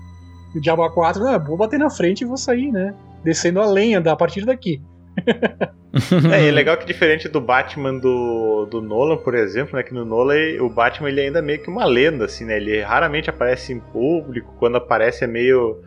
E 0.56 0.58
o 0.58 0.62
Diabo 0.62 0.90
4, 0.90 1.28
ah, 1.28 1.38
vou 1.38 1.56
bater 1.56 1.78
na 1.78 1.90
frente 1.90 2.22
e 2.22 2.26
vou 2.26 2.38
sair, 2.38 2.72
né? 2.72 2.96
Descendo 3.24 3.62
a 3.62 3.66
lenha 3.66 4.02
da, 4.02 4.14
a 4.14 4.16
partir 4.16 4.44
daqui 4.44 4.82
é, 6.34 6.48
é 6.48 6.52
legal 6.52 6.78
que 6.78 6.86
diferente 6.88 7.28
do 7.28 7.40
Batman 7.40 7.98
do, 7.98 8.66
do 8.66 8.82
Nolan, 8.82 9.18
por 9.18 9.36
exemplo, 9.36 9.76
né? 9.76 9.84
Que 9.84 9.94
no 9.94 10.06
Nolan 10.06 10.36
o 10.62 10.70
Batman 10.70 11.10
ele 11.10 11.22
é 11.22 11.26
ainda 11.26 11.42
meio 11.42 11.60
que 11.60 11.70
uma 11.70 11.86
lenda, 11.86 12.26
assim, 12.26 12.46
né? 12.46 12.58
Ele 12.58 12.82
raramente 12.82 13.30
aparece 13.30 13.74
em 13.74 13.80
público, 13.80 14.56
quando 14.58 14.78
aparece 14.78 15.24
é 15.24 15.28
meio, 15.28 15.82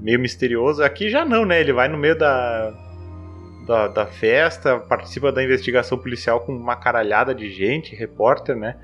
meio 0.00 0.18
misterioso. 0.18 0.82
Aqui 0.82 1.08
já 1.08 1.24
não, 1.24 1.44
né? 1.44 1.60
Ele 1.60 1.72
vai 1.72 1.88
no 1.88 1.98
meio 1.98 2.16
da, 2.16 2.72
da, 3.66 3.88
da 3.88 4.06
festa, 4.06 4.78
participa 4.78 5.32
da 5.32 5.42
investigação 5.42 5.98
policial 5.98 6.40
com 6.40 6.52
uma 6.52 6.76
caralhada 6.76 7.34
de 7.34 7.50
gente, 7.50 7.94
repórter, 7.94 8.56
né? 8.56 8.76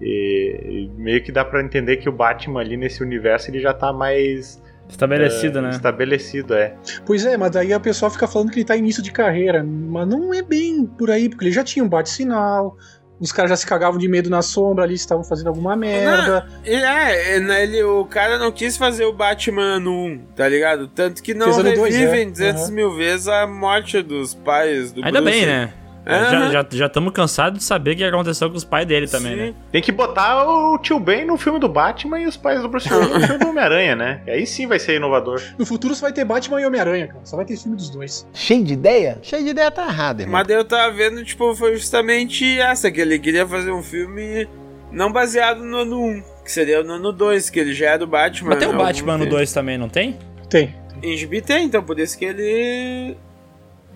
E, 0.00 0.88
e 0.96 1.00
meio 1.00 1.22
que 1.22 1.30
dá 1.30 1.44
para 1.44 1.62
entender 1.62 1.98
que 1.98 2.08
o 2.08 2.12
Batman 2.12 2.60
ali 2.60 2.76
nesse 2.76 3.02
universo 3.02 3.50
ele 3.50 3.60
já 3.60 3.72
tá 3.72 3.92
mais 3.92 4.60
Estabelecido, 4.88 5.58
é, 5.58 5.62
né? 5.62 5.70
Estabelecido, 5.70 6.54
é. 6.54 6.74
Pois 7.06 7.24
é, 7.24 7.36
mas 7.36 7.50
daí 7.52 7.72
a 7.72 7.80
pessoa 7.80 8.10
fica 8.10 8.26
falando 8.26 8.50
que 8.50 8.58
ele 8.58 8.64
tá 8.64 8.76
início 8.76 9.02
de 9.02 9.10
carreira. 9.10 9.64
Mas 9.64 10.06
não 10.06 10.32
é 10.34 10.42
bem 10.42 10.84
por 10.84 11.10
aí, 11.10 11.28
porque 11.28 11.44
ele 11.46 11.52
já 11.52 11.64
tinha 11.64 11.84
um 11.84 11.88
bate-sinal. 11.88 12.76
Os 13.20 13.30
caras 13.30 13.50
já 13.50 13.56
se 13.56 13.66
cagavam 13.66 13.98
de 14.00 14.08
medo 14.08 14.28
na 14.28 14.42
sombra 14.42 14.84
ali, 14.84 14.94
estavam 14.94 15.22
fazendo 15.22 15.46
alguma 15.46 15.76
merda. 15.76 16.44
Não, 16.66 16.72
é, 16.72 17.36
ele, 17.62 17.82
o 17.84 18.04
cara 18.04 18.36
não 18.36 18.50
quis 18.50 18.76
fazer 18.76 19.04
o 19.04 19.12
Batman 19.12 19.78
no 19.78 19.92
1, 20.06 20.18
tá 20.34 20.48
ligado? 20.48 20.88
Tanto 20.88 21.22
que 21.22 21.32
não 21.32 21.46
Fez 21.46 21.58
ano 21.58 21.72
dois, 21.74 21.94
revivem 21.94 22.22
é. 22.28 22.30
200 22.30 22.68
Uhum. 22.68 22.74
mil 22.74 22.96
vezes 22.96 23.28
a 23.28 23.46
morte 23.46 24.02
dos 24.02 24.34
pais 24.34 24.90
do 24.90 25.04
Ainda 25.04 25.20
Bruce. 25.22 25.36
bem, 25.38 25.46
né? 25.46 25.72
Aham. 26.06 26.50
Já 26.50 26.60
estamos 26.60 26.76
já, 26.78 26.86
estamos 26.86 27.12
cansados 27.12 27.58
de 27.60 27.64
saber 27.64 27.92
o 27.92 27.96
que 27.96 28.02
aconteceu 28.04 28.50
com 28.50 28.56
os 28.56 28.64
pais 28.64 28.86
dele 28.86 29.06
também, 29.06 29.32
Sim. 29.32 29.36
né? 29.38 29.54
Tem 29.70 29.80
que 29.80 29.92
botar 29.92 30.44
o 30.48 30.76
tio 30.78 30.98
Ben 30.98 31.24
no 31.24 31.36
filme 31.38 31.60
do 31.60 31.68
Batman 31.68 32.18
e 32.20 32.26
os 32.26 32.36
pais 32.36 32.60
do 32.60 32.68
Bruce 32.68 32.88
Wayne 32.88 33.12
no 33.14 33.20
filme 33.20 33.38
do 33.38 33.48
Homem-Aranha, 33.50 33.94
né? 33.94 34.20
E 34.26 34.30
aí 34.32 34.46
sim 34.46 34.66
vai 34.66 34.78
ser 34.80 34.96
inovador. 34.96 35.40
No 35.56 35.64
futuro 35.64 35.94
só 35.94 36.02
vai 36.06 36.12
ter 36.12 36.24
Batman 36.24 36.60
e 36.60 36.66
Homem-Aranha, 36.66 37.06
cara. 37.06 37.20
Só 37.24 37.36
vai 37.36 37.44
ter 37.44 37.56
filme 37.56 37.76
dos 37.76 37.88
dois. 37.88 38.26
Cheio 38.32 38.64
de 38.64 38.72
ideia? 38.72 39.18
Cheio 39.22 39.44
de 39.44 39.50
ideia 39.50 39.70
tá 39.70 39.86
errado, 39.86 40.20
irmão. 40.20 40.32
Mas 40.40 40.48
eu 40.48 40.64
tava 40.64 40.92
vendo, 40.92 41.24
tipo, 41.24 41.54
foi 41.54 41.76
justamente 41.76 42.58
essa, 42.58 42.90
que 42.90 43.00
ele 43.00 43.18
queria 43.18 43.46
fazer 43.46 43.70
um 43.70 43.82
filme 43.82 44.48
não 44.90 45.10
baseado 45.12 45.62
no 45.62 45.78
ano 45.78 46.00
1, 46.04 46.22
que 46.44 46.50
seria 46.52 46.82
no 46.82 46.94
ano 46.94 47.12
2, 47.12 47.48
que 47.48 47.60
ele 47.60 47.72
já 47.72 47.90
é 47.90 47.98
do 47.98 48.06
Batman. 48.06 48.50
Mas 48.50 48.58
tem 48.58 48.68
o 48.68 48.72
né? 48.72 48.78
Batman 48.78 49.16
no 49.18 49.24
Algum- 49.24 49.36
2 49.36 49.52
também, 49.52 49.78
não 49.78 49.88
tem? 49.88 50.18
Tem. 50.50 50.74
Em 51.02 51.16
Gibi 51.16 51.40
tem, 51.40 51.64
então 51.64 51.82
por 51.82 51.98
isso 51.98 52.18
que 52.18 52.24
ele. 52.24 53.16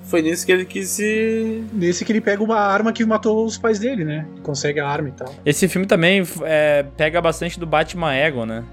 Foi 0.07 0.23
nisso 0.23 0.47
que 0.47 0.53
ele 0.53 0.64
quis 0.64 0.88
se. 0.90 1.64
Nesse 1.73 2.05
que 2.05 2.12
ele 2.12 2.21
pega 2.21 2.42
uma 2.42 2.59
arma 2.59 2.92
que 2.92 3.05
matou 3.05 3.45
os 3.45 3.59
pais 3.59 3.79
dele, 3.79 4.05
né? 4.05 4.27
Consegue 4.42 4.79
a 4.79 4.88
arma 4.88 5.09
e 5.09 5.12
tal. 5.12 5.35
Esse 5.45 5.66
filme 5.69 5.87
também 5.87 6.23
é, 6.42 6.85
pega 6.97 7.21
bastante 7.21 7.59
do 7.59 7.66
Batman 7.66 8.14
Ego, 8.14 8.47
né? 8.47 8.64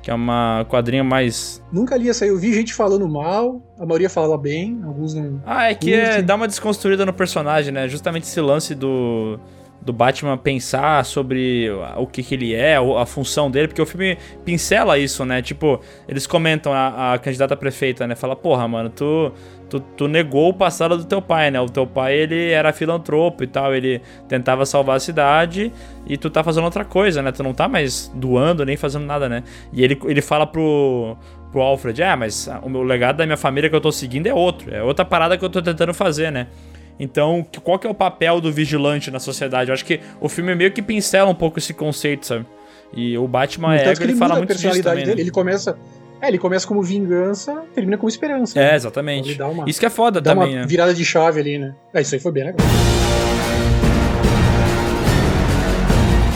Que 0.00 0.10
é 0.10 0.14
uma 0.14 0.64
quadrinha 0.68 1.02
mais. 1.02 1.62
Nunca 1.72 1.96
li 1.96 2.08
essa 2.08 2.24
aí, 2.24 2.30
eu 2.30 2.38
vi 2.38 2.54
gente 2.54 2.72
falando 2.72 3.08
mal, 3.08 3.60
a 3.78 3.84
maioria 3.84 4.08
fala 4.08 4.38
bem, 4.38 4.80
alguns 4.84 5.14
não. 5.14 5.42
Ah, 5.44 5.70
é 5.70 5.74
que 5.74 5.92
é, 5.92 6.22
dá 6.22 6.36
uma 6.36 6.46
desconstruída 6.46 7.04
no 7.04 7.12
personagem, 7.12 7.72
né? 7.72 7.88
Justamente 7.88 8.22
esse 8.24 8.40
lance 8.40 8.74
do, 8.74 9.40
do 9.80 9.92
Batman 9.92 10.36
pensar 10.36 11.04
sobre 11.04 11.70
o 11.96 12.06
que, 12.06 12.22
que 12.22 12.34
ele 12.34 12.54
é, 12.54 12.76
a 12.76 13.06
função 13.06 13.50
dele, 13.50 13.68
porque 13.68 13.80
o 13.80 13.86
filme 13.86 14.18
pincela 14.44 14.98
isso, 14.98 15.24
né? 15.24 15.40
Tipo, 15.40 15.80
eles 16.08 16.26
comentam 16.26 16.72
a, 16.72 17.14
a 17.14 17.18
candidata 17.18 17.56
prefeita, 17.56 18.06
né? 18.06 18.14
Fala, 18.14 18.34
porra, 18.34 18.66
mano, 18.66 18.90
tu, 18.90 19.32
tu, 19.70 19.80
tu 19.80 20.08
negou 20.08 20.50
o 20.50 20.54
passado 20.54 20.96
do 20.96 21.04
teu 21.04 21.22
pai, 21.22 21.50
né? 21.50 21.60
O 21.60 21.66
teu 21.66 21.86
pai, 21.86 22.14
ele 22.14 22.50
era 22.50 22.72
filantropo 22.72 23.44
e 23.44 23.46
tal, 23.46 23.74
ele 23.74 24.02
tentava 24.28 24.66
salvar 24.66 24.96
a 24.96 25.00
cidade 25.00 25.72
e 26.06 26.16
tu 26.16 26.28
tá 26.28 26.42
fazendo 26.42 26.64
outra 26.64 26.84
coisa, 26.84 27.22
né? 27.22 27.30
Tu 27.30 27.42
não 27.42 27.54
tá 27.54 27.68
mais 27.68 28.10
doando 28.14 28.64
nem 28.64 28.76
fazendo 28.76 29.06
nada, 29.06 29.28
né? 29.28 29.44
E 29.72 29.82
ele, 29.82 29.98
ele 30.04 30.20
fala 30.20 30.46
pro, 30.46 31.16
pro 31.52 31.60
Alfred, 31.60 32.02
ah, 32.02 32.16
mas 32.16 32.48
o 32.62 32.68
meu 32.68 32.82
legado 32.82 33.16
da 33.16 33.26
minha 33.26 33.36
família 33.36 33.70
que 33.70 33.76
eu 33.76 33.80
tô 33.80 33.92
seguindo 33.92 34.26
é 34.26 34.34
outro, 34.34 34.74
é 34.74 34.82
outra 34.82 35.04
parada 35.04 35.38
que 35.38 35.44
eu 35.44 35.48
tô 35.48 35.62
tentando 35.62 35.94
fazer, 35.94 36.32
né? 36.32 36.48
Então, 36.98 37.46
que- 37.50 37.60
qual 37.60 37.78
que 37.78 37.86
é 37.86 37.90
o 37.90 37.94
papel 37.94 38.40
do 38.40 38.52
vigilante 38.52 39.10
na 39.10 39.20
sociedade? 39.20 39.70
Eu 39.70 39.74
acho 39.74 39.84
que 39.84 40.00
o 40.20 40.28
filme 40.28 40.54
meio 40.54 40.72
que 40.72 40.82
pincela 40.82 41.30
um 41.30 41.34
pouco 41.34 41.58
esse 41.58 41.72
conceito, 41.72 42.26
sabe? 42.26 42.44
E 42.92 43.16
o 43.18 43.28
Batman 43.28 43.76
Ego, 43.76 43.96
que 43.96 44.02
ele, 44.02 44.12
ele 44.12 44.18
fala 44.18 44.36
muito 44.36 44.48
disso 44.48 44.62
personalidade 44.62 44.90
também, 45.00 45.04
dele. 45.04 45.16
né? 45.16 45.22
Ele 45.22 45.30
começa. 45.30 45.78
É, 46.20 46.26
ele 46.28 46.38
começa 46.38 46.66
como 46.66 46.82
vingança, 46.82 47.62
termina 47.74 47.96
como 47.96 48.08
esperança. 48.08 48.58
É, 48.58 48.70
né? 48.70 48.74
exatamente. 48.76 49.34
Dá 49.36 49.46
uma- 49.46 49.68
Isso 49.68 49.78
que 49.78 49.86
é 49.86 49.90
foda 49.90 50.20
Dá 50.20 50.34
também, 50.34 50.54
uma 50.54 50.60
né? 50.62 50.66
virada 50.66 50.92
de 50.92 51.04
chave 51.04 51.38
ali, 51.40 51.58
né? 51.58 51.74
É, 51.94 52.00
isso 52.00 52.14
aí 52.14 52.20
foi 52.20 52.32
bem 52.32 52.44
legal. 52.44 52.66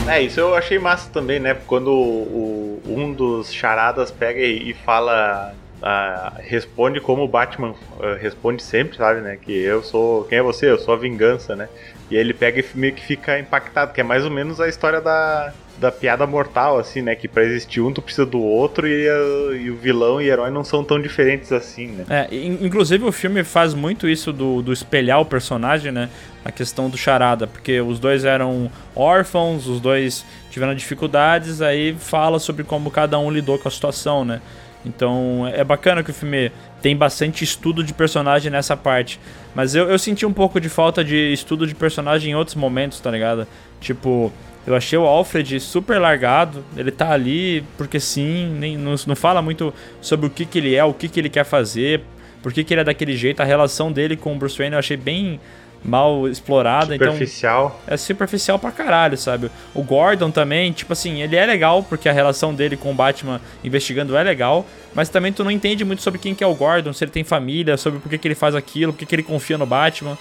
É, 0.08 0.20
isso 0.22 0.38
eu 0.38 0.54
achei 0.54 0.78
massa 0.78 1.08
também, 1.10 1.40
né? 1.40 1.56
Quando 1.66 1.88
o, 1.90 2.80
o- 2.86 2.94
um 2.94 3.12
dos 3.12 3.52
charadas 3.52 4.10
pega 4.10 4.40
e, 4.40 4.70
e 4.70 4.74
fala. 4.74 5.54
Ah, 5.82 6.34
responde 6.38 7.00
como 7.00 7.22
o 7.22 7.28
Batman 7.28 7.74
ah, 8.00 8.16
responde 8.20 8.62
sempre, 8.62 8.96
sabe, 8.96 9.20
né? 9.20 9.36
Que 9.40 9.52
eu 9.52 9.82
sou. 9.82 10.24
Quem 10.24 10.38
é 10.38 10.42
você? 10.42 10.70
Eu 10.70 10.78
sou 10.78 10.94
a 10.94 10.96
vingança, 10.96 11.56
né? 11.56 11.68
E 12.10 12.16
ele 12.16 12.32
pega 12.34 12.60
e 12.60 12.64
meio 12.74 12.92
que 12.92 13.02
fica 13.04 13.38
impactado, 13.38 13.92
que 13.92 14.00
é 14.00 14.04
mais 14.04 14.24
ou 14.24 14.30
menos 14.30 14.60
a 14.60 14.68
história 14.68 15.00
da, 15.00 15.52
da 15.78 15.90
piada 15.90 16.26
mortal, 16.26 16.78
assim, 16.78 17.00
né? 17.00 17.14
Que 17.16 17.26
pra 17.26 17.42
existir 17.42 17.80
um, 17.80 17.90
tu 17.92 18.02
precisa 18.02 18.26
do 18.26 18.38
outro 18.40 18.86
e, 18.86 19.08
a- 19.08 19.56
e 19.56 19.70
o 19.70 19.76
vilão 19.76 20.20
e 20.20 20.28
o 20.28 20.32
herói 20.32 20.50
não 20.50 20.62
são 20.62 20.84
tão 20.84 21.00
diferentes 21.00 21.50
assim, 21.52 21.86
né? 21.88 22.04
É, 22.10 22.34
in- 22.34 22.58
inclusive 22.66 23.02
o 23.04 23.10
filme 23.12 23.42
faz 23.42 23.72
muito 23.72 24.06
isso 24.06 24.30
do, 24.32 24.60
do 24.60 24.72
espelhar 24.72 25.20
o 25.20 25.24
personagem, 25.24 25.90
né? 25.90 26.10
A 26.44 26.50
questão 26.52 26.90
do 26.90 26.98
charada, 26.98 27.46
porque 27.46 27.80
os 27.80 27.98
dois 27.98 28.24
eram 28.24 28.70
órfãos, 28.94 29.66
os 29.66 29.80
dois 29.80 30.24
tiveram 30.50 30.74
dificuldades, 30.74 31.62
aí 31.62 31.94
fala 31.98 32.38
sobre 32.38 32.62
como 32.64 32.90
cada 32.90 33.18
um 33.18 33.30
lidou 33.30 33.58
com 33.58 33.68
a 33.68 33.70
situação, 33.70 34.24
né? 34.24 34.40
Então 34.84 35.46
é 35.54 35.62
bacana 35.62 36.02
que 36.02 36.10
o 36.10 36.14
filme 36.14 36.50
tem 36.80 36.96
bastante 36.96 37.44
estudo 37.44 37.84
de 37.84 37.94
personagem 37.94 38.50
nessa 38.50 38.76
parte. 38.76 39.20
Mas 39.54 39.74
eu, 39.74 39.88
eu 39.88 39.98
senti 39.98 40.26
um 40.26 40.32
pouco 40.32 40.60
de 40.60 40.68
falta 40.68 41.04
de 41.04 41.32
estudo 41.32 41.66
de 41.66 41.74
personagem 41.74 42.32
em 42.32 42.34
outros 42.34 42.56
momentos, 42.56 42.98
tá 43.00 43.10
ligado? 43.10 43.46
Tipo, 43.80 44.32
eu 44.66 44.74
achei 44.74 44.98
o 44.98 45.06
Alfred 45.06 45.60
super 45.60 46.00
largado. 46.00 46.64
Ele 46.76 46.90
tá 46.90 47.10
ali 47.10 47.64
porque 47.76 48.00
sim, 48.00 48.54
nem, 48.58 48.76
não, 48.76 48.94
não 49.06 49.16
fala 49.16 49.40
muito 49.40 49.72
sobre 50.00 50.26
o 50.26 50.30
que, 50.30 50.44
que 50.44 50.58
ele 50.58 50.74
é, 50.74 50.84
o 50.84 50.92
que, 50.94 51.08
que 51.08 51.20
ele 51.20 51.28
quer 51.28 51.44
fazer, 51.44 52.02
por 52.42 52.52
que, 52.52 52.64
que 52.64 52.74
ele 52.74 52.80
é 52.80 52.84
daquele 52.84 53.16
jeito. 53.16 53.40
A 53.40 53.44
relação 53.44 53.92
dele 53.92 54.16
com 54.16 54.34
o 54.34 54.38
Bruce 54.38 54.58
Wayne 54.58 54.74
eu 54.74 54.78
achei 54.78 54.96
bem 54.96 55.40
mal 55.84 56.28
explorada. 56.28 56.94
Então, 56.94 57.12
Superficial. 57.12 57.80
é 57.86 57.96
superficial 57.96 58.58
pra 58.58 58.70
caralho, 58.70 59.16
sabe? 59.16 59.50
O 59.74 59.82
Gordon 59.82 60.30
também, 60.30 60.72
tipo 60.72 60.92
assim, 60.92 61.22
ele 61.22 61.36
é 61.36 61.44
legal 61.44 61.82
porque 61.82 62.08
a 62.08 62.12
relação 62.12 62.54
dele 62.54 62.76
com 62.76 62.90
o 62.90 62.94
Batman 62.94 63.40
investigando 63.64 64.16
é 64.16 64.22
legal, 64.22 64.64
mas 64.94 65.08
também 65.08 65.32
tu 65.32 65.42
não 65.42 65.50
entende 65.50 65.84
muito 65.84 66.02
sobre 66.02 66.18
quem 66.20 66.34
que 66.34 66.44
é 66.44 66.46
o 66.46 66.54
Gordon, 66.54 66.92
se 66.92 67.02
ele 67.04 67.10
tem 67.10 67.24
família, 67.24 67.76
sobre 67.76 67.98
por 67.98 68.08
que, 68.08 68.18
que 68.18 68.28
ele 68.28 68.34
faz 68.34 68.54
aquilo, 68.54 68.92
por 68.92 68.98
que, 69.00 69.06
que 69.06 69.14
ele 69.14 69.22
confia 69.22 69.58
no 69.58 69.66
Batman. 69.66 70.16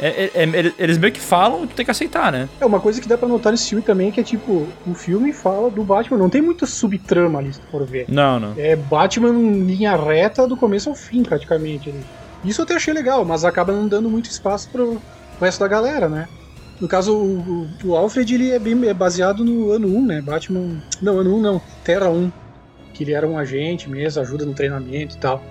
É- 0.00 0.30
é- 0.34 0.44
é- 0.44 0.72
eles 0.78 0.96
meio 0.96 1.12
que 1.12 1.20
falam 1.20 1.64
e 1.64 1.66
tu 1.66 1.74
tem 1.74 1.84
que 1.84 1.90
aceitar, 1.90 2.32
né? 2.32 2.48
É, 2.58 2.64
uma 2.64 2.80
coisa 2.80 2.98
que 2.98 3.06
dá 3.06 3.18
pra 3.18 3.28
notar 3.28 3.52
nesse 3.52 3.68
filme 3.68 3.82
também 3.84 4.08
é 4.08 4.10
que 4.10 4.20
é 4.20 4.24
tipo, 4.24 4.66
o 4.86 4.94
filme 4.94 5.34
fala 5.34 5.70
do 5.70 5.84
Batman, 5.84 6.16
não 6.16 6.30
tem 6.30 6.40
muita 6.40 6.64
subtrama 6.64 7.38
ali, 7.38 7.52
se 7.52 7.60
tu 7.60 7.66
for 7.70 7.84
ver. 7.84 8.06
Não, 8.08 8.40
não. 8.40 8.54
É 8.56 8.74
Batman 8.74 9.28
em 9.28 9.60
linha 9.66 9.94
reta 9.94 10.48
do 10.48 10.56
começo 10.56 10.88
ao 10.88 10.94
fim, 10.94 11.22
praticamente. 11.22 11.90
ali. 11.90 12.00
Isso 12.44 12.60
eu 12.60 12.64
até 12.64 12.74
achei 12.74 12.92
legal, 12.92 13.24
mas 13.24 13.44
acaba 13.44 13.72
não 13.72 13.86
dando 13.88 14.10
muito 14.10 14.30
espaço 14.30 14.68
pro 14.70 15.00
resto 15.40 15.60
da 15.60 15.68
galera, 15.68 16.08
né? 16.08 16.28
No 16.80 16.88
caso, 16.88 17.14
o, 17.16 17.68
o- 17.84 17.96
Alfred 17.96 18.34
ele 18.34 18.50
é 18.50 18.58
bem 18.58 18.88
é 18.88 18.92
baseado 18.94 19.44
no 19.44 19.70
ano 19.70 19.86
1, 19.86 20.04
né? 20.06 20.20
Batman. 20.20 20.82
Não, 21.00 21.18
ano 21.20 21.36
1 21.36 21.40
não, 21.40 21.62
Terra 21.84 22.08
1. 22.10 22.32
Que 22.92 23.04
ele 23.04 23.12
era 23.12 23.26
um 23.26 23.38
agente 23.38 23.88
mesmo, 23.88 24.20
ajuda 24.20 24.44
no 24.44 24.52
treinamento 24.54 25.14
e 25.14 25.18
tal. 25.18 25.42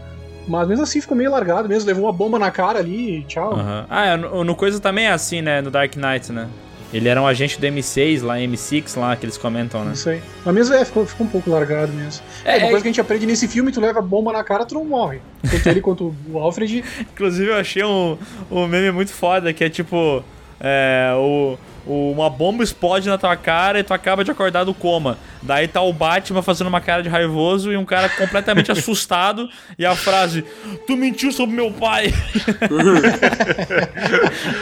Mas 0.47 0.67
mesmo 0.67 0.83
assim 0.83 0.99
ficou 0.99 1.15
meio 1.15 1.31
largado 1.31 1.69
mesmo, 1.69 1.87
levou 1.87 2.03
uma 2.05 2.11
bomba 2.11 2.37
na 2.37 2.51
cara 2.51 2.79
ali 2.79 3.19
e 3.19 3.23
tchau. 3.23 3.53
Aham. 3.53 3.85
Ah, 3.89 4.05
é, 4.07 4.17
no, 4.17 4.43
no 4.43 4.55
Coisa 4.55 4.79
também 4.79 5.05
é 5.05 5.11
assim, 5.11 5.41
né? 5.41 5.61
No 5.61 5.71
Dark 5.71 5.95
Knight, 5.95 6.31
né? 6.33 6.49
Ele 6.93 7.07
era 7.07 7.21
um 7.21 7.25
agente 7.27 7.59
do 7.59 7.65
M6 7.65 8.21
lá, 8.23 8.37
M6 8.37 8.99
lá, 8.99 9.15
que 9.15 9.25
eles 9.25 9.37
comentam, 9.37 9.83
né? 9.85 9.93
Isso 9.93 10.09
aí. 10.09 10.21
Mas 10.45 10.53
mesmo 10.53 10.75
é, 10.75 10.83
ficou, 10.83 11.05
ficou 11.05 11.25
um 11.25 11.29
pouco 11.29 11.49
largado 11.49 11.91
mesmo. 11.93 12.21
É, 12.43 12.55
É, 12.55 12.57
uma 12.57 12.67
é- 12.67 12.69
coisa 12.69 12.81
que 12.83 12.87
a 12.89 12.91
gente 12.91 13.01
aprende 13.01 13.25
nesse 13.25 13.47
filme, 13.47 13.71
tu 13.71 13.79
leva 13.79 14.01
bomba 14.01 14.33
na 14.33 14.43
cara, 14.43 14.65
tu 14.65 14.75
não 14.75 14.83
morre. 14.85 15.21
Tanto 15.49 15.69
ele 15.69 15.79
quanto 15.81 16.13
o 16.29 16.37
Alfred. 16.39 16.83
Inclusive, 17.13 17.49
eu 17.49 17.55
achei 17.55 17.83
um, 17.83 18.17
um 18.49 18.67
meme 18.67 18.91
muito 18.91 19.11
foda, 19.11 19.53
que 19.53 19.63
é 19.63 19.69
tipo. 19.69 20.23
É, 20.63 21.11
o, 21.15 21.57
o- 21.87 22.11
uma 22.11 22.29
bomba 22.29 22.63
explode 22.63 23.09
na 23.09 23.17
tua 23.17 23.35
cara 23.35 23.79
e 23.79 23.83
tu 23.83 23.93
acaba 23.93 24.23
de 24.23 24.29
acordar 24.29 24.63
do 24.63 24.73
coma. 24.75 25.17
Daí 25.41 25.67
tá 25.67 25.81
o 25.81 25.91
Batman 25.91 26.43
fazendo 26.43 26.67
uma 26.67 26.79
cara 26.79 27.01
de 27.01 27.09
raivoso 27.09 27.71
e 27.71 27.77
um 27.77 27.83
cara 27.85 28.07
completamente 28.09 28.69
assustado. 28.71 29.49
E 29.79 29.83
a 29.85 29.95
frase: 29.95 30.43
Tu 30.85 30.95
mentiu 30.95 31.31
sobre 31.31 31.55
meu 31.55 31.71
pai. 31.71 32.13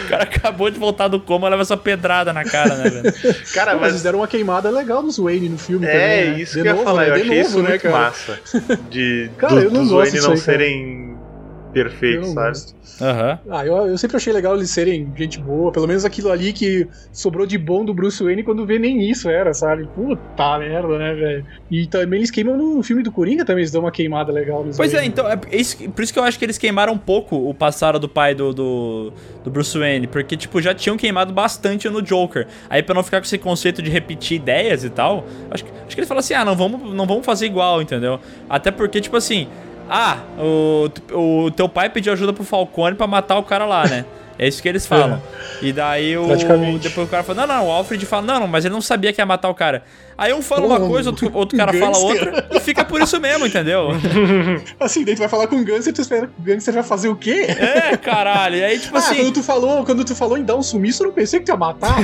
o 0.05 0.09
cara 0.09 0.23
acabou 0.23 0.69
de 0.69 0.79
voltar 0.79 1.07
do 1.07 1.19
coma, 1.19 1.49
leva 1.49 1.61
essa 1.61 1.77
pedrada 1.77 2.31
na 2.33 2.43
cara, 2.43 2.75
né, 2.75 2.89
velho? 2.89 3.13
Cara, 3.53 3.73
Pô, 3.73 3.79
mas 3.81 3.89
eles 3.89 4.03
deram 4.03 4.19
uma 4.19 4.27
queimada 4.27 4.69
legal 4.69 5.01
nos 5.03 5.17
Wayne 5.17 5.49
no 5.49 5.57
filme 5.57 5.85
É, 5.85 5.91
também. 5.91 6.31
né? 6.33 6.39
isso 6.41 6.53
De 6.55 6.61
que 6.61 6.67
eu 6.67 6.71
ia 6.71 6.73
novo, 6.73 6.83
falar, 6.85 7.01
né? 7.01 7.09
eu 7.09 7.13
De 7.15 7.21
achei 7.21 7.37
novo, 7.37 7.49
isso 7.49 7.61
né, 7.61 7.69
muito 7.69 7.81
cara? 7.81 7.97
massa. 7.97 8.39
De, 8.89 9.29
Cara, 9.37 9.55
do- 9.55 9.61
eu 9.61 9.71
não 9.71 9.81
dos 9.81 9.91
gosto 9.91 9.97
Wayne 10.11 10.11
disso 10.11 10.27
não 10.27 10.33
aí, 10.35 10.39
cara. 10.41 10.57
serem 10.57 11.18
não 12.17 12.23
sabe? 12.23 12.57
Aham. 13.01 13.39
Ah, 13.49 13.65
eu, 13.65 13.75
eu 13.87 13.97
sempre 13.97 14.17
achei 14.17 14.33
legal 14.33 14.55
eles 14.55 14.71
serem 14.71 15.13
gente 15.15 15.41
boa, 15.41 15.71
pelo 15.71 15.87
menos 15.87 16.03
aquilo 16.03 16.29
ali 16.31 16.51
que 16.51 16.85
sobrou 17.13 17.45
de 17.45 17.57
bom 17.57 17.85
do 17.85 17.93
Bruce 17.93 18.21
Wayne 18.23 18.43
quando 18.43 18.65
vê 18.65 18.77
nem 18.77 19.09
isso 19.09 19.29
era, 19.29 19.53
sabe? 19.53 19.87
Puta 19.93 20.59
merda, 20.59 20.97
né, 20.97 21.13
velho? 21.13 21.45
E 21.71 21.87
também 21.87 22.19
eles 22.19 22.31
queimam 22.31 22.57
no 22.57 22.83
filme 22.83 23.01
do 23.03 23.11
Coringa 23.11 23.45
também, 23.45 23.61
eles 23.61 23.71
dão 23.71 23.81
uma 23.81 23.91
queimada 23.91 24.31
legal 24.31 24.65
nos 24.65 24.75
Pois 24.77 24.93
é, 24.93 24.97
Wayne. 24.97 25.09
então, 25.09 25.27
é 25.29 25.39
isso, 25.55 25.89
por 25.91 26.03
isso 26.03 26.11
que 26.13 26.19
eu 26.19 26.23
acho 26.23 26.37
que 26.37 26.45
eles 26.45 26.57
queimaram 26.57 26.93
um 26.93 26.97
pouco 26.97 27.35
o 27.49 27.53
passado 27.53 27.99
do 27.99 28.09
pai 28.09 28.35
do, 28.35 28.53
do, 28.53 29.13
do 29.43 29.49
Bruce 29.51 29.77
Wayne, 29.77 30.07
porque, 30.07 30.35
tipo, 30.35 30.61
já 30.61 30.73
tinham 30.75 30.97
queimado 30.97 31.33
bastante 31.33 31.89
no 31.89 32.01
Joker. 32.01 32.47
Aí, 32.69 32.83
pra 32.83 32.93
não 32.95 33.03
ficar 33.03 33.19
com 33.19 33.25
esse 33.25 33.37
conceito 33.37 33.81
de 33.81 33.89
repetir 33.89 34.37
ideias 34.37 34.83
e 34.83 34.89
tal, 34.89 35.25
acho, 35.49 35.63
que- 35.65 35.71
acho 35.85 35.95
que 35.95 35.99
eles 35.99 36.07
falaram 36.07 36.19
assim, 36.19 36.33
ah, 36.33 36.43
não 36.45 36.55
vamos, 36.55 36.93
não 36.93 37.05
vamos 37.05 37.25
fazer 37.25 37.45
igual, 37.45 37.81
entendeu? 37.81 38.19
Até 38.49 38.71
porque, 38.71 38.99
tipo 39.01 39.15
assim, 39.15 39.47
ah, 39.89 40.17
o, 40.37 40.89
o 41.45 41.51
teu 41.51 41.67
pai 41.67 41.89
pediu 41.89 42.13
ajuda 42.13 42.31
pro 42.31 42.43
Falcone 42.43 42.95
pra 42.95 43.07
matar 43.07 43.37
o 43.37 43.43
cara 43.43 43.65
lá, 43.65 43.87
né? 43.87 44.05
É 44.37 44.47
isso 44.47 44.61
que 44.61 44.69
eles 44.69 44.87
falam. 44.87 45.21
E 45.61 45.73
daí 45.73 46.17
o. 46.17 46.25
Depois 46.79 47.07
o 47.07 47.11
cara 47.11 47.23
fala, 47.23 47.45
não, 47.45 47.55
não, 47.55 47.67
o 47.67 47.71
Alfred 47.71 48.05
fala, 48.05 48.21
não, 48.25 48.39
não, 48.41 48.47
mas 48.47 48.63
ele 48.63 48.73
não 48.73 48.81
sabia 48.81 49.11
que 49.11 49.19
ia 49.19 49.25
matar 49.25 49.49
o 49.49 49.53
cara. 49.53 49.83
Aí 50.19 50.33
um 50.33 50.41
fala 50.41 50.65
uma 50.67 50.79
coisa, 50.85 51.11
outro, 51.11 51.31
outro 51.33 51.57
cara 51.57 51.71
fala 51.71 51.97
outra, 51.97 52.45
e 52.51 52.59
fica 52.59 52.83
por 52.83 53.01
isso 53.01 53.17
mesmo, 53.21 53.45
entendeu? 53.47 53.87
Assim, 54.77 55.05
daí 55.05 55.15
tu 55.15 55.19
vai 55.19 55.29
falar 55.29 55.47
com 55.47 55.55
o 55.55 55.63
Gangster, 55.63 55.93
tu 55.93 56.01
espera 56.01 56.27
que 56.27 56.33
o 56.37 56.43
Gangster 56.43 56.73
vai 56.73 56.83
fazer 56.83 57.07
o 57.07 57.15
quê? 57.15 57.47
É, 57.47 57.95
caralho. 57.95 58.57
E 58.57 58.63
aí, 58.65 58.77
tipo 58.79 58.93
Ah, 58.97 58.99
assim, 58.99 59.15
quando 59.15 59.33
tu 59.35 59.41
falou, 59.43 59.85
quando 59.85 60.03
tu 60.03 60.13
falou 60.13 60.37
em 60.37 60.43
dar 60.43 60.57
um 60.57 60.61
sumiço, 60.61 61.03
eu 61.03 61.07
não 61.07 61.13
pensei 61.13 61.39
que 61.39 61.45
tu 61.45 61.49
ia 61.53 61.57
matar. 61.57 61.95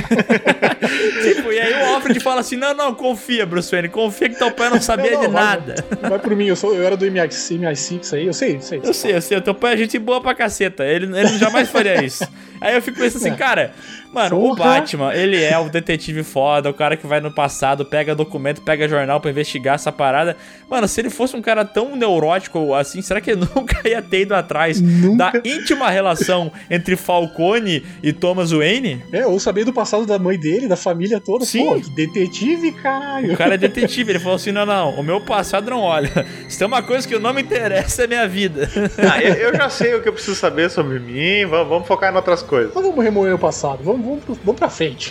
tipo, 1.22 1.52
e 1.52 1.60
aí 1.60 1.72
o 1.74 1.94
Alfred 1.94 2.18
fala 2.20 2.40
assim: 2.40 2.56
não, 2.56 2.72
não, 2.74 2.94
confia, 2.94 3.44
Bruce 3.44 3.70
Wayne, 3.70 3.90
confia 3.90 4.30
que 4.30 4.36
teu 4.36 4.50
pai 4.50 4.70
não 4.70 4.80
sabia 4.80 5.10
Não, 5.12 5.18
não, 5.20 5.26
de 5.26 5.32
vai- 5.34 5.44
nada. 5.44 5.84
Vai 6.00 6.18
por 6.18 6.34
mim, 6.34 6.46
eu, 6.46 6.56
sou, 6.56 6.74
eu 6.74 6.84
era 6.84 6.96
do 6.96 7.04
MI6, 7.04 7.58
MI6 7.60 8.14
aí, 8.16 8.26
eu 8.26 8.32
sei, 8.32 8.60
sei. 8.62 8.80
Eu 8.82 8.94
sei, 8.94 9.14
eu 9.16 9.20
sei, 9.20 9.36
o 9.36 9.42
teu 9.42 9.54
pai 9.54 9.74
é 9.74 9.76
gente 9.76 9.98
boa 9.98 10.22
pra 10.22 10.34
caceta. 10.34 10.84
Ele, 10.84 11.06
ele 11.06 11.36
jamais 11.38 11.68
faria 11.68 12.02
isso. 12.02 12.26
Aí 12.60 12.74
eu 12.74 12.80
fico 12.80 12.98
pensando 12.98 13.26
assim, 13.26 13.36
cara, 13.36 13.72
mano, 14.12 14.38
o 14.38 14.56
Porra. 14.56 14.80
Batman, 14.80 15.14
ele 15.14 15.42
é 15.42 15.58
o 15.58 15.68
detetive 15.68 16.22
foda, 16.22 16.70
o 16.70 16.74
cara 16.74 16.96
que 16.96 17.06
vai 17.06 17.20
no 17.20 17.30
passado, 17.30 17.84
pega 17.84 18.14
documento, 18.14 18.62
pega 18.62 18.88
jornal 18.88 19.20
pra 19.20 19.30
investigar 19.30 19.74
essa 19.74 19.92
parada. 19.92 20.36
Mano, 20.70 20.88
se 20.88 21.00
ele 21.00 21.10
fosse 21.10 21.36
um 21.36 21.42
cara 21.42 21.64
tão 21.64 21.96
neurótico 21.96 22.74
assim, 22.74 23.00
será 23.02 23.20
que 23.20 23.30
ele 23.30 23.40
nunca 23.54 23.88
ia 23.88 24.02
ter 24.02 24.22
ido 24.22 24.34
atrás 24.34 24.80
Nunca. 24.80 25.32
da 25.32 25.40
íntima 25.44 25.90
relação 25.90 26.50
entre 26.70 26.96
Falcone 26.96 27.84
e 28.02 28.12
Thomas 28.12 28.50
Wayne? 28.50 29.02
É, 29.12 29.26
ou 29.26 29.38
saber 29.38 29.64
do 29.64 29.72
passado 29.72 30.06
da 30.06 30.18
mãe 30.18 30.38
dele, 30.38 30.68
da 30.68 30.76
família 30.76 31.20
toda. 31.20 31.44
Sim. 31.44 31.64
Pô, 31.66 31.78
detetive, 31.94 32.72
caralho. 32.72 33.32
O 33.32 33.36
cara 33.36 33.54
é 33.54 33.58
detetive, 33.58 34.12
ele 34.12 34.18
falou 34.18 34.36
assim: 34.36 34.52
não, 34.52 34.66
não, 34.66 34.90
o 34.90 35.02
meu 35.02 35.20
passado 35.20 35.70
não 35.70 35.80
olha. 35.80 36.26
Se 36.48 36.58
tem 36.58 36.66
uma 36.66 36.82
coisa 36.82 37.06
que 37.06 37.18
não 37.18 37.32
me 37.32 37.42
interessa 37.42 38.04
é 38.04 38.06
minha 38.06 38.26
vida. 38.28 38.68
Ah, 39.10 39.22
eu, 39.22 39.34
eu 39.34 39.56
já 39.56 39.68
sei 39.68 39.94
o 39.94 40.02
que 40.02 40.08
eu 40.08 40.12
preciso 40.12 40.36
saber 40.36 40.70
sobre 40.70 40.98
mim, 40.98 41.46
vamos, 41.46 41.68
vamos 41.68 41.88
focar 41.88 42.12
em 42.12 42.16
outras 42.16 42.42
coisas. 42.42 42.72
Mas 42.74 42.84
vamos 42.84 43.04
remoer 43.04 43.34
o 43.34 43.38
passado, 43.38 43.80
vamos, 43.82 43.95
vamos, 44.02 44.24
pro- 44.24 44.38
vamos 44.44 44.58
pra 44.58 44.68
frente. 44.70 45.10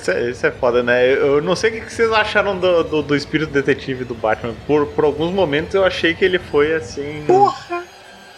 Isso 0.00 0.10
é, 0.10 0.30
isso 0.30 0.46
é 0.46 0.50
foda, 0.50 0.82
né? 0.82 1.12
Eu, 1.12 1.42
não 1.42 1.54
sei 1.56 1.70
o 1.70 1.72
que 1.74 1.80
que 1.82 1.92
vocês 1.92 2.10
acharam 2.12 2.58
do, 2.58 2.82
do, 2.84 3.02
do 3.02 3.16
espírito 3.16 3.50
detetive 3.52 4.04
do 4.04 4.14
Batman. 4.14 4.54
Por, 4.66 4.86
por 4.86 5.04
alguns 5.04 5.32
momentos 5.32 5.74
eu 5.74 5.84
achei 5.84 6.14
que 6.14 6.24
ele 6.24 6.38
foi 6.38 6.72
assim. 6.74 7.24
Porra! 7.26 7.84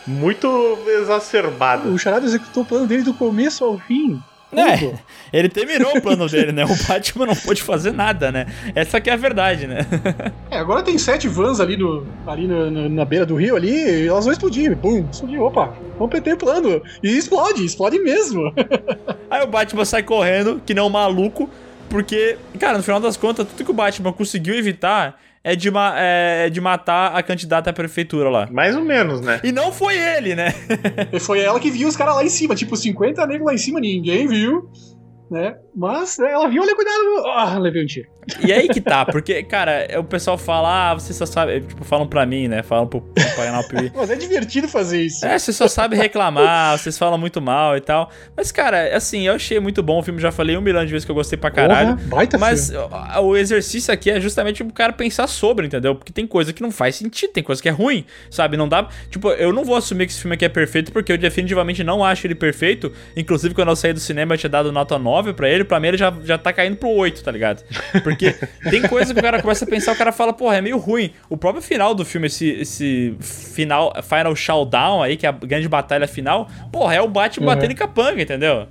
Muito 0.07 0.79
exacerbado. 0.89 1.89
O 1.93 1.99
Charada 1.99 2.25
executou 2.27 2.63
o 2.63 2.67
plano 2.67 2.87
dele 2.87 3.03
do 3.03 3.15
começo 3.15 3.63
ao 3.65 3.79
fim. 3.79 4.21
É, 4.53 4.95
ele 5.33 5.49
terminou 5.49 5.97
o 5.97 6.01
plano 6.03 6.29
dele, 6.29 6.51
né? 6.53 6.65
O 6.65 6.87
Batman 6.89 7.27
não 7.27 7.37
pôde 7.37 7.63
fazer 7.63 7.93
nada, 7.93 8.33
né? 8.33 8.47
Essa 8.75 9.01
que 9.01 9.09
é 9.09 9.13
a 9.13 9.17
verdade, 9.17 9.67
né? 9.67 9.87
É, 10.51 10.59
agora 10.59 10.83
tem 10.83 10.99
sete 10.99 11.29
vans 11.29 11.61
ali, 11.61 11.77
no, 11.77 12.05
ali 12.27 12.47
no- 12.47 12.71
no- 12.71 12.89
na 12.89 13.05
beira 13.05 13.25
do 13.25 13.37
rio 13.37 13.55
ali, 13.57 13.71
e 13.71 14.09
elas 14.09 14.25
vão 14.25 14.33
explodir. 14.33 14.75
Bum, 14.77 15.07
explodiu, 15.11 15.43
opa, 15.45 15.73
vamos 15.99 16.13
meter 16.13 16.35
o 16.35 16.37
plano. 16.37 16.83
E 17.03 17.17
explode, 17.17 17.65
explode 17.65 17.99
mesmo. 18.01 18.53
Aí 19.31 19.43
o 19.43 19.47
Batman 19.47 19.85
sai 19.85 20.03
correndo, 20.03 20.61
que 20.67 20.75
nem 20.75 20.83
um 20.83 20.89
maluco, 20.91 21.49
porque, 21.89 22.37
cara, 22.59 22.77
no 22.79 22.83
final 22.85 23.01
das 23.01 23.17
contas, 23.17 23.47
tudo 23.47 23.65
que 23.65 23.71
o 23.71 23.75
Batman 23.75 24.13
conseguiu 24.13 24.55
evitar 24.55 25.19
é 25.43 25.57
de, 25.57 25.71
ma 25.71 25.95
é 25.97 26.51
de 26.51 26.61
matar 26.61 27.17
a 27.17 27.23
candidata 27.23 27.71
à 27.71 27.73
prefeitura 27.73 28.29
lá. 28.29 28.49
Mais 28.51 28.77
ou 28.77 28.85
menos, 28.85 29.21
né? 29.21 29.41
E 29.43 29.51
não 29.53 29.73
foi 29.73 29.99
ele, 29.99 30.35
né? 30.35 30.55
E 31.13 31.19
foi 31.19 31.41
ela 31.41 31.59
que 31.59 31.71
viu 31.71 31.89
os 31.89 31.97
caras 31.97 32.15
lá 32.15 32.25
em 32.25 32.29
cima, 32.29 32.55
tipo, 32.55 32.77
50 32.77 33.27
negros 33.27 33.47
lá 33.47 33.55
em 33.55 33.59
cima, 33.59 33.81
ninguém 33.81 34.27
viu. 34.27 34.71
Né? 35.31 35.57
Mas 35.77 36.19
né, 36.19 36.33
ela 36.33 36.49
viu, 36.49 36.61
olha, 36.61 36.75
cuidado. 36.75 37.27
Ah, 37.29 37.57
levei 37.57 37.85
um 37.85 37.87
tiro. 37.87 38.09
E 38.45 38.53
aí 38.53 38.69
que 38.69 38.81
tá, 38.81 39.07
porque, 39.07 39.45
cara, 39.45 39.87
o 39.99 40.05
pessoal 40.05 40.37
fala, 40.37 40.91
ah, 40.91 40.95
você 40.95 41.15
só 41.15 41.25
sabe. 41.25 41.61
Tipo, 41.61 41.85
falam 41.85 42.07
pra 42.07 42.27
mim, 42.27 42.49
né? 42.49 42.65
Falam 42.65 42.87
pro, 42.89 43.01
canal 43.45 43.65
Piuí. 43.65 43.93
Mas 43.97 44.11
é 44.11 44.17
divertido 44.17 44.69
fazer 44.69 45.03
isso. 45.03 45.25
É, 45.25 45.39
você 45.39 45.53
só 45.53 45.67
sabe 45.69 45.97
reclamar, 45.97 46.77
vocês 46.79 46.97
falam 46.99 47.19
muito 47.19 47.41
mal 47.41 47.77
e 47.77 47.81
tal. 47.81 48.11
Mas, 48.37 48.51
cara, 48.53 48.97
assim, 48.97 49.27
eu 49.27 49.35
achei 49.35 49.59
muito 49.61 49.83
bom 49.83 49.99
o 49.99 50.03
filme, 50.03 50.21
já 50.21 50.31
falei 50.33 50.57
um 50.57 50.61
milhão 50.61 50.85
de 50.85 50.91
vezes 50.91 51.05
que 51.05 51.11
eu 51.11 51.15
gostei 51.15 51.39
pra 51.39 51.51
caralho. 51.51 51.97
Porra, 51.97 52.09
baita 52.09 52.39
Mas 52.39 52.71
filme. 52.71 52.87
o- 53.19 53.21
o 53.23 53.37
exercício 53.37 53.93
aqui 53.93 54.11
é 54.11 54.21
justamente 54.21 54.63
o 54.63 54.73
cara 54.73 54.93
pensar 54.93 55.27
sobre, 55.27 55.67
entendeu? 55.67 55.95
Porque 55.95 56.13
tem 56.13 56.27
coisa 56.27 56.53
que 56.53 56.63
não 56.63 56.71
faz 56.71 56.97
sentido, 56.97 57.31
tem 57.33 57.43
coisa 57.43 57.61
que 57.63 57.69
é 57.69 57.73
ruim, 57.73 58.05
sabe? 58.31 58.57
Não 58.57 58.69
dá. 58.69 58.89
Tipo, 59.11 59.31
eu 59.31 59.53
não 59.53 59.65
vou 59.65 59.77
assumir 59.77 60.07
que 60.07 60.13
esse 60.13 60.21
filme 60.21 60.35
aqui 60.35 60.45
é 60.45 60.49
perfeito, 60.49 60.93
porque 60.93 61.13
eu 61.13 61.19
definitivamente 61.19 61.83
não 61.85 62.05
acho 62.05 62.27
ele 62.27 62.35
perfeito. 62.35 62.93
Inclusive, 63.17 63.55
quando 63.55 63.69
eu 63.69 63.77
saí 63.77 63.93
do 63.93 64.01
cinema, 64.01 64.35
eu 64.35 64.39
tinha 64.39 64.51
dado 64.51 64.73
nota 64.73 64.99
9 64.99 65.33
pra 65.33 65.49
ele. 65.49 65.65
Pra 65.65 65.79
mim, 65.81 65.89
ele 65.89 65.97
já, 65.99 66.13
já 66.25 66.37
tá 66.39 66.53
caindo 66.53 66.77
pro 66.77 66.89
8, 66.89 67.23
tá 67.23 67.31
ligado? 67.31 67.63
Porque 68.03 68.35
tem 68.71 68.83
coisa 68.83 69.13
que 69.13 69.21
o 69.21 69.23
cara 69.23 69.41
começa 69.41 69.65
a 69.65 69.69
pensar, 69.69 69.93
o 69.93 69.97
cara 69.97 70.13
fala, 70.13 70.33
porra, 70.33 70.57
é 70.57 70.61
meio 70.61 70.79
ruim. 70.79 71.13
O 71.29 71.37
próprio 71.37 71.63
final 71.63 71.95
do 71.95 72.05
filme, 72.05 72.27
esse, 72.27 72.49
esse 72.51 73.15
final, 73.31 73.93
Final 74.03 74.35
Showdown 74.35 75.03
aí, 75.03 75.17
que 75.17 75.27
é 75.27 75.29
a 75.29 75.33
grande 75.33 75.69
batalha 75.69 76.07
final, 76.09 76.49
porra, 76.73 76.95
é 76.95 77.01
o 77.01 77.09
Batman 77.09 77.47
Uhum. 77.47 77.55
batendo 77.55 77.73
em 77.73 77.77
capanga, 77.77 78.21
entendeu? 78.23 78.67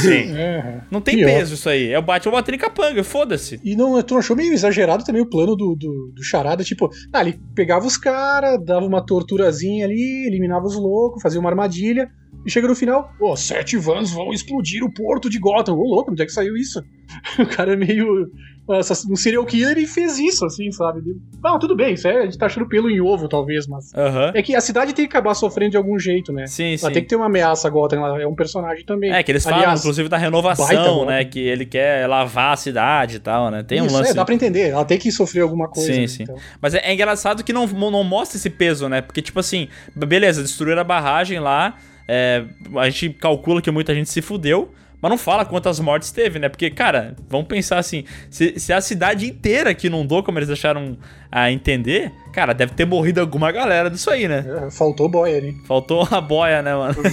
Sim. 0.00 0.32
É. 0.36 0.80
Não 0.90 1.00
tem 1.00 1.16
Pior. 1.16 1.26
peso 1.26 1.54
isso 1.54 1.68
aí. 1.68 1.90
É 1.90 1.98
o 1.98 2.02
Batman 2.02 2.32
batendo 2.32 2.54
em 2.54 2.58
capanga, 2.58 3.02
foda-se. 3.02 3.60
E 3.64 3.74
não, 3.74 4.00
tu 4.02 4.16
achou 4.16 4.36
meio 4.36 4.52
exagerado 4.52 5.04
também 5.04 5.20
o 5.20 5.26
plano 5.28 5.56
do, 5.56 5.74
do, 5.74 6.12
do 6.14 6.22
Charada? 6.22 6.62
Tipo, 6.62 6.88
ah, 7.12 7.20
ele 7.20 7.38
pegava 7.54 7.84
os 7.86 7.96
caras, 7.96 8.64
dava 8.64 8.86
uma 8.86 9.04
torturazinha 9.04 9.84
ali, 9.84 10.26
eliminava 10.26 10.64
os 10.66 10.76
loucos, 10.76 11.20
fazia 11.22 11.40
uma 11.40 11.50
armadilha, 11.50 12.08
e 12.46 12.50
chega 12.50 12.68
no 12.68 12.74
final, 12.74 13.10
ó, 13.20 13.34
sete 13.34 13.76
vans 13.76 14.12
vão 14.12 14.30
explodir 14.32 14.84
o 14.84 14.92
porto 14.92 15.28
de 15.30 15.38
Gotham. 15.38 15.74
Ô, 15.74 15.82
louco, 15.94 16.12
onde 16.12 16.22
é 16.22 16.26
que 16.26 16.32
saiu 16.32 16.56
isso? 16.56 16.82
O 17.38 17.46
cara 17.46 17.72
é 17.72 17.76
meio. 17.76 18.30
Um 18.66 19.16
serial 19.16 19.44
killer 19.44 19.76
e 19.76 19.86
fez 19.86 20.18
isso, 20.18 20.46
assim, 20.46 20.70
sabe? 20.72 21.02
Não, 21.42 21.58
tudo 21.58 21.76
bem, 21.76 21.92
isso 21.94 22.08
é, 22.08 22.20
a 22.20 22.24
gente 22.24 22.38
tá 22.38 22.46
achando 22.46 22.66
pelo 22.66 22.90
em 22.90 22.98
ovo, 22.98 23.28
talvez, 23.28 23.66
mas. 23.66 23.92
Aham. 23.94 24.32
É 24.34 24.42
que 24.42 24.56
a 24.56 24.60
cidade 24.60 24.94
tem 24.94 25.06
que 25.06 25.10
acabar 25.10 25.34
sofrendo 25.34 25.72
de 25.72 25.76
algum 25.76 25.98
jeito, 25.98 26.32
né? 26.32 26.46
Sim, 26.46 26.74
sim. 26.76 26.84
Ela 26.84 26.94
tem 26.94 27.02
que 27.02 27.08
ter 27.08 27.16
uma 27.16 27.26
ameaça 27.26 27.68
a 27.68 27.70
Gotham, 27.70 27.98
ela 27.98 28.22
é 28.22 28.26
um 28.26 28.34
personagem 28.34 28.84
também. 28.86 29.12
É, 29.12 29.22
que 29.22 29.30
eles 29.30 29.44
falam, 29.44 29.58
Aliás, 29.58 29.80
inclusive, 29.80 30.08
da 30.08 30.16
renovação, 30.16 31.04
né? 31.04 31.24
Que 31.26 31.40
ele 31.40 31.66
quer 31.66 32.08
lavar 32.08 32.54
a 32.54 32.56
cidade 32.56 33.16
e 33.16 33.20
tal, 33.20 33.50
né? 33.50 33.62
Tem 33.62 33.82
um 33.82 33.86
isso, 33.86 33.96
lance. 33.96 34.10
É, 34.12 34.14
dá 34.14 34.24
pra 34.24 34.34
entender, 34.34 34.70
ela 34.70 34.84
tem 34.84 34.98
que 34.98 35.12
sofrer 35.12 35.42
alguma 35.42 35.68
coisa. 35.68 35.92
Sim, 35.92 36.00
né, 36.00 36.06
sim. 36.06 36.22
então. 36.22 36.36
Mas 36.60 36.72
é, 36.74 36.78
é 36.78 36.94
engraçado 36.94 37.44
que 37.44 37.52
não, 37.52 37.66
não 37.66 38.02
mostra 38.02 38.38
esse 38.38 38.48
peso, 38.48 38.88
né? 38.88 39.02
Porque, 39.02 39.20
tipo 39.20 39.38
assim, 39.38 39.68
beleza, 39.94 40.40
destruíram 40.40 40.80
a 40.80 40.84
barragem 40.84 41.38
lá. 41.38 41.76
é, 42.08 42.44
a 42.76 42.88
gente 42.88 43.10
calcula 43.10 43.60
que 43.60 43.70
muita 43.70 43.94
gente 43.94 44.08
se 44.08 44.22
fudeu. 44.22 44.72
Mas 45.04 45.10
não 45.10 45.18
fala 45.18 45.44
quantas 45.44 45.78
mortes 45.78 46.10
teve, 46.10 46.38
né? 46.38 46.48
Porque, 46.48 46.70
cara, 46.70 47.14
vamos 47.28 47.46
pensar 47.46 47.76
assim: 47.76 48.04
se, 48.30 48.58
se 48.58 48.72
a 48.72 48.80
cidade 48.80 49.26
inteira 49.26 49.74
que 49.74 49.88
inundou, 49.88 50.22
como 50.22 50.38
eles 50.38 50.48
deixaram 50.48 50.96
a 51.30 51.52
entender, 51.52 52.10
cara, 52.32 52.54
deve 52.54 52.72
ter 52.72 52.86
morrido 52.86 53.20
alguma 53.20 53.52
galera 53.52 53.90
disso 53.90 54.08
aí, 54.08 54.26
né? 54.26 54.42
É, 54.66 54.70
faltou 54.70 55.06
boy 55.06 55.36
ali. 55.36 55.52
Faltou 55.66 56.08
a 56.10 56.22
boia, 56.22 56.62
né, 56.62 56.74
mano? 56.74 56.94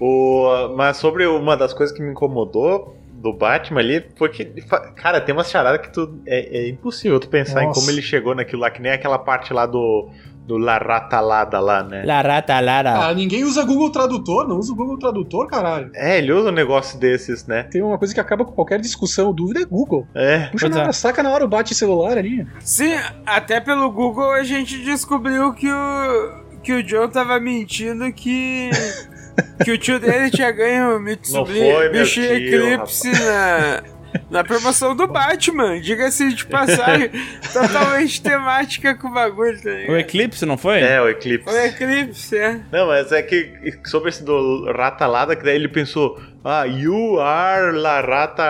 O, 0.00 0.74
mas 0.76 0.96
sobre 0.96 1.26
uma 1.26 1.56
das 1.56 1.72
coisas 1.72 1.96
que 1.96 2.02
me 2.02 2.10
incomodou 2.10 2.96
do 3.12 3.32
Batman 3.32 3.78
ali 3.78 4.04
foi 4.16 4.28
que, 4.30 4.44
cara, 4.96 5.20
tem 5.20 5.32
umas 5.32 5.48
charadas 5.48 5.80
que 5.80 5.92
tu, 5.92 6.18
é, 6.26 6.64
é 6.64 6.68
impossível 6.68 7.20
tu 7.20 7.28
pensar 7.28 7.62
em 7.62 7.66
Nossa. 7.68 7.78
como 7.78 7.88
ele 7.88 8.02
chegou 8.02 8.34
naquilo 8.34 8.62
lá, 8.62 8.70
que 8.70 8.82
nem 8.82 8.90
aquela 8.90 9.18
parte 9.18 9.54
lá 9.54 9.64
do, 9.64 10.10
do 10.46 10.58
La 10.58 10.78
Ratalada 10.78 11.60
lá, 11.60 11.82
né? 11.82 12.04
Larata, 12.04 12.58
lara. 12.60 13.08
Ah, 13.08 13.14
ninguém 13.14 13.44
usa 13.44 13.64
Google 13.64 13.90
Tradutor, 13.90 14.48
não 14.48 14.58
usa 14.58 14.72
o 14.72 14.76
Google 14.76 14.98
Tradutor, 14.98 15.46
caralho. 15.46 15.90
É, 15.94 16.18
ele 16.18 16.32
usa 16.32 16.48
um 16.48 16.52
negócio 16.52 16.98
desses, 16.98 17.46
né? 17.46 17.62
Tem 17.64 17.82
uma 17.82 17.98
coisa 17.98 18.12
que 18.12 18.20
acaba 18.20 18.44
com 18.44 18.52
qualquer 18.52 18.80
discussão 18.80 19.28
ou 19.28 19.32
dúvida 19.32 19.60
é 19.60 19.64
Google. 19.64 20.06
É. 20.14 20.48
Puxa 20.50 20.68
na 20.68 20.78
é. 20.78 20.80
hora, 20.82 20.92
saca 20.92 21.22
na 21.22 21.30
hora 21.30 21.44
o 21.44 21.48
bate 21.48 21.74
celular 21.74 22.18
ali. 22.18 22.46
Sim, 22.60 22.94
até 23.24 23.60
pelo 23.60 23.90
Google 23.90 24.32
a 24.32 24.42
gente 24.42 24.78
descobriu 24.84 25.52
que 25.52 25.70
o 25.70 26.42
que 26.62 26.72
o 26.72 26.82
John 26.82 27.08
tava 27.08 27.40
mentindo 27.40 28.10
que 28.12 28.70
que 29.64 29.72
o 29.72 29.78
tio 29.78 29.98
dele 29.98 30.30
tinha 30.30 30.50
ganho 30.52 30.98
Mitsubishi 31.00 31.58
foi, 31.58 31.88
Mitsubishi 31.88 32.20
tio, 32.20 32.72
Eclipse 32.72 33.10
na 33.10 33.82
na 34.30 34.42
promoção 34.44 34.94
do 34.94 35.06
Batman, 35.06 35.80
diga-se 35.80 36.32
de 36.34 36.46
passagem, 36.46 37.10
totalmente 37.52 38.22
temática 38.22 38.94
com 38.94 39.08
o 39.08 39.12
bagulho, 39.12 39.60
tá 39.62 39.70
O? 39.88 39.96
Eclipse, 39.96 40.44
não 40.46 40.56
foi? 40.56 40.80
É, 40.80 41.00
o 41.00 41.08
Eclipse. 41.08 41.48
O 41.48 41.56
Eclipse, 41.58 42.36
é. 42.36 42.60
Não, 42.70 42.86
mas 42.88 43.12
é 43.12 43.22
que 43.22 43.52
sobre 43.84 44.08
esse 44.10 44.22
do 44.24 44.70
Ratalada, 44.72 45.34
que 45.36 45.44
daí 45.44 45.54
ele 45.56 45.68
pensou, 45.68 46.20
ah, 46.44 46.64
you 46.64 47.18
are 47.20 47.72
la 47.76 48.00
rata 48.00 48.42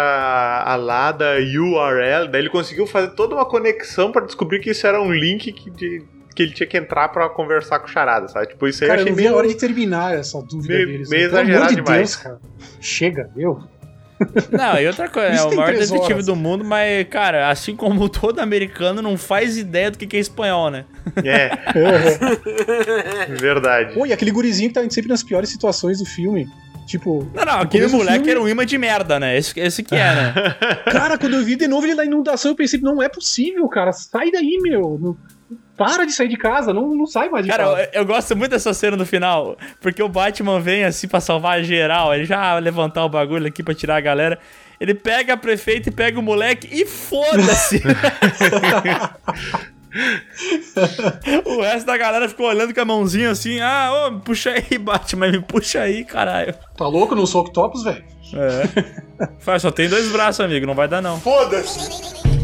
alada 0.65 1.37
URL. 1.39 2.29
Daí 2.31 2.43
ele 2.43 2.51
conseguiu 2.51 2.87
fazer 2.87 3.09
toda 3.15 3.35
uma 3.35 3.45
conexão 3.45 4.11
pra 4.13 4.25
descobrir 4.25 4.61
que 4.61 4.71
isso 4.71 4.87
era 4.87 5.01
um 5.01 5.13
link 5.13 5.53
que, 5.53 5.71
de- 5.71 6.03
que 6.35 6.43
ele 6.43 6.53
tinha 6.53 6.67
que 6.67 6.79
entrar 6.79 7.09
pra 7.11 7.29
conversar 7.29 7.79
com 7.81 7.87
o 7.87 7.91
Charada, 7.91 8.27
sabe? 8.29 8.47
Tipo, 8.47 8.67
isso 8.67 8.83
aí 8.83 8.89
Cara, 8.89 9.03
eu 9.03 9.07
eu 9.07 9.13
achei 9.13 9.13
não 9.13 9.17
vi 9.17 9.27
a 9.27 9.31
meio... 9.31 9.37
hora 9.39 9.49
de 9.49 9.55
terminar 9.55 10.15
essa 10.15 10.41
dúvida 10.43 10.73
meio- 10.75 10.87
deles. 10.87 11.09
meio 11.11 11.29
amor 11.29 11.41
exagerado 11.41 11.69
de 11.69 11.75
demais. 11.83 11.99
Deus, 11.99 12.17
cara. 12.17 12.41
Chega, 12.81 13.31
eu. 13.37 13.63
Não, 14.51 14.79
e 14.81 14.87
outra 14.87 15.09
coisa, 15.09 15.29
é 15.29 15.43
o 15.43 15.55
maior 15.57 15.73
detetive 15.73 16.13
horas. 16.15 16.27
do 16.27 16.37
mundo, 16.37 16.65
mas, 16.65 17.07
cara, 17.09 17.49
assim 17.51 17.75
como 17.77 18.09
todo 18.11 18.39
americano, 18.41 19.01
não 19.03 19.17
faz 19.17 19.57
ideia 19.57 19.91
do 19.91 19.99
que 19.99 20.17
é 20.17 20.21
espanhol, 20.21 20.71
né? 20.71 20.85
É, 21.25 21.51
verdade. 23.41 23.95
Pô, 23.95 24.07
e 24.07 24.13
aquele 24.13 24.31
gurizinho 24.31 24.69
que 24.69 24.75
tá 24.75 24.89
sempre 24.91 25.09
nas 25.09 25.23
piores 25.23 25.49
situações 25.51 25.99
do 25.99 26.05
filme. 26.05 26.49
Tipo, 26.87 27.29
Não, 27.33 27.45
não, 27.45 27.61
aquele 27.61 27.87
moleque 27.87 28.17
filme- 28.19 28.31
era 28.33 28.41
um 28.43 28.49
imã 28.49 28.67
de 28.67 28.77
merda, 28.77 29.19
né? 29.21 29.39
Esse, 29.39 29.59
esse 29.59 29.83
que 29.85 29.95
é, 29.95 29.99
né? 30.15 30.35
cara, 30.91 31.17
quando 31.17 31.35
eu 31.35 31.45
vi 31.45 31.55
de 31.55 31.69
novo 31.69 31.87
ele 31.87 31.95
na 31.95 32.05
inundação, 32.05 32.51
eu 32.51 32.57
pensei, 32.57 32.81
não 32.81 33.01
é 33.01 33.09
possível, 33.09 33.67
cara. 33.69 33.93
Sai 33.93 34.31
daí, 34.33 34.59
meu. 34.61 34.99
Não- 35.01 35.17
para 35.77 36.05
de 36.05 36.13
sair 36.13 36.29
de 36.29 36.37
casa, 36.37 36.73
não, 36.73 36.95
não 36.95 37.07
sai 37.07 37.29
mais 37.29 37.45
de 37.45 37.51
Cara, 37.51 37.65
casa. 37.65 37.83
eu, 37.93 38.01
eu 38.01 38.07
gosto 38.07 38.37
muito 38.37 38.51
dessa 38.51 38.73
cena 38.75 38.97
no 38.97 39.07
final, 39.07 39.57
porque 39.81 40.03
o 40.03 40.09
Batman 40.09 40.61
vem 40.61 40.85
assim 40.85 41.09
pra 41.09 41.21
salvar 41.21 41.63
geral, 41.63 42.15
ele 42.15 42.25
já 42.25 42.59
levantar 42.59 43.05
o 43.05 43.09
bagulho 43.09 43.47
aqui 43.47 43.63
pra 43.63 43.75
tirar 43.75 43.97
a 43.97 44.01
galera. 44.01 44.39
Ele 44.81 44.95
pega 44.95 45.35
a 45.35 45.37
prefeita 45.37 45.91
e 45.91 45.93
pega 45.93 46.19
o 46.19 46.23
moleque 46.23 46.69
e 46.71 46.85
foda-se. 46.85 47.81
o 51.45 51.61
resto 51.61 51.87
da 51.87 51.97
galera 51.97 52.29
ficou 52.29 52.47
olhando 52.47 52.75
com 52.75 52.81
a 52.81 52.85
mãozinha 52.85 53.31
assim, 53.31 53.61
ah, 53.61 54.09
ô, 54.09 54.19
puxa 54.21 54.51
aí, 54.51 54.79
Batman, 54.79 55.31
me 55.31 55.41
puxa 55.41 55.83
aí, 55.83 56.05
caralho. 56.05 56.55
Tá 56.77 56.87
louco? 56.89 57.15
Não 57.15 57.27
sou 57.27 57.43
octopus, 57.43 57.85
velho? 57.85 58.03
É. 58.35 59.29
Faz, 59.39 59.63
só 59.63 59.71
tem 59.71 59.89
dois 59.89 60.11
braços, 60.11 60.41
amigo, 60.45 60.67
não 60.67 60.75
vai 60.75 60.89
dar 60.89 61.01
não. 61.01 61.21
Foda-se! 61.21 62.42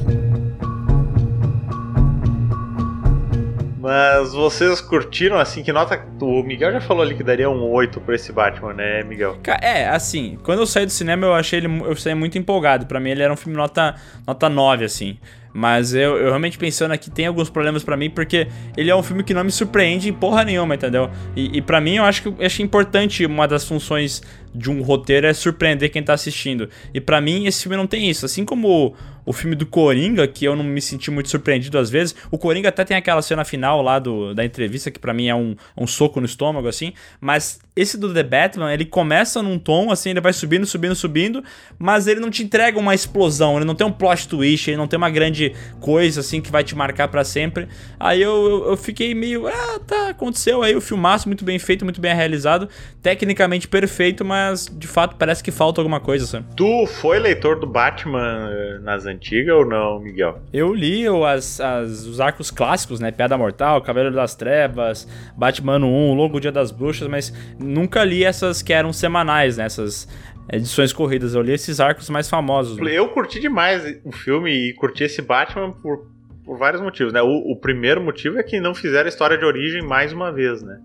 Mas 3.81 4.33
vocês 4.33 4.81
curtiram, 4.81 5.39
assim, 5.39 5.63
que 5.63 5.73
nota. 5.73 6.05
O 6.21 6.43
Miguel 6.43 6.73
já 6.73 6.81
falou 6.81 7.03
ali 7.03 7.15
que 7.15 7.23
daria 7.23 7.49
um 7.49 7.71
8 7.71 8.01
pra 8.01 8.15
esse 8.15 8.33
Batman, 8.33 8.73
né, 8.73 9.05
Miguel? 9.05 9.39
É, 9.61 9.89
assim, 9.89 10.39
quando 10.43 10.61
eu 10.61 10.67
saí 10.67 10.85
do 10.85 10.93
cinema 10.93 11.27
eu 11.27 11.35
achei 11.35 11.61
ele, 11.61 11.69
eu 11.83 11.95
saí 11.95 12.15
muito 12.15 12.37
empolgado. 12.37 12.87
Pra 12.87 12.99
mim 12.99 13.11
ele 13.11 13.23
era 13.23 13.33
um 13.33 13.37
filme 13.37 13.57
nota, 13.57 13.95
nota 14.27 14.49
9, 14.49 14.85
assim. 14.85 15.19
Mas 15.53 15.95
eu, 15.95 16.17
eu 16.17 16.27
realmente 16.27 16.59
pensando 16.59 16.93
aqui, 16.93 17.11
tem 17.11 17.27
alguns 17.27 17.51
problemas 17.51 17.83
pra 17.83 17.97
mim, 17.97 18.11
porque 18.11 18.47
ele 18.77 18.91
é 18.91 18.95
um 18.95 19.03
filme 19.03 19.23
que 19.25 19.33
não 19.33 19.43
me 19.43 19.51
surpreende 19.51 20.09
em 20.09 20.13
porra 20.13 20.45
nenhuma, 20.45 20.75
entendeu? 20.75 21.11
E, 21.35 21.59
e 21.59 21.63
para 21.63 21.81
mim 21.81 21.97
eu 21.97 22.05
acho 22.05 22.23
que 22.23 22.29
eu 22.29 22.47
acho 22.47 22.63
importante 22.63 23.25
uma 23.25 23.49
das 23.49 23.65
funções 23.67 24.23
de 24.55 24.71
um 24.71 24.83
roteiro 24.83 25.27
é 25.27 25.33
surpreender 25.33 25.91
quem 25.91 26.03
tá 26.03 26.15
assistindo. 26.15 26.69
E 26.93 27.01
pra 27.01 27.21
mim 27.21 27.47
esse 27.47 27.63
filme 27.63 27.77
não 27.77 27.87
tem 27.87 28.09
isso. 28.09 28.25
Assim 28.25 28.45
como 28.45 28.95
o, 29.25 29.33
filme 29.33 29.55
do 29.55 29.67
Coringa, 29.67 30.27
que 30.27 30.45
eu 30.45 30.57
não 30.57 30.65
me 30.65 30.81
senti 30.81 31.11
muito 31.11 31.29
surpreendido 31.29 31.79
às 31.79 31.91
vezes, 31.91 32.15
o 32.31 32.39
Coringa 32.39 32.71
até 32.71 32.85
tem 32.85 32.97
aquela 32.97 33.21
cena 33.21 33.45
final 33.45 33.83
lá 33.83 33.99
do, 33.99 34.35
da 34.35 34.45
entrevista, 34.45 34.91
que 34.91 34.99
pra 34.99 35.13
mim 35.13 35.29
é 35.29 35.35
um, 35.35 35.55
um 35.77 35.87
soco 35.87 36.19
no 36.21 36.27
estômago, 36.27 36.67
assim. 36.67 36.93
Mas 37.21 37.61
esse 37.77 37.97
do 37.97 38.13
The 38.13 38.23
Batman, 38.23 38.73
ele 38.73 38.85
começa 38.85 39.43
num 39.43 39.59
tom, 39.59 39.93
assim, 39.93 40.11
ele 40.11 40.21
vai 40.21 40.33
subindo, 40.33 40.67
subindo, 40.67 40.95
subindo, 40.95 41.45
mas 41.79 42.07
ele 42.07 42.21
não 42.21 42.31
te 42.31 42.43
entrega 42.43 42.79
uma 42.79 42.95
explosão, 42.95 43.57
ele 43.57 43.65
não 43.65 43.75
tem 43.75 43.87
um 43.87 43.93
plot 43.93 44.27
twist, 44.29 44.71
ele 44.71 44.77
não 44.77 44.89
tem 44.89 44.97
uma 44.97 45.11
grande 45.11 45.55
coisa, 45.79 46.21
assim, 46.21 46.41
que 46.41 46.51
vai 46.51 46.65
te 46.65 46.75
marcar 46.75 47.09
pra 47.09 47.23
sempre. 47.23 47.69
Aí 48.01 48.21
eu, 48.21 48.49
eu, 48.49 48.71
eu 48.71 48.77
fiquei 48.77 49.15
meio, 49.15 49.47
ah, 49.47 49.81
tá, 49.87 50.09
aconteceu 50.09 50.63
aí 50.63 50.75
o 50.75 50.81
filmaço, 50.81 51.29
muito 51.29 51.45
bem 51.45 51.59
feito, 51.59 51.85
muito 51.85 52.01
bem 52.01 52.15
realizado, 52.15 52.69
tecnicamente 53.03 53.69
perfeito, 53.69 54.25
mas 54.25 54.38
de 54.73 54.87
fato 54.87 55.17
parece 55.17 55.43
que 55.43 55.51
falta 55.51 55.81
alguma 55.81 56.01
coisa, 56.01 56.27
sabe? 56.27 56.47
Tu 56.57 56.87
foi 56.87 57.19
leitor 57.19 57.59
do 57.59 57.67
Batman 57.67 58.49
eh, 58.53 58.79
nas 58.83 59.07
antigas 59.07 59.55
ou 59.55 59.65
não, 59.67 60.01
Miguel? 60.01 60.41
Eu 60.53 60.73
li 60.75 61.05
as, 61.27 61.61
as- 61.61 62.05
os 62.07 62.21
arcos 62.21 62.51
clássicos, 62.51 63.01
né? 63.01 63.11
Piada 63.11 63.37
Mortal, 63.37 63.81
Cavaleiro 63.83 64.15
das 64.15 64.35
Trevas, 64.35 65.07
Batman 65.37 65.79
1, 65.79 66.15
Longo 66.15 66.41
Dia 66.41 66.53
das 66.53 66.71
Bruxas, 66.71 67.09
mas 67.09 67.33
nunca 67.59 68.05
li 68.05 68.25
essas 68.25 68.63
que 68.63 68.73
eram 68.73 68.93
semanais, 68.93 69.57
né? 69.57 69.65
Essas 69.67 70.09
edições 70.53 70.93
corridas. 70.93 71.35
Eu 71.35 71.43
li 71.43 71.53
esses 71.53 71.79
arcos 71.81 72.09
mais 72.11 72.29
famosos. 72.29 72.77
né? 72.79 72.91
Eu 72.93 73.09
curti 73.09 73.39
demais 73.41 73.83
o 74.05 74.13
filme 74.13 74.51
e 74.51 74.73
curti 74.75 75.05
esse 75.05 75.21
Batman 75.21 75.73
por, 75.73 76.07
por 76.45 76.57
vários 76.59 76.81
motivos, 76.81 77.13
né? 77.13 77.21
O, 77.23 77.53
o 77.53 77.57
primeiro 77.61 78.01
motivo 78.01 78.39
é 78.39 78.43
que 78.43 78.59
não 78.61 78.75
fizeram 78.75 79.07
a 79.07 79.09
história 79.09 79.37
de 79.37 79.45
origem 79.45 79.83
mais 79.83 80.13
uma 80.13 80.33
vez, 80.33 80.63
né? 80.63 80.79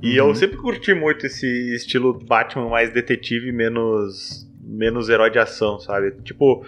E 0.00 0.20
Uhum. 0.20 0.28
eu 0.28 0.34
sempre 0.34 0.56
curti 0.56 0.94
muito 0.94 1.26
esse 1.26 1.46
estilo 1.74 2.18
Batman 2.26 2.68
mais 2.68 2.92
detetive 2.92 3.48
e 3.48 3.52
menos, 3.52 4.48
menos 4.62 5.08
herói 5.08 5.30
de 5.30 5.38
ação, 5.38 5.78
sabe? 5.78 6.12
Tipo, 6.24 6.64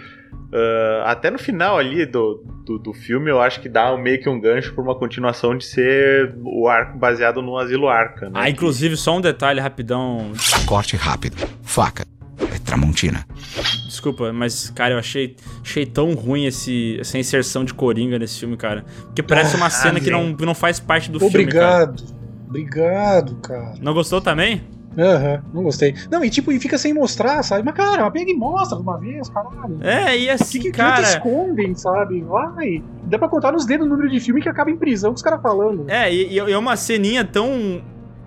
ah, 0.53 1.05
até 1.11 1.31
no 1.31 1.39
final 1.39 1.77
ali 1.79 2.07
do, 2.07 2.45
do, 2.65 2.79
do 2.79 2.93
filme 2.93 3.31
eu 3.31 3.41
acho 3.41 3.61
que 3.61 3.69
dá 3.69 3.97
meio 3.97 4.21
que 4.21 4.29
um 4.29 4.41
gancho 4.41 4.73
pra 4.73 4.83
uma 4.85 4.95
continuação 4.95 5.57
de 5.57 5.65
ser 5.65 6.33
o 6.45 6.69
arco 6.69 6.97
baseado 6.99 7.43
no 7.43 7.57
Asilo 7.59 7.89
Arca, 7.89 8.27
né? 8.27 8.33
Ah, 8.35 8.49
inclusive, 8.51 8.97
só 8.97 9.17
um 9.17 9.21
detalhe 9.21 9.59
rapidão. 9.61 10.33
Corte 10.67 10.97
rápido. 10.97 11.37
Faca. 11.63 12.05
É 12.55 12.59
Tramontina. 12.65 13.25
Desculpa, 13.87 14.33
mas, 14.33 14.71
cara, 14.71 14.95
eu 14.95 14.99
achei, 14.99 15.37
achei 15.63 15.87
tão 15.87 16.13
ruim 16.15 16.47
esse, 16.47 16.99
essa 17.01 17.17
inserção 17.19 17.65
de 17.65 17.73
Coringa 17.75 18.19
nesse 18.19 18.39
filme, 18.41 18.57
cara. 18.57 18.85
Porque 19.07 19.23
parece 19.23 19.57
uma 19.57 19.67
Ah, 19.67 19.71
cena 19.71 19.99
que 20.01 20.11
não, 20.11 20.35
que 20.37 20.45
não 20.45 20.55
faz 20.55 20.79
parte 20.81 21.11
do 21.11 21.19
filme, 21.19 21.47
cara. 21.47 21.85
Obrigado. 21.91 22.24
Obrigado, 22.55 23.35
cara. 23.43 23.75
Não 23.81 23.93
gostou 23.93 24.21
também? 24.21 24.63
Aham, 24.97 25.43
não 25.53 25.65
gostei. 25.65 25.93
Não, 26.09 26.25
e 26.25 26.31
tipo, 26.31 26.53
e 26.53 26.61
fica 26.61 26.79
sem 26.79 26.95
mostrar, 26.95 27.43
sabe? 27.43 27.65
Mas, 27.65 27.75
cara, 27.75 28.09
pega 28.13 28.31
e 28.31 28.35
mostra 28.35 28.77
de 28.77 28.83
uma 28.85 28.97
vez, 28.97 29.29
caralho. 29.29 29.77
É, 29.81 30.17
e 30.17 30.31
assim, 30.31 30.61
que, 30.61 30.71
que 30.71 30.77
cara... 30.77 31.03
que 31.03 31.09
escondem, 31.09 31.75
sabe? 31.75 32.21
Vai. 32.23 32.81
Dá 33.03 33.19
pra 33.19 33.29
contar 33.29 33.51
nos 33.51 33.67
dedos 33.67 33.89
o 33.89 33.91
número 33.91 34.09
de 34.09 34.21
filme 34.21 34.41
que 34.41 34.49
acaba 34.49 34.71
em 34.71 34.77
prisão 34.77 35.11
com 35.11 35.17
os 35.17 35.23
caras 35.23 35.43
falando. 35.43 35.91
É, 35.91 36.15
e, 36.15 36.35
e 36.35 36.39
é 36.39 36.57
uma 36.57 36.77
ceninha 36.77 37.25
tão 37.25 37.83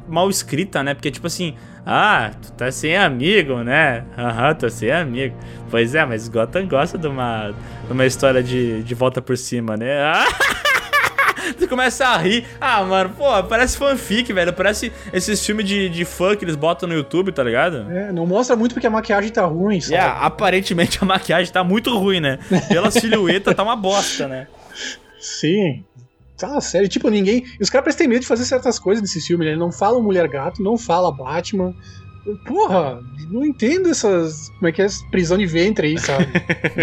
mal 0.10 0.30
escrita, 0.30 0.84
né? 0.84 0.94
Porque, 0.94 1.10
tipo 1.10 1.28
assim, 1.28 1.56
ah, 1.86 2.32
tu 2.42 2.52
tá 2.52 2.70
sem 2.70 2.98
amigo, 2.98 3.64
né? 3.64 4.04
Aham, 4.18 4.54
tô 4.56 4.70
sem 4.70 4.92
amigo. 4.92 5.38
Pois 5.72 5.96
é, 5.96 6.06
mas 6.06 6.28
Gotham 6.28 6.68
gosta 6.68 6.98
de 6.98 7.08
uma, 7.08 7.54
de 7.88 7.94
uma 7.94 8.06
história 8.06 8.44
de, 8.44 8.84
de 8.84 8.94
volta 8.94 9.22
por 9.22 9.38
cima, 9.38 9.78
né? 9.78 10.02
Ah, 10.02 10.26
tu 11.58 11.68
começa 11.68 12.06
a 12.06 12.18
rir. 12.18 12.46
Ah, 12.60 12.84
mano, 12.84 13.12
pô, 13.18 13.44
parece 13.44 13.78
fanfic, 13.78 14.32
velho. 14.32 14.54
Parece 14.54 14.92
esses 15.12 15.46
filmes 15.46 15.66
de, 15.66 15.90
de 15.90 16.06
fã 16.06 16.36
que 16.36 16.46
eles 16.46 16.56
botam 16.56 16.88
no 16.88 16.96
YouTube, 16.96 17.32
tá 17.32 17.44
ligado? 17.44 17.90
É, 17.92 18.12
não 18.12 18.26
mostra 18.26 18.56
muito 18.56 18.74
porque 18.74 18.88
a 18.88 18.90
maquiagem 18.90 19.32
tá 19.32 19.46
ruim, 19.46 19.82
sabe? 19.82 19.96
Ah, 19.96 20.26
aparentemente 20.26 21.00
a 21.02 21.06
maquiagem 21.06 21.52
tá 21.52 21.64
muito 21.64 21.98
ruim, 21.98 22.20
né? 22.20 22.40
Pela 22.70 22.92
silhueta 22.92 23.54
tá 23.54 23.64
uma 23.64 23.76
bosta, 23.76 24.28
né? 24.28 24.48
Sim. 25.20 25.84
Tá, 26.38 26.62
sério. 26.62 26.88
Tipo, 26.88 27.10
ninguém. 27.10 27.44
Os 27.60 27.70
caras 27.70 27.96
ter 27.96 28.08
medo 28.08 28.22
de 28.22 28.28
fazer 28.28 28.46
certas 28.46 28.78
coisas 28.78 29.02
nesse 29.02 29.20
filme, 29.20 29.44
né? 29.44 29.52
Ele 29.52 29.60
não 29.60 29.72
fala 29.72 30.00
Mulher 30.00 30.28
Gato, 30.28 30.62
não 30.62 30.78
fala 30.78 31.12
Batman. 31.12 31.74
Porra, 32.46 33.00
não 33.30 33.46
entendo 33.46 33.90
essas. 33.90 34.50
Como 34.58 34.68
é 34.68 34.72
que 34.72 34.82
é? 34.82 34.86
essa 34.86 35.06
Prisão 35.10 35.38
de 35.38 35.46
ventre 35.46 35.88
aí, 35.88 35.98
sabe? 36.00 36.28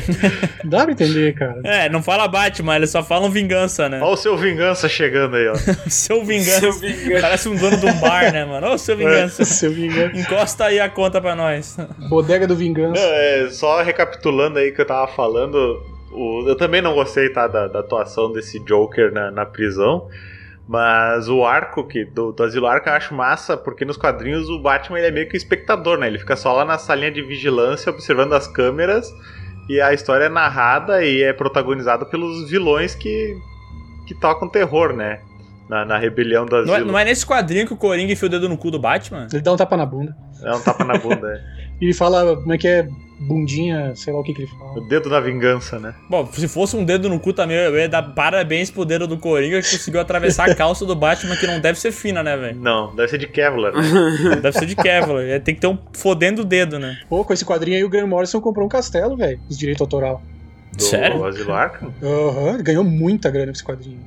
Dá 0.64 0.84
pra 0.84 0.92
entender, 0.92 1.34
cara. 1.34 1.60
É, 1.64 1.88
não 1.88 2.02
fala 2.02 2.26
Batman, 2.28 2.76
eles 2.76 2.90
só 2.90 3.02
falam 3.02 3.30
vingança, 3.30 3.88
né? 3.88 4.00
Olha 4.00 4.12
o 4.14 4.16
seu 4.16 4.36
vingança 4.36 4.88
chegando 4.88 5.36
aí, 5.36 5.48
ó. 5.48 5.54
Seu 5.88 6.24
vingança. 6.24 6.60
Seu 6.60 6.72
vingança. 6.72 7.20
Parece 7.20 7.48
um 7.48 7.56
dono 7.56 7.76
de 7.76 7.86
um 7.86 8.00
bar, 8.00 8.32
né, 8.32 8.44
mano? 8.44 8.72
Ô, 8.72 8.78
seu 8.78 8.96
vingança. 8.96 9.44
Seu 9.44 9.70
vingança. 9.72 10.16
Encosta 10.18 10.64
aí 10.66 10.80
a 10.80 10.88
conta 10.88 11.20
pra 11.20 11.34
nós. 11.36 11.76
Bodega 12.08 12.46
do 12.46 12.56
Vingança. 12.56 13.00
É, 13.00 13.48
só 13.50 13.82
recapitulando 13.82 14.58
aí 14.58 14.72
que 14.72 14.80
eu 14.80 14.86
tava 14.86 15.06
falando, 15.12 15.82
o- 16.12 16.44
eu 16.48 16.56
também 16.56 16.80
não 16.80 16.94
gostei 16.94 17.28
tá, 17.30 17.46
da, 17.46 17.66
da 17.68 17.80
atuação 17.80 18.32
desse 18.32 18.58
Joker 18.64 19.12
na, 19.12 19.30
na 19.30 19.44
prisão, 19.46 20.08
mas 20.66 21.28
o 21.28 21.44
arco 21.44 21.84
que, 21.84 22.04
do, 22.04 22.32
do 22.32 22.42
Asilo 22.42 22.66
Arca 22.66 22.90
eu 22.90 22.94
acho 22.94 23.14
massa, 23.14 23.56
porque 23.56 23.84
nos 23.84 23.96
quadrinhos 23.96 24.48
o 24.48 24.58
Batman 24.58 24.98
ele 24.98 25.08
é 25.08 25.10
meio 25.10 25.28
que 25.28 25.36
espectador, 25.36 25.98
né? 25.98 26.06
Ele 26.06 26.18
fica 26.18 26.36
só 26.36 26.52
lá 26.52 26.64
na 26.64 26.78
salinha 26.78 27.10
de 27.10 27.22
vigilância 27.22 27.90
observando 27.90 28.32
as 28.32 28.46
câmeras 28.46 29.12
e 29.68 29.80
a 29.80 29.92
história 29.92 30.24
é 30.24 30.28
narrada 30.28 31.04
e 31.04 31.22
é 31.22 31.32
protagonizada 31.32 32.06
pelos 32.06 32.48
vilões 32.50 32.94
que, 32.94 33.36
que 34.06 34.14
tocam 34.14 34.48
terror, 34.48 34.94
né? 34.94 35.20
Na, 35.68 35.82
na 35.84 35.96
rebelião 35.96 36.44
do 36.44 36.64
Não 36.66 36.74
é, 36.74 36.80
não 36.80 36.98
é 36.98 37.04
nesse 37.06 37.24
quadrinho 37.24 37.66
que 37.66 37.72
o 37.72 37.76
Coringa 37.76 38.12
enfia 38.12 38.26
o 38.26 38.30
dedo 38.30 38.50
no 38.50 38.56
cu 38.58 38.70
do 38.70 38.78
Batman? 38.78 39.28
Ele 39.32 39.40
dá 39.40 39.50
um 39.50 39.56
tapa 39.56 39.78
na 39.78 39.86
bunda. 39.86 40.14
É 40.42 40.54
um 40.54 40.60
tapa 40.60 40.84
na 40.84 40.98
bunda, 40.98 41.26
é. 41.26 41.63
E 41.80 41.86
ele 41.86 41.94
fala, 41.94 42.36
como 42.36 42.52
é 42.52 42.58
que 42.58 42.68
é? 42.68 42.88
Bundinha, 43.16 43.94
sei 43.94 44.12
lá 44.12 44.18
o 44.18 44.22
que 44.24 44.34
que 44.34 44.42
ele 44.42 44.50
fala. 44.50 44.72
O 44.78 44.80
dedo 44.88 45.08
da 45.08 45.20
vingança, 45.20 45.78
né? 45.78 45.94
Bom, 46.10 46.26
se 46.32 46.48
fosse 46.48 46.76
um 46.76 46.84
dedo 46.84 47.08
no 47.08 47.20
cu 47.20 47.32
também, 47.32 47.56
eu 47.56 47.76
ia 47.76 47.88
dar 47.88 48.02
parabéns 48.02 48.70
pro 48.72 48.84
dedo 48.84 49.06
do 49.06 49.16
Coringa 49.16 49.62
que 49.62 49.70
conseguiu 49.70 50.00
atravessar 50.00 50.50
a 50.50 50.54
calça 50.56 50.84
do 50.84 50.96
Batman, 50.96 51.36
que 51.36 51.46
não 51.46 51.60
deve 51.60 51.78
ser 51.78 51.92
fina, 51.92 52.22
né, 52.22 52.36
velho? 52.36 52.58
Não, 52.60 52.94
deve 52.94 53.08
ser 53.08 53.18
de 53.18 53.28
Kevlar. 53.28 53.72
né? 53.72 54.36
Deve 54.42 54.58
ser 54.58 54.66
de 54.66 54.74
Kevlar. 54.74 55.22
É, 55.24 55.38
Tem 55.38 55.54
que 55.54 55.60
ter 55.60 55.68
um 55.68 55.78
fodendo 55.92 56.42
o 56.42 56.44
dedo, 56.44 56.78
né? 56.78 56.98
Pô, 57.08 57.24
com 57.24 57.32
esse 57.32 57.44
quadrinho 57.44 57.76
aí 57.76 57.84
o 57.84 57.88
Graham 57.88 58.08
Morrison 58.08 58.40
comprou 58.40 58.66
um 58.66 58.68
castelo, 58.68 59.16
velho. 59.16 59.38
Os 59.48 59.56
direitos 59.56 59.80
autoral. 59.80 60.20
Do 60.76 60.82
Sério? 60.82 61.24
Asilo 61.24 61.52
Arkham? 61.52 61.94
Aham, 62.02 62.54
ele 62.54 62.62
ganhou 62.64 62.82
muita 62.84 63.30
grana 63.30 63.46
com 63.46 63.52
esse 63.52 63.64
quadrinho. 63.64 64.00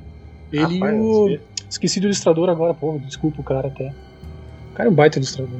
Ele 0.52 0.78
Rapaz, 0.78 0.94
e 0.94 0.98
o. 1.00 1.38
Esqueci 1.68 1.98
do 1.98 2.06
ilustrador 2.06 2.48
agora, 2.50 2.72
pô, 2.74 3.00
desculpa 3.04 3.40
o 3.40 3.44
cara 3.44 3.68
até. 3.68 3.92
O 4.70 4.74
cara 4.74 4.88
é 4.88 4.92
um 4.92 4.94
baita 4.94 5.18
ilustrador. 5.18 5.58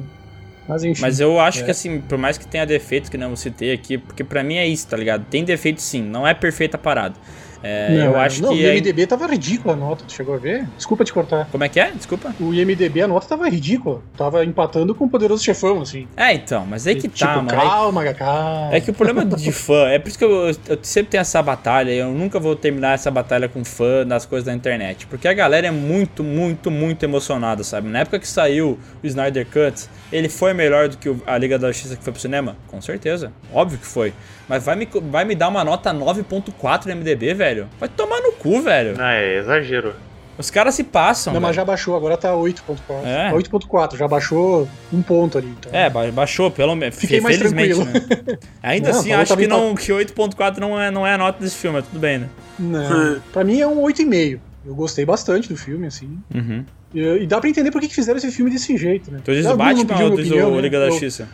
Mas 0.69 0.83
enfim. 0.83 1.01
Mas 1.01 1.19
eu 1.19 1.39
acho 1.39 1.61
É. 1.61 1.63
que 1.65 1.71
assim, 1.71 1.99
por 1.99 2.17
mais 2.17 2.37
que 2.37 2.47
tenha 2.47 2.65
defeitos 2.65 3.09
que 3.09 3.17
não 3.17 3.35
citei 3.35 3.73
aqui, 3.73 3.97
porque 3.97 4.23
pra 4.23 4.43
mim 4.43 4.55
é 4.55 4.67
isso, 4.67 4.87
tá 4.87 4.95
ligado? 4.95 5.25
Tem 5.25 5.43
defeito 5.43 5.81
sim, 5.81 6.01
não 6.03 6.25
é 6.27 6.33
perfeita 6.33 6.77
a 6.77 6.79
parada. 6.79 7.15
É, 7.61 7.89
Não, 7.89 8.05
eu 8.05 8.17
acho 8.19 8.41
não, 8.41 8.49
que. 8.55 8.63
o 8.63 8.67
é- 8.67 8.77
IMDB 8.77 9.05
tava 9.07 9.27
ridícula 9.27 9.73
a 9.73 9.77
nota, 9.77 10.03
tu 10.07 10.13
chegou 10.13 10.35
a 10.35 10.37
ver? 10.37 10.67
Desculpa 10.77 11.03
te 11.03 11.11
cortar. 11.13 11.47
Como 11.51 11.63
é 11.63 11.69
que 11.69 11.79
é? 11.79 11.91
Desculpa. 11.91 12.33
O 12.39 12.53
IMDB, 12.53 13.01
a 13.01 13.07
nota 13.07 13.27
tava 13.27 13.49
ridícula. 13.49 14.01
Tava 14.17 14.45
empatando 14.45 14.95
com 14.95 15.05
o 15.05 15.09
Poderoso 15.09 15.43
Chefão, 15.43 15.81
assim. 15.81 16.07
É, 16.15 16.33
então, 16.33 16.65
mas 16.65 16.87
aí 16.87 16.95
que 16.95 17.07
tipo, 17.07 17.17
tá, 17.19 17.35
mano. 17.35 17.51
Aí- 17.51 17.57
calma, 17.67 18.13
calma. 18.13 18.69
É 18.71 18.79
que 18.79 18.91
o 18.91 18.93
problema 18.93 19.25
de 19.25 19.51
fã, 19.51 19.87
é 19.89 19.99
por 19.99 20.09
isso 20.09 20.17
que 20.17 20.23
eu, 20.25 20.47
eu 20.67 20.79
sempre 20.81 21.11
tenho 21.11 21.21
essa 21.21 21.41
batalha, 21.41 21.91
eu 21.91 22.11
nunca 22.11 22.39
vou 22.39 22.55
terminar 22.55 22.93
essa 22.93 23.11
batalha 23.11 23.49
com 23.49 23.63
fã 23.65 24.05
das 24.05 24.25
coisas 24.25 24.45
da 24.45 24.53
internet. 24.53 25.05
Porque 25.07 25.27
a 25.27 25.33
galera 25.33 25.67
é 25.67 25.71
muito, 25.71 26.23
muito, 26.23 26.71
muito 26.71 27.03
emocionada, 27.03 27.63
sabe? 27.63 27.89
Na 27.89 27.99
época 27.99 28.19
que 28.19 28.27
saiu 28.27 28.77
o 29.03 29.07
Snyder 29.07 29.45
Cut, 29.45 29.87
ele 30.11 30.29
foi 30.29 30.53
melhor 30.53 30.87
do 30.87 30.97
que 30.97 31.13
a 31.25 31.37
Liga 31.37 31.59
da 31.59 31.67
Justiça 31.71 31.95
que 31.95 32.03
foi 32.03 32.13
pro 32.13 32.21
cinema? 32.21 32.55
Com 32.67 32.81
certeza. 32.81 33.31
Óbvio 33.53 33.77
que 33.79 33.85
foi. 33.85 34.13
Mas 34.47 34.63
vai 34.63 34.75
me, 34.75 34.87
vai 35.11 35.25
me 35.25 35.35
dar 35.35 35.47
uma 35.47 35.63
nota 35.63 35.93
9.4 35.93 36.85
no 36.87 36.95
MDB, 36.95 37.33
velho? 37.35 37.48
Vai 37.79 37.89
tomar 37.89 38.19
no 38.21 38.31
cu, 38.33 38.61
velho. 38.61 38.97
Não, 38.97 39.05
é 39.05 39.37
exagero. 39.37 39.93
Os 40.37 40.49
caras 40.49 40.73
se 40.73 40.85
passam. 40.85 41.33
Não, 41.33 41.41
mas 41.41 41.49
velho. 41.49 41.55
já 41.57 41.65
baixou, 41.65 41.97
agora 41.97 42.15
tá 42.15 42.29
8.4. 42.33 42.75
É? 43.03 43.29
Tá 43.29 43.35
8.4, 43.35 43.97
já 43.97 44.07
baixou 44.07 44.67
um 44.91 45.01
ponto 45.01 45.37
ali. 45.37 45.49
Então. 45.59 45.71
É, 45.73 45.89
ba- 45.89 46.09
baixou, 46.11 46.49
pelo 46.49 46.75
menos. 46.75 46.95
Fiquei 46.95 47.19
mais 47.19 47.35
felizmente, 47.37 47.75
tranquilo. 47.75 47.93
né? 48.25 48.37
Ainda 48.63 48.91
Não, 48.91 48.99
assim, 48.99 49.11
acho 49.11 49.35
que, 49.35 49.47
não, 49.47 49.75
que 49.75 49.91
8.4 49.91 50.57
não 50.59 50.79
é, 50.79 50.89
não 50.89 51.05
é 51.05 51.13
a 51.13 51.17
nota 51.17 51.43
desse 51.43 51.57
filme, 51.57 51.77
mas 51.79 51.87
tudo 51.87 51.99
bem, 51.99 52.19
né? 52.19 52.29
Não, 52.57 53.19
pra 53.33 53.43
mim 53.43 53.59
é 53.59 53.67
um 53.67 53.81
8,5. 53.83 54.39
Eu 54.65 54.75
gostei 54.75 55.05
bastante 55.05 55.49
do 55.49 55.57
filme, 55.57 55.87
assim. 55.87 56.17
Uhum. 56.33 56.63
E, 56.93 57.01
e 57.23 57.27
dá 57.27 57.39
pra 57.41 57.49
entender 57.49 57.69
por 57.71 57.81
que 57.81 57.89
fizeram 57.89 58.17
esse 58.17 58.31
filme 58.31 58.49
desse 58.51 58.77
jeito, 58.77 59.11
né? 59.11 59.19
Tu 59.23 59.33
diz 59.33 59.45
Ah, 59.45 59.53
o 59.53 59.57
Batman 59.57 59.85
pediu 59.85 60.05
ou 60.05 60.11
minha 60.11 60.23
diz 60.23 60.31
opinião, 60.31 60.51
o 60.51 60.55
né? 60.55 60.61
Liga 60.61 60.79
da 60.79 60.89
Justiça? 60.89 61.27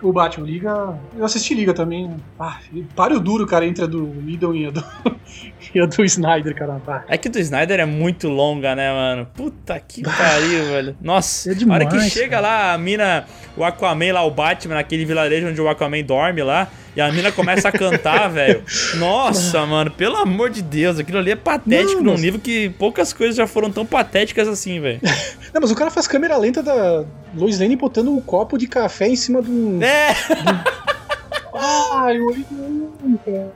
O 0.00 0.12
Batman 0.12 0.46
Liga. 0.46 0.94
Eu 1.16 1.24
assisti 1.24 1.54
Liga 1.54 1.74
também. 1.74 2.08
Ah, 2.38 2.58
páreo 2.94 3.18
duro, 3.18 3.46
cara, 3.48 3.66
entre 3.66 3.82
a 3.82 3.86
do 3.86 4.12
Whedon 4.24 4.54
e 4.54 4.66
a 4.66 4.70
do, 4.70 4.84
e 5.74 5.80
a 5.80 5.86
do 5.86 6.04
Snyder, 6.04 6.54
cara. 6.54 6.80
Ah, 6.86 7.02
É 7.08 7.16
que 7.18 7.28
do 7.28 7.38
Snyder 7.38 7.80
é 7.80 7.84
muito 7.84 8.28
longa, 8.28 8.74
né, 8.74 8.90
mano? 8.92 9.26
Puta 9.34 9.78
que 9.80 10.02
pariu, 10.02 10.64
velho. 10.70 10.96
Nossa, 11.00 11.50
É 11.50 11.52
a 11.52 11.72
hora 11.72 11.84
que 11.86 11.92
demais, 11.92 12.12
chega 12.12 12.40
lá, 12.40 12.72
a 12.72 12.78
mina, 12.78 13.24
o 13.56 13.64
Aquaman 13.64 14.12
lá, 14.12 14.24
o 14.24 14.30
Batman, 14.30 14.74
naquele 14.76 15.04
vilarejo 15.04 15.48
onde 15.48 15.60
o 15.60 15.68
Aquaman 15.68 16.02
dorme 16.02 16.42
lá, 16.42 16.68
e 16.96 17.00
a 17.00 17.12
mina 17.12 17.30
começa 17.30 17.68
a 17.68 17.72
cantar, 17.72 18.28
velho. 18.32 18.62
Nossa, 18.96 19.64
mano, 19.66 19.90
pelo 19.90 20.16
amor 20.16 20.50
de 20.50 20.62
Deus, 20.62 20.98
aquilo 20.98 21.18
ali 21.18 21.30
é 21.30 21.36
patético 21.36 21.96
Não, 21.96 22.02
num 22.04 22.12
mas- 22.12 22.22
nível 22.22 22.40
que 22.40 22.70
poucas 22.70 23.12
coisas 23.12 23.36
já 23.36 23.46
foram 23.46 23.70
tão 23.70 23.84
patéticas 23.86 24.48
assim, 24.48 24.80
velho. 24.80 25.00
Não, 25.54 25.60
mas 25.60 25.70
o 25.70 25.74
cara 25.74 25.90
faz 25.90 26.06
câmera 26.08 26.36
lenta 26.36 26.62
da 26.62 27.04
Lois 27.34 27.58
Lane 27.60 27.76
botando 27.76 28.08
um 28.12 28.20
copo 28.20 28.58
de 28.58 28.66
café 28.66 29.08
em 29.08 29.16
cima 29.16 29.40
do. 29.42 29.82
É! 29.82 30.14
Ah, 31.54 32.12
eu 32.14 32.26
olhei. 32.26 32.44
Não, 32.50 33.16
cara. 33.24 33.52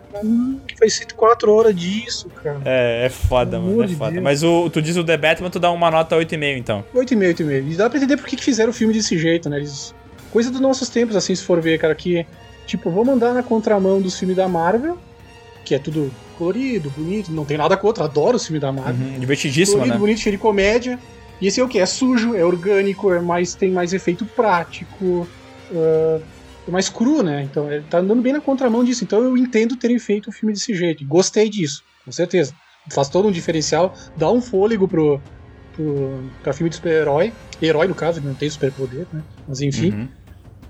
Faz 0.78 0.94
104 0.94 1.52
horas 1.52 1.74
disso, 1.74 2.28
cara. 2.42 2.60
É, 2.64 3.06
é 3.06 3.08
foda, 3.08 3.58
Pelo 3.58 3.76
mano, 3.76 3.84
é 3.84 3.88
foda. 3.88 4.12
Deus. 4.12 4.22
Mas 4.22 4.42
o, 4.42 4.70
tu 4.70 4.80
diz 4.80 4.96
o 4.96 5.04
The 5.04 5.16
Batman, 5.16 5.50
tu 5.50 5.58
dá 5.58 5.70
uma 5.70 5.90
nota 5.90 6.16
8,5, 6.16 6.56
então. 6.58 6.84
8,5, 6.94 7.34
8,5. 7.36 7.72
E 7.72 7.74
dá 7.76 7.88
pra 7.88 7.98
entender 7.98 8.16
por 8.16 8.26
que 8.26 8.36
fizeram 8.36 8.70
o 8.70 8.72
filme 8.72 8.94
desse 8.94 9.18
jeito, 9.18 9.48
né? 9.48 9.58
Eles... 9.58 9.94
Coisa 10.30 10.50
dos 10.50 10.60
nossos 10.60 10.88
tempos, 10.88 11.14
assim, 11.14 11.34
se 11.34 11.44
for 11.44 11.60
ver, 11.60 11.78
cara, 11.78 11.94
que, 11.94 12.26
tipo, 12.66 12.90
vamos 12.90 13.14
andar 13.14 13.34
na 13.34 13.42
contramão 13.42 14.00
dos 14.00 14.18
filmes 14.18 14.34
da 14.34 14.48
Marvel, 14.48 14.96
que 15.62 15.74
é 15.74 15.78
tudo 15.78 16.10
colorido, 16.38 16.88
bonito, 16.96 17.30
não 17.30 17.44
tem 17.44 17.58
nada 17.58 17.76
contra, 17.76 18.04
adoro 18.04 18.36
os 18.36 18.46
filmes 18.46 18.62
da 18.62 18.72
Marvel. 18.72 19.06
Uhum, 19.06 19.18
divertidíssimo, 19.18 19.76
colorido, 19.76 19.94
né? 19.94 20.00
bonito, 20.00 20.20
cheio 20.20 20.34
de 20.34 20.40
comédia. 20.40 20.98
E 21.38 21.46
esse 21.46 21.60
é 21.60 21.64
o 21.64 21.68
que? 21.68 21.78
É 21.78 21.84
sujo, 21.84 22.34
é 22.34 22.42
orgânico, 22.42 23.12
é 23.12 23.20
mais, 23.20 23.54
tem 23.54 23.70
mais 23.70 23.92
efeito 23.92 24.24
prático, 24.24 25.28
é 25.70 26.20
mais 26.70 26.88
cru, 26.88 27.22
né? 27.22 27.42
Então 27.42 27.70
ele 27.70 27.84
tá 27.84 27.98
andando 27.98 28.22
bem 28.22 28.32
na 28.32 28.40
contramão 28.40 28.84
disso. 28.84 29.04
Então 29.04 29.22
eu 29.22 29.36
entendo 29.36 29.76
terem 29.76 29.98
feito 29.98 30.28
o 30.28 30.32
filme 30.32 30.52
desse 30.52 30.74
jeito. 30.74 31.04
Gostei 31.06 31.48
disso, 31.48 31.82
com 32.04 32.12
certeza. 32.12 32.54
Faz 32.92 33.08
todo 33.08 33.28
um 33.28 33.32
diferencial, 33.32 33.94
dá 34.16 34.30
um 34.30 34.40
fôlego 34.40 34.86
pro, 34.88 35.20
pro, 35.74 36.30
pra 36.42 36.52
filme 36.52 36.70
de 36.70 36.76
super-herói. 36.76 37.32
Herói, 37.60 37.86
no 37.86 37.94
caso, 37.94 38.18
ele 38.18 38.26
não 38.26 38.34
tem 38.34 38.50
superpoder, 38.50 39.06
né? 39.12 39.22
Mas 39.46 39.60
enfim. 39.60 39.92
Uhum. 39.92 40.08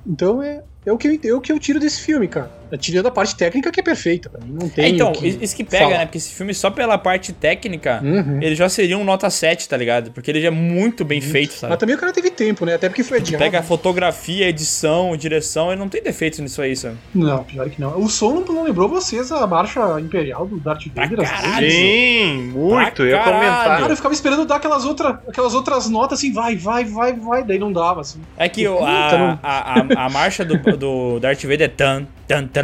Então 0.07 0.43
é, 0.43 0.63
é, 0.85 0.93
o 0.93 0.99
que 0.99 1.09
eu, 1.09 1.31
é 1.31 1.35
o 1.35 1.41
que 1.41 1.53
eu 1.53 1.59
tiro 1.59 1.81
desse 1.81 2.01
filme, 2.01 2.29
cara. 2.29 2.62
Tirando 2.79 3.07
a 3.07 3.11
parte 3.11 3.37
técnica 3.37 3.71
que 3.71 3.81
é 3.81 3.83
perfeita. 3.83 4.29
Pra 4.31 4.41
não 4.47 4.69
tem. 4.69 4.85
É, 4.85 4.89
então, 4.89 5.11
o 5.11 5.13
que 5.13 5.27
isso 5.29 5.55
que 5.57 5.65
pega, 5.65 5.85
falar. 5.85 5.99
né? 5.99 6.05
Porque 6.07 6.19
esse 6.19 6.33
filme, 6.35 6.55
só 6.55 6.71
pela 6.71 6.97
parte 6.99 7.33
técnica, 7.33 8.01
Uhum. 8.03 8.39
ele 8.43 8.55
já 8.55 8.69
seria 8.69 8.97
um 8.97 9.05
nota 9.05 9.29
7, 9.31 9.69
tá 9.69 9.77
ligado? 9.77 10.11
Porque 10.13 10.31
ele 10.31 10.41
já 10.41 10.49
é 10.49 10.51
muito 10.51 11.05
bem 11.05 11.21
feito, 11.21 11.53
sabe? 11.55 11.71
Mas 11.71 11.79
também 11.79 11.95
o 11.95 11.99
cara 11.99 12.13
teve 12.13 12.31
tempo, 12.31 12.65
né? 12.65 12.75
Até 12.75 12.89
porque 12.89 13.05
foi 13.05 13.19
Tu 13.21 13.25
adiado. 13.29 13.45
pega 13.45 13.59
a 13.59 13.63
fotografia, 13.63 14.49
edição, 14.49 15.15
direção, 15.17 15.71
ele 15.71 15.81
não 15.81 15.89
tem 15.89 16.03
defeitos 16.03 16.39
nisso 16.39 16.63
aí, 16.63 16.75
sabe? 16.75 16.97
Não, 17.15 17.45
pior 17.45 17.69
que 17.69 17.81
não. 17.81 17.99
O 18.01 18.09
som 18.09 18.33
não, 18.35 18.45
não 18.55 18.65
lembrou 18.65 18.89
vocês 18.89 19.31
a 19.31 19.47
marcha 19.47 19.81
imperial 20.01 20.47
do 20.47 20.59
Darth 20.59 20.87
Vader? 20.95 21.21
às 21.21 21.31
caralho. 21.31 21.67
vezes? 21.67 21.79
Sim, 21.79 22.51
muito. 22.55 23.03
Eu 23.03 23.09
ia 23.09 23.19
caralho. 23.19 23.35
comentar. 23.39 23.79
Cara, 23.81 23.93
eu 23.93 23.97
ficava 23.97 24.15
esperando 24.15 24.45
dar 24.47 24.57
aquelas, 24.57 24.85
outra, 24.85 25.21
aquelas 25.29 25.55
outras 25.55 25.89
notas 25.91 26.19
assim, 26.19 26.33
vai, 26.33 26.57
vai, 26.57 26.85
vai, 26.85 27.13
vai, 27.13 27.43
daí 27.45 27.59
não 27.59 27.73
dava, 27.73 28.01
assim. 28.01 28.21
É 28.37 28.49
que 28.49 28.67
Puta, 28.67 28.85
a, 28.85 29.39
a, 29.43 29.81
a, 29.81 30.07
a 30.07 30.09
marcha 30.09 30.45
do, 30.45 30.57
do 30.77 31.21
Darth 31.21 31.43
Vader 31.43 31.63
é 31.63 31.69
tan, 31.69 32.07
tan, 32.27 32.47
tan. 32.47 32.62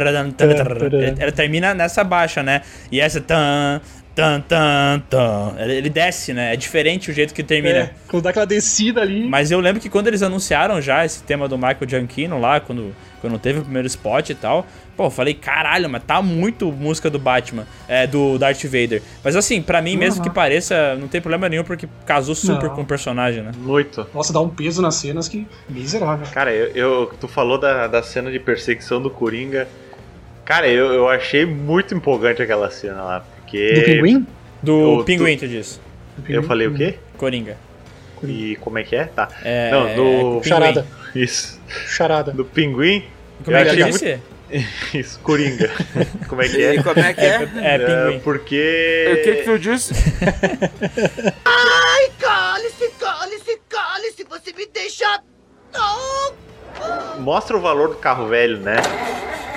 Ela 1.19 1.31
termina 1.31 1.73
nessa 1.73 2.03
baixa, 2.03 2.41
né? 2.43 2.61
E 2.91 2.99
essa 2.99 3.19
tan, 3.21 3.81
tan, 4.15 4.41
tan, 4.41 4.99
tan. 5.09 5.55
Ele 5.59 5.89
desce, 5.89 6.33
né? 6.33 6.53
É 6.53 6.55
diferente 6.57 7.09
o 7.11 7.13
jeito 7.13 7.33
que 7.33 7.43
termina. 7.43 7.77
É, 7.79 7.89
quando 8.07 8.23
dá 8.23 8.29
aquela 8.31 8.45
descida 8.45 9.01
ali. 9.01 9.27
Mas 9.27 9.51
eu 9.51 9.59
lembro 9.59 9.81
que 9.81 9.89
quando 9.89 10.07
eles 10.07 10.21
anunciaram 10.23 10.81
já 10.81 11.05
esse 11.05 11.23
tema 11.23 11.47
do 11.47 11.57
Michael 11.57 11.87
Giacchino 11.87 12.39
lá, 12.39 12.59
quando, 12.59 12.93
quando 13.21 13.37
teve 13.39 13.59
o 13.59 13.63
primeiro 13.63 13.87
spot 13.87 14.29
e 14.29 14.35
tal, 14.35 14.65
pô, 14.97 15.05
eu 15.05 15.09
falei, 15.11 15.33
caralho, 15.33 15.89
mas 15.89 16.03
tá 16.03 16.21
muito 16.21 16.69
música 16.71 17.09
do 17.09 17.17
Batman, 17.17 17.65
é, 17.87 18.05
do 18.05 18.37
Darth 18.37 18.63
Vader. 18.65 19.01
Mas 19.23 19.35
assim, 19.37 19.61
pra 19.61 19.81
mim, 19.81 19.95
mesmo 19.95 20.17
Uhum. 20.21 20.27
que 20.27 20.33
pareça, 20.35 20.95
não 20.95 21.07
tem 21.07 21.21
problema 21.21 21.47
nenhum, 21.47 21.63
porque 21.63 21.87
casou 22.05 22.35
super 22.35 22.67
Não. 22.67 22.75
com 22.75 22.81
o 22.81 22.85
personagem, 22.85 23.41
né? 23.41 23.51
Muito. 23.57 24.05
Nossa, 24.13 24.33
dá 24.33 24.41
um 24.41 24.49
peso 24.49 24.81
nas 24.81 24.95
cenas 24.95 25.29
que 25.29 25.47
miserável. 25.69 26.27
Cara, 26.33 26.51
eu, 26.53 26.67
eu- 26.75 27.11
tu 27.19 27.27
falou 27.29 27.57
da, 27.57 27.87
da 27.87 28.03
cena 28.03 28.29
de 28.29 28.39
perseguição 28.39 29.01
do 29.01 29.09
Coringa. 29.09 29.67
Cara, 30.49 30.67
eu, 30.67 30.91
eu 30.91 31.07
achei 31.07 31.45
muito 31.45 31.93
empolgante 31.93 32.41
aquela 32.41 32.71
cena 32.71 33.03
lá, 33.03 33.19
porque. 33.19 33.71
Do 33.71 33.83
pinguim? 33.83 34.27
Do 34.63 34.99
Eu- 34.99 35.03
Pinguim, 35.05 35.37
tu 35.37 35.47
disse. 35.47 35.79
Do 36.17 36.23
pinguim? 36.23 36.33
Eu 36.37 36.41
falei 36.43 36.65
o 36.65 36.73
quê? 36.73 36.95
Coringa. 37.17 37.55
E 38.23 38.55
como 38.59 38.79
é 38.79 38.83
que 38.83 38.95
é? 38.95 39.05
Tá. 39.05 39.27
É, 39.43 39.69
Não, 39.69 39.95
do. 39.95 40.03
Pinguim. 40.39 40.43
Charada. 40.49 40.87
Isso. 41.13 41.61
Charada. 41.87 42.31
Do 42.31 42.43
pinguim. 42.43 43.03
Como 43.45 43.55
é 43.55 43.61
Eu 43.61 43.63
que 43.65 43.69
achei 43.69 43.83
ele 43.83 43.91
disse? 43.91 44.19
Isso, 44.97 45.19
Coringa. 45.19 45.69
como 46.27 46.41
é 46.41 46.49
que 46.49 46.63
é? 46.63 46.73
E 46.73 46.83
como 46.83 46.99
é 46.99 47.13
que 47.13 47.21
é? 47.21 47.47
É, 47.61 47.77
pinguim. 48.07 48.19
porque. 48.21 49.07
O 49.11 49.23
que 49.23 49.35
que 49.35 49.43
tu 49.43 49.59
disse? 49.59 49.93
Ai, 51.45 52.09
cale-se, 52.17 52.89
cale-se, 52.99 53.59
cale-se, 53.69 54.23
você 54.27 54.51
me 54.57 54.65
deixa. 54.73 55.21
Oh, 55.75 57.19
mostra 57.21 57.55
o 57.55 57.61
valor 57.61 57.89
do 57.89 57.97
carro 57.97 58.27
velho, 58.27 58.57
né? 58.57 58.77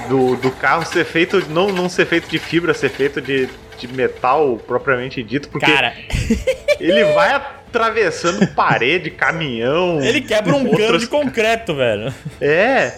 Do, 0.08 0.36
do 0.36 0.50
carro 0.50 0.84
ser 0.84 1.04
feito, 1.04 1.48
não, 1.48 1.68
não 1.68 1.88
ser 1.88 2.06
feito 2.06 2.28
de 2.28 2.38
fibra, 2.38 2.74
ser 2.74 2.90
feito 2.90 3.20
de, 3.20 3.48
de 3.78 3.88
metal 3.88 4.58
propriamente 4.66 5.22
dito, 5.22 5.48
porque 5.48 5.66
Cara, 5.66 5.94
ele 6.80 7.04
vai 7.12 7.32
atravessando 7.32 8.46
parede, 8.48 9.10
caminhão. 9.10 10.00
ele 10.02 10.20
quebra 10.20 10.54
um 10.54 10.70
cano 10.76 10.98
de 10.98 11.06
concreto, 11.06 11.74
velho. 11.74 12.12
É. 12.40 12.92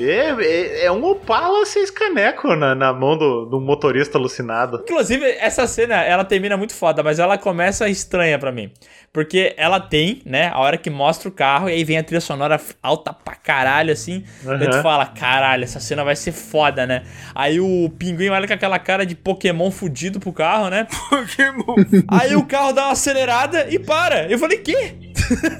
É, 0.00 0.30
é, 0.40 0.84
é 0.86 0.92
um 0.92 1.04
Opala 1.04 1.64
seis 1.66 1.90
caneco 1.90 2.56
na, 2.56 2.74
na 2.74 2.92
mão 2.92 3.16
do, 3.16 3.44
do 3.44 3.60
motorista 3.60 4.18
alucinado. 4.18 4.82
Inclusive, 4.82 5.24
essa 5.38 5.66
cena, 5.66 6.02
ela 6.02 6.24
termina 6.24 6.56
muito 6.56 6.74
foda, 6.74 7.02
mas 7.02 7.18
ela 7.18 7.36
começa 7.36 7.88
estranha 7.88 8.38
pra 8.38 8.50
mim. 8.50 8.70
Porque 9.12 9.52
ela 9.58 9.78
tem, 9.78 10.22
né, 10.24 10.48
a 10.54 10.58
hora 10.58 10.78
que 10.78 10.88
mostra 10.88 11.28
o 11.28 11.32
carro, 11.32 11.68
e 11.68 11.72
aí 11.72 11.84
vem 11.84 11.98
a 11.98 12.02
trilha 12.02 12.20
sonora 12.20 12.58
alta 12.82 13.12
pra 13.12 13.34
caralho, 13.34 13.92
assim. 13.92 14.24
Daí 14.42 14.68
tu 14.68 14.74
Aham. 14.74 14.82
fala, 14.82 15.06
caralho, 15.06 15.64
essa 15.64 15.78
cena 15.80 16.02
vai 16.02 16.16
ser 16.16 16.32
foda, 16.32 16.86
né? 16.86 17.02
Aí 17.34 17.60
o 17.60 17.90
pinguim 17.98 18.30
olha 18.30 18.46
com 18.48 18.54
aquela 18.54 18.78
cara 18.78 19.04
de 19.04 19.14
Pokémon 19.14 19.70
fudido 19.70 20.18
pro 20.18 20.32
carro, 20.32 20.70
né? 20.70 20.86
Pokémon. 21.10 21.76
Aí 22.08 22.34
o 22.34 22.46
carro 22.46 22.72
dá 22.72 22.84
uma 22.86 22.92
acelerada 22.92 23.66
e 23.68 23.78
para. 23.78 24.30
Eu 24.30 24.38
falei, 24.38 24.58
quê? 24.58 24.94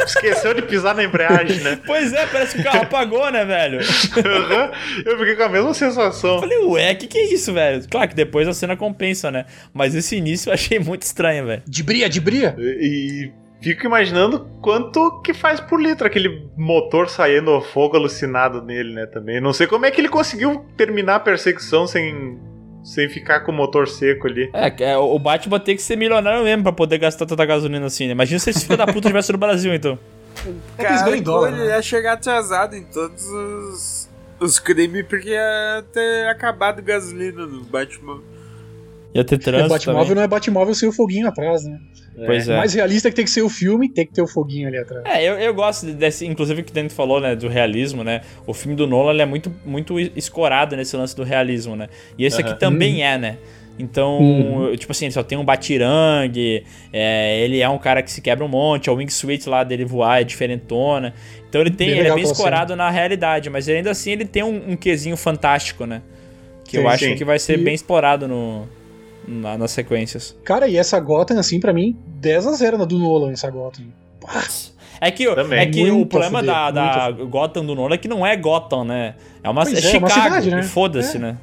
Esqueceu 0.06 0.54
de 0.54 0.62
pisar 0.62 0.94
na 0.94 1.04
embreagem, 1.04 1.60
né? 1.60 1.78
Pois 1.84 2.10
é, 2.12 2.26
parece 2.26 2.54
que 2.54 2.60
o 2.62 2.64
carro 2.64 2.82
apagou, 2.84 3.30
né, 3.30 3.44
velho? 3.44 3.80
Aham. 3.80 4.70
Eu 5.04 5.18
fiquei 5.18 5.36
com 5.36 5.42
a 5.42 5.48
mesma 5.50 5.74
sensação. 5.74 6.36
Eu 6.36 6.40
falei, 6.40 6.58
ué, 6.58 6.94
que 6.94 7.06
que 7.06 7.18
é 7.18 7.34
isso, 7.34 7.52
velho? 7.52 7.86
Claro 7.90 8.08
que 8.08 8.14
depois 8.14 8.48
a 8.48 8.54
cena 8.54 8.76
compensa, 8.78 9.30
né? 9.30 9.44
Mas 9.74 9.94
esse 9.94 10.16
início 10.16 10.48
eu 10.48 10.54
achei 10.54 10.78
muito 10.78 11.02
estranho, 11.02 11.46
velho. 11.46 11.62
De 11.66 11.82
bria, 11.82 12.08
de 12.08 12.20
bria? 12.20 12.54
E 12.58 13.30
fico 13.62 13.86
imaginando 13.86 14.40
quanto 14.60 15.20
que 15.22 15.32
faz 15.32 15.60
por 15.60 15.80
litro 15.80 16.06
aquele 16.06 16.48
motor 16.56 17.08
saindo 17.08 17.60
fogo 17.60 17.96
alucinado 17.96 18.60
nele, 18.60 18.92
né? 18.92 19.06
Também. 19.06 19.40
Não 19.40 19.52
sei 19.52 19.66
como 19.66 19.86
é 19.86 19.90
que 19.90 20.00
ele 20.00 20.08
conseguiu 20.08 20.66
terminar 20.76 21.16
a 21.16 21.20
perseguição 21.20 21.86
sem, 21.86 22.38
sem 22.82 23.08
ficar 23.08 23.40
com 23.40 23.52
o 23.52 23.54
motor 23.54 23.86
seco 23.88 24.26
ali. 24.26 24.50
É, 24.52 24.90
é, 24.90 24.96
o 24.96 25.18
Batman 25.18 25.60
tem 25.60 25.76
que 25.76 25.82
ser 25.82 25.96
milionário 25.96 26.42
mesmo 26.42 26.64
pra 26.64 26.72
poder 26.72 26.98
gastar 26.98 27.24
tanta 27.24 27.46
gasolina 27.46 27.86
assim, 27.86 28.06
né? 28.06 28.12
Imagina 28.12 28.40
se 28.40 28.50
esse 28.50 28.64
filho 28.64 28.76
da 28.76 28.86
puta 28.86 28.98
estivesse 29.00 29.32
no 29.32 29.38
Brasil, 29.38 29.72
então. 29.72 29.98
É 30.78 30.84
que 30.84 30.90
eles 30.90 31.02
Cara, 31.02 31.16
em 31.16 31.22
dólar, 31.22 31.48
ele 31.52 31.58
né? 31.58 31.66
ia 31.66 31.82
chegar 31.82 32.14
atrasado 32.14 32.74
em 32.74 32.82
todos 32.84 33.22
os, 33.28 34.10
os 34.40 34.58
crimes 34.58 35.04
porque 35.06 35.28
ia 35.28 35.84
ter 35.92 36.26
acabado 36.26 36.82
gasolina 36.82 37.46
no 37.46 37.62
Batman. 37.64 38.20
Ia 39.14 39.24
ter 39.24 39.34
O 39.34 39.38
trânsito 39.38 39.68
Batmóvel 39.70 40.02
também. 40.04 40.14
não 40.16 40.22
é 40.22 40.28
Batmóvel 40.28 40.74
sem 40.74 40.88
o 40.88 40.92
foguinho 40.92 41.28
atrás, 41.28 41.64
né? 41.64 41.78
Pois 42.26 42.48
O 42.48 42.52
é. 42.52 42.56
mais 42.56 42.72
realista 42.74 43.10
que 43.10 43.16
tem 43.16 43.24
que 43.24 43.30
ser 43.30 43.42
o 43.42 43.48
filme, 43.48 43.90
tem 43.92 44.06
que 44.06 44.12
ter 44.12 44.22
o 44.22 44.26
foguinho 44.26 44.68
ali 44.68 44.78
atrás. 44.78 45.04
É, 45.06 45.22
eu, 45.22 45.34
eu 45.38 45.52
gosto 45.54 45.86
desse, 45.86 46.26
inclusive 46.26 46.62
que 46.62 46.72
dentro 46.72 46.94
falou, 46.94 47.20
né, 47.20 47.34
do 47.36 47.48
realismo, 47.48 48.02
né? 48.04 48.22
O 48.46 48.54
filme 48.54 48.74
do 48.76 48.86
Nolan 48.86 49.12
ele 49.12 49.22
é 49.22 49.26
muito, 49.26 49.52
muito 49.66 49.98
escorado 50.00 50.76
nesse 50.76 50.96
lance 50.96 51.14
do 51.16 51.22
realismo, 51.24 51.74
né? 51.76 51.88
E 52.16 52.24
esse 52.24 52.40
aqui 52.40 52.50
Aham. 52.50 52.58
também 52.58 53.02
é, 53.04 53.18
né? 53.18 53.38
Então, 53.78 54.18
Uhum. 54.20 54.76
tipo 54.76 54.92
assim, 54.92 55.06
ele 55.06 55.12
só 55.12 55.22
tem 55.22 55.36
um 55.38 55.44
batirangue, 55.44 56.64
é, 56.92 57.40
ele 57.40 57.60
é 57.60 57.68
um 57.68 57.78
cara 57.78 58.02
que 58.02 58.10
se 58.10 58.20
quebra 58.20 58.44
um 58.44 58.48
monte, 58.48 58.88
a 58.90 58.92
wingsuit 58.92 59.48
lá 59.48 59.64
dele 59.64 59.84
voar 59.84 60.20
é 60.20 60.24
diferentona. 60.24 61.14
Então 61.48 61.60
ele 61.60 61.70
tem, 61.70 61.88
Bem 61.88 61.98
ele 61.98 62.08
é 62.08 62.14
bem 62.14 62.22
escorado 62.24 62.76
na 62.76 62.90
realidade, 62.90 63.48
mas 63.50 63.68
ainda 63.68 63.90
assim 63.90 64.12
ele 64.12 64.24
tem 64.26 64.42
um, 64.42 64.72
um 64.72 64.76
quesinho 64.76 65.16
fantástico, 65.16 65.86
né? 65.86 66.02
Que 66.66 66.76
eu 66.76 66.82
Sim, 66.82 66.86
acho 66.88 67.04
sim. 67.06 67.14
que 67.14 67.24
vai 67.24 67.38
ser 67.38 67.58
E- 67.58 67.62
bem 67.62 67.74
explorado 67.74 68.28
no, 68.28 68.68
na- 69.26 69.56
nas 69.58 69.70
sequências. 69.70 70.36
Cara, 70.44 70.68
e 70.68 70.76
essa 70.76 70.98
Gotham, 71.00 71.38
assim, 71.38 71.58
pra 71.60 71.72
mim, 71.72 71.96
10 72.20 72.46
a 72.46 72.52
0 72.52 72.78
na 72.78 72.84
do 72.84 72.98
Nolan, 72.98 73.32
essa 73.32 73.50
Gotham. 73.50 73.84
É 75.00 75.10
que, 75.10 75.26
Também. 75.34 75.58
é 75.58 75.66
que 75.66 75.80
Muito 75.80 76.02
o 76.02 76.06
problema 76.06 76.38
fuder, 76.38 76.54
da, 76.54 76.70
da 76.70 77.10
Gotham 77.24 77.64
do 77.64 77.74
Nolan 77.74 77.94
é 77.94 77.98
que 77.98 78.06
não 78.06 78.24
é 78.24 78.36
Gotham, 78.36 78.84
né? 78.84 79.16
É 79.42 79.50
uma, 79.50 79.62
é 79.64 79.66
é, 79.66 79.72
é 79.72 79.80
Chicago. 79.80 79.98
uma 80.06 80.10
cidade, 80.10 80.50
né? 80.50 80.60
e 80.60 80.62
Foda-se, 80.62 81.16
É. 81.16 81.20
né? 81.20 81.38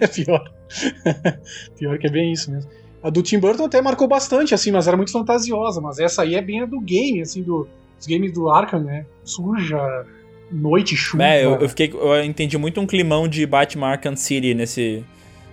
É 0.00 0.06
pior. 0.06 0.44
pior 1.78 1.98
que 1.98 2.06
é 2.06 2.10
bem 2.10 2.32
isso 2.32 2.50
mesmo. 2.50 2.70
A 3.02 3.10
do 3.10 3.22
Tim 3.22 3.38
Burton 3.38 3.64
até 3.64 3.80
marcou 3.82 4.06
bastante, 4.06 4.54
assim, 4.54 4.70
mas 4.70 4.86
era 4.86 4.96
muito 4.96 5.10
fantasiosa. 5.10 5.80
Mas 5.80 5.98
essa 5.98 6.22
aí 6.22 6.34
é 6.34 6.42
bem 6.42 6.60
a 6.62 6.66
do 6.66 6.78
game, 6.80 7.20
assim, 7.22 7.42
do, 7.42 7.66
dos 7.96 8.06
games 8.06 8.32
do 8.32 8.48
Arkham, 8.48 8.80
né? 8.84 9.06
Suja, 9.24 10.04
noite, 10.52 10.94
chuva. 10.94 11.24
É, 11.24 11.44
eu, 11.44 11.56
eu 11.56 11.68
fiquei. 11.68 11.90
Eu 11.92 12.22
entendi 12.22 12.56
muito 12.58 12.80
um 12.80 12.86
climão 12.86 13.26
de 13.26 13.44
Batman 13.46 13.88
Arkham 13.88 14.14
City 14.14 14.54
nesse, 14.54 15.02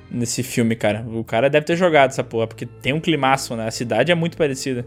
nesse 0.10 0.42
filme, 0.44 0.76
cara. 0.76 1.06
O 1.08 1.24
cara 1.24 1.50
deve 1.50 1.66
ter 1.66 1.76
jogado 1.76 2.10
essa 2.12 2.24
porra, 2.24 2.48
porque 2.48 2.66
tem 2.66 2.94
um 2.94 3.00
climaço, 3.00 3.56
né? 3.56 3.68
A 3.68 3.72
cidade 3.72 4.12
é 4.12 4.16
muito 4.16 4.38
parecida. 4.38 4.86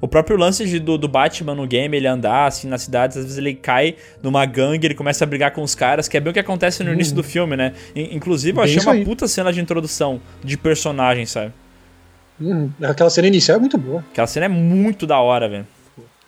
O 0.00 0.08
próprio 0.08 0.36
lance 0.36 0.64
de- 0.66 0.80
do, 0.80 0.98
do 0.98 1.06
Batman 1.06 1.54
no 1.54 1.64
game, 1.66 1.96
ele 1.96 2.08
andar 2.08 2.46
assim 2.46 2.66
nas 2.68 2.82
cidades, 2.82 3.16
às 3.16 3.22
vezes 3.22 3.38
ele 3.38 3.54
cai 3.54 3.94
numa 4.20 4.44
gangue, 4.44 4.84
ele 4.86 4.94
começa 4.96 5.22
a 5.22 5.26
brigar 5.26 5.52
com 5.52 5.62
os 5.62 5.74
caras, 5.76 6.08
que 6.08 6.16
é 6.16 6.20
bem 6.20 6.30
o 6.30 6.34
que 6.34 6.40
acontece 6.40 6.82
no 6.82 6.92
início 6.92 7.14
do 7.14 7.22
filme, 7.22 7.56
né? 7.56 7.72
In- 7.94 8.16
Inclusive, 8.16 8.58
eu 8.58 8.62
achei 8.64 8.80
uma 8.80 8.92
aí. 8.92 9.04
puta 9.04 9.28
cena 9.28 9.52
de 9.52 9.60
introdução 9.60 10.20
de 10.42 10.56
personagem, 10.58 11.24
sabe? 11.24 11.52
Uhum. 12.40 12.68
Aquela 12.82 13.10
cena 13.10 13.28
inicial 13.28 13.58
é 13.58 13.60
muito 13.60 13.78
boa. 13.78 14.04
Aquela 14.10 14.26
cena 14.26 14.46
é 14.46 14.48
muito 14.48 15.06
da 15.06 15.20
hora, 15.20 15.48
velho. 15.48 15.66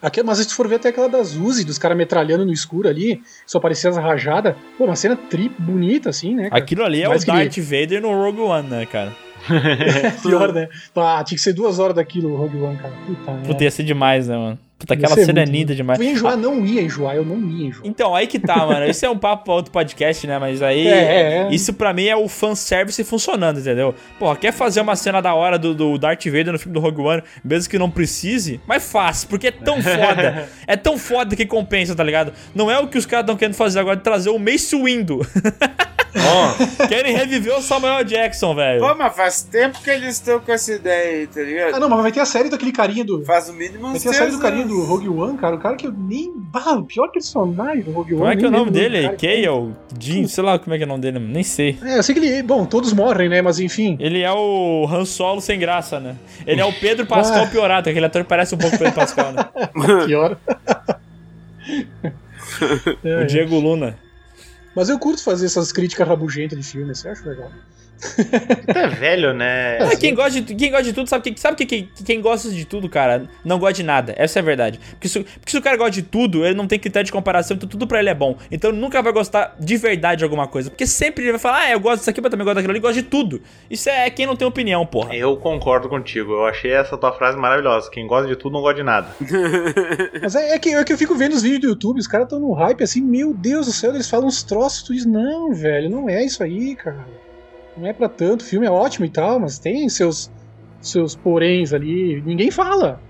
Aqui, 0.05 0.23
mas 0.23 0.37
se 0.37 0.47
tu 0.47 0.55
for 0.55 0.69
ver 0.69 0.75
até 0.75 0.91
aquela 0.91 1.09
das 1.09 1.35
Uzi, 1.35 1.65
dos 1.65 1.79
caras 1.79 1.97
metralhando 1.97 2.45
no 2.45 2.53
escuro 2.53 2.87
ali, 2.87 3.23
só 3.47 3.59
parecia 3.59 3.89
as 3.89 3.97
rajadas. 3.97 4.55
Pô, 4.77 4.85
uma 4.85 4.95
cena 4.95 5.17
tri 5.17 5.51
bonita, 5.59 6.11
assim, 6.11 6.35
né? 6.35 6.51
cara? 6.51 6.63
Aquilo 6.63 6.85
ali 6.85 7.03
é 7.03 7.09
o 7.09 7.19
que 7.19 7.25
Darth 7.25 7.57
Vader 7.57 8.03
no 8.03 8.11
Rogue 8.11 8.41
One, 8.41 8.69
né, 8.69 8.85
cara? 8.85 9.17
É 9.49 10.11
pior, 10.21 10.53
né? 10.53 10.69
Ah, 10.95 11.25
tinha 11.25 11.37
que 11.37 11.43
ser 11.43 11.55
duas 11.55 11.79
horas 11.79 11.97
daquilo, 11.97 12.35
o 12.35 12.37
Rogue 12.37 12.59
One, 12.59 12.77
cara. 12.77 12.93
Puta 13.07 13.33
merda. 13.33 13.49
Puta, 13.49 13.65
ia 13.65 13.71
ser 13.71 13.83
demais, 13.83 14.29
né, 14.29 14.37
mano? 14.37 14.59
Puta, 14.85 14.95
aquela 14.95 15.17
cena 15.17 15.41
é 15.41 15.45
linda 15.45 15.75
demais. 15.75 15.99
Eu 15.99 16.05
ia 16.05 16.13
enjoar, 16.13 16.37
não 16.37 16.65
ia 16.65 16.83
enjoar, 16.83 17.17
eu 17.17 17.25
não 17.25 17.37
ia 17.51 17.69
enjoar. 17.69 17.87
Então, 17.87 18.15
aí 18.15 18.27
que 18.27 18.39
tá, 18.39 18.67
mano. 18.67 18.87
Isso 18.87 19.05
é 19.05 19.09
um 19.09 19.17
papo 19.19 19.45
pra 19.45 19.55
outro 19.55 19.73
podcast, 19.73 20.27
né? 20.27 20.39
Mas 20.39 20.63
aí. 20.63 20.85
É, 20.95 20.97
é, 20.97 21.21
é. 21.49 21.49
Isso 21.55 21.73
pra 21.73 21.93
mim 21.93 22.05
é 22.07 22.15
o 22.17 22.29
fanservice 22.29 23.03
funcionando, 23.05 23.59
entendeu? 23.59 23.95
Porra, 24.19 24.37
quer 24.37 24.53
fazer 24.53 24.81
uma 24.81 24.95
cena 24.95 25.21
da 25.21 25.35
hora 25.35 25.59
do, 25.59 25.75
do 25.75 25.99
Darth 25.99 26.25
Vader 26.27 26.53
no 26.53 26.59
filme 26.59 26.75
do 26.75 26.81
Rogue 26.81 27.01
One, 27.01 27.23
mesmo 27.43 27.71
que 27.71 27.79
não 27.79 27.91
precise, 27.91 28.61
mas 28.67 28.91
faz, 28.91 29.25
porque 29.25 29.49
é 29.49 29.51
tão 29.51 29.81
foda. 29.83 30.49
é 30.67 30.77
tão 30.77 30.99
foda 30.99 31.35
que 31.35 31.47
compensa, 31.47 31.95
tá 31.95 32.05
ligado? 32.05 32.33
Não 32.55 32.71
é 32.71 32.79
o 32.79 32.87
que 32.87 32.99
os 32.99 33.07
caras 33.07 33.25
estão 33.25 33.37
querendo 33.37 33.55
fazer 33.55 33.81
agora 33.81 33.97
de 33.97 34.03
trazer 34.03 34.31
o 34.31 34.39
Mace 34.39 34.77
Windu. 34.77 35.21
Querem 36.89 37.15
reviver 37.15 37.57
o 37.57 37.63
Samuel 37.63 38.05
Jackson, 38.05 38.55
velho. 38.55 38.81
Pô, 38.81 38.95
mas 38.95 39.15
faz 39.17 39.43
tempo 39.43 39.81
que 39.83 39.91
eles 39.91 40.15
estão 40.15 40.41
com 40.41 40.53
essa 40.53 40.73
ideia 40.73 41.19
aí, 41.21 41.27
tá 41.27 41.41
ligado? 41.43 41.75
Ah, 41.75 41.81
não, 41.81 41.89
mas 41.89 42.03
vai 42.03 42.13
ter 42.13 42.21
a 42.21 42.27
série 42.27 42.49
daquele 42.49 42.73
carinha 42.73 43.05
do. 43.05 43.25
Faz 43.25 43.49
o 43.49 43.53
mínimo 43.53 43.91
Vai 43.91 44.01
ter 44.01 44.09
a 44.09 44.13
série 44.13 44.31
do 44.31 44.39
carinha 44.39 44.67
do 44.67 44.83
Rogue 44.85 45.09
One, 45.09 45.37
cara. 45.39 45.57
O 45.57 45.59
cara 45.59 45.77
que 45.77 45.87
eu 45.87 45.93
nem. 45.93 46.33
Bah, 46.37 46.73
o 46.73 46.85
pior 46.85 47.09
personagem 47.09 47.83
do 47.83 47.93
Rogue 47.93 48.15
One. 48.15 48.21
Como 48.21 48.33
é 48.33 48.37
que 48.37 48.45
é 48.45 48.49
o 48.49 48.51
nome 48.51 48.71
dele? 48.71 49.09
Kale? 49.11 49.73
Jim? 49.99 50.27
Sei 50.27 50.43
lá 50.45 50.59
como 50.59 50.75
é 50.75 50.79
que 50.79 50.85
é 50.85 50.87
o 50.87 50.89
nome 50.89 51.01
dele, 51.03 51.19
nem 51.19 51.43
sei. 51.43 51.79
É, 51.85 51.99
eu 51.99 52.03
sei 52.03 52.15
que 52.15 52.21
ele. 52.25 52.43
Bom, 52.43 52.65
todos 52.65 52.93
morrem, 52.93 53.29
né? 53.29 53.43
Mas 53.43 53.59
enfim. 53.59 53.97
Ele 54.01 54.21
é 54.23 54.33
o 54.33 54.87
Han 54.91 55.05
Solo 55.05 55.41
sem 55.41 55.59
graça, 55.59 56.01
né? 56.01 56.17
Ele 56.47 56.61
é 56.61 56.65
o 56.65 56.73
Pedro 56.73 57.07
Pascal 57.07 57.45
Ah. 57.45 57.47
piorado, 57.47 57.89
aquele 57.89 58.07
ator 58.07 58.25
parece 58.25 58.55
um 58.55 58.59
pouco 58.59 58.77
o 58.77 58.79
Pedro 58.79 58.95
Pascal, 58.95 59.33
né? 59.33 59.49
Pior. 60.07 60.37
O 63.23 63.27
Diego 63.27 63.59
Luna. 63.59 63.97
Mas 64.75 64.89
eu 64.89 64.99
curto 64.99 65.23
fazer 65.23 65.47
essas 65.47 65.73
críticas 65.73 66.07
rabugentas 66.09 66.59
de 66.59 66.65
filme, 66.65 66.93
assim, 66.93 67.07
eu 67.09 67.13
acho 67.13 67.29
legal. 67.29 67.57
É 68.75 68.87
velho, 68.89 69.33
né? 69.33 69.79
Quem, 69.99 70.15
gosta 70.15 70.41
de, 70.41 70.55
quem 70.55 70.71
gosta 70.71 70.85
de 70.85 70.93
tudo, 70.93 71.09
sabe 71.09 71.31
que, 71.33 71.41
sabe 71.41 71.57
que, 71.57 71.65
que- 71.67 72.05
quem 72.05 72.21
gosta 72.21 72.51
de 72.51 72.65
tudo, 72.65 72.89
cara, 72.89 73.29
não 73.45 73.59
gosta 73.59 73.75
de 73.75 73.83
nada. 73.83 74.15
Essa 74.17 74.39
é 74.39 74.43
a 74.43 74.45
verdade. 74.45 74.79
Porque 74.91 75.09
se, 75.09 75.21
porque 75.21 75.51
se 75.51 75.59
o 75.59 75.63
cara 75.63 75.77
gosta 75.77 75.93
de 75.93 76.03
tudo, 76.03 76.45
ele 76.45 76.55
não 76.55 76.67
tem 76.67 76.79
critério 76.79 77.07
de 77.07 77.13
comparação, 77.13 77.57
então 77.57 77.69
tudo 77.69 77.87
pra 77.87 78.01
ele 78.01 78.11
é 78.11 78.15
bom. 78.15 78.37
Então 78.51 78.71
ele 78.71 78.79
nunca 78.79 79.01
vai 79.03 79.13
gostar 79.13 79.57
de 79.59 79.77
verdade 79.77 80.19
de 80.19 80.25
alguma 80.25 80.47
coisa. 80.47 80.71
Porque 80.71 80.87
sempre 80.87 81.25
ele 81.25 81.33
vai 81.33 81.41
falar, 81.41 81.61
ah, 81.63 81.71
eu 81.71 81.81
gosto 81.81 81.99
disso 82.01 82.11
aqui, 82.11 82.21
mas 82.21 82.31
também 82.31 82.45
gosto 82.45 82.57
daquilo 82.57 82.73
ali, 82.73 82.81
gosta 82.81 83.03
de 83.03 83.09
tudo. 83.09 83.41
Isso 83.71 83.89
é 83.89 84.11
quem 84.11 84.27
não 84.27 84.37
tem 84.37 84.47
opinião, 84.47 84.85
porra. 84.85 85.15
Eu 85.15 85.37
concordo 85.37 85.89
contigo. 85.89 86.33
Eu 86.33 86.47
achei 86.47 86.73
essa 86.73 86.97
tua 86.99 87.13
frase 87.13 87.39
maravilhosa. 87.39 87.91
Quem 87.91 88.07
gosta 88.07 88.29
de 88.29 88.37
tudo 88.37 88.53
não 88.55 88.61
gosta 88.61 88.77
de 88.77 88.83
nada. 88.83 89.09
Mas 90.21 90.35
é, 90.35 90.55
é 90.55 90.59
que, 90.59 90.71
é 90.75 90.85
que 90.85 90.93
eu 90.93 90.99
fico 90.99 91.15
vendo 91.15 91.33
os 91.33 91.43
vídeos 91.43 91.61
do 91.61 91.69
YouTube, 91.69 91.99
os 92.01 92.07
caras 92.07 92.27
estão 92.27 92.41
no 92.41 92.53
hype 92.53 92.83
assim, 92.83 93.01
meu 93.01 93.33
Deus 93.33 93.67
do 93.67 93.73
céu, 93.73 93.95
eles 93.95 94.09
falam 94.09 94.27
uns 94.27 94.43
troços, 94.43 94.83
tu 94.83 94.93
diz, 94.95 95.07
não, 95.07 95.53
velho, 95.55 95.89
não 95.89 96.09
é 96.09 96.25
isso 96.25 96.43
aí, 96.43 96.75
cara. 96.77 97.07
Não 97.77 97.87
é 97.89 97.93
pra 97.93 98.09
tanto, 98.09 98.43
o 98.43 98.45
filme 98.45 98.67
é 98.67 98.71
ótimo 98.71 99.05
e 99.07 99.11
tal, 99.11 99.39
mas 99.41 99.59
tem 99.59 99.89
seus, 99.89 100.31
seus 100.81 101.15
poréns 101.17 101.73
ali, 101.73 102.23
ninguém 102.25 102.51
fala. 102.51 103.01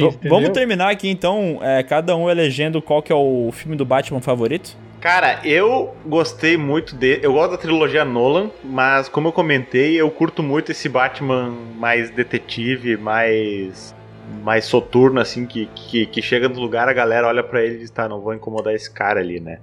V- 0.00 0.16
entendeu? 0.16 0.30
vamos 0.30 0.50
terminar 0.50 0.90
aqui 0.90 1.08
então, 1.08 1.58
é, 1.62 1.82
cada 1.82 2.14
um 2.16 2.28
elegendo 2.28 2.82
qual 2.82 3.02
que 3.02 3.10
é 3.10 3.16
o 3.16 3.50
filme 3.52 3.76
do 3.76 3.84
Batman 3.84 4.20
favorito. 4.20 4.76
Cara, 5.00 5.40
eu 5.44 5.94
gostei 6.06 6.56
muito 6.56 6.94
de. 6.96 7.20
Eu 7.22 7.32
gosto 7.34 7.52
da 7.52 7.58
trilogia 7.58 8.04
Nolan, 8.04 8.50
mas 8.62 9.08
como 9.08 9.28
eu 9.28 9.32
comentei, 9.32 10.00
eu 10.00 10.10
curto 10.10 10.42
muito 10.42 10.72
esse 10.72 10.88
Batman 10.88 11.52
mais 11.76 12.10
detetive, 12.10 12.96
mais. 12.96 13.94
mais 14.42 14.64
soturno, 14.64 15.20
assim, 15.20 15.44
que, 15.46 15.66
que, 15.74 16.06
que 16.06 16.22
chega 16.22 16.48
no 16.48 16.58
lugar, 16.58 16.88
a 16.88 16.92
galera 16.94 17.26
olha 17.28 17.42
pra 17.42 17.62
ele 17.62 17.76
e 17.76 17.78
diz, 17.80 17.90
tá, 17.90 18.08
não 18.08 18.20
vou 18.20 18.32
incomodar 18.34 18.74
esse 18.74 18.90
cara 18.90 19.20
ali, 19.20 19.40
né? 19.40 19.58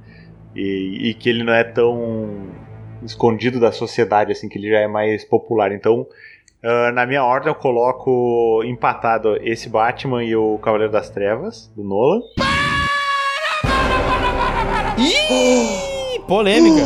E, 0.56 1.10
e 1.10 1.14
que 1.16 1.28
ele 1.30 1.44
não 1.44 1.54
é 1.54 1.64
tão 1.64 2.48
escondido 3.04 3.60
da 3.60 3.72
sociedade, 3.72 4.32
assim, 4.32 4.48
que 4.48 4.58
ele 4.58 4.70
já 4.70 4.80
é 4.80 4.88
mais 4.88 5.24
popular. 5.24 5.72
Então, 5.72 6.08
ah, 6.64 6.92
na 6.92 7.06
minha 7.08 7.24
ordem, 7.24 7.50
eu 7.50 7.56
coloco 7.56 8.62
empatado 8.64 9.36
esse 9.42 9.68
Batman 9.68 10.24
e 10.24 10.36
o 10.36 10.60
Cavaleiro 10.60 10.94
das 10.94 11.10
Trevas, 11.10 11.72
do 11.76 11.84
Nolan. 11.84 12.22
Ih, 14.98 16.20
polêmica. 16.28 16.82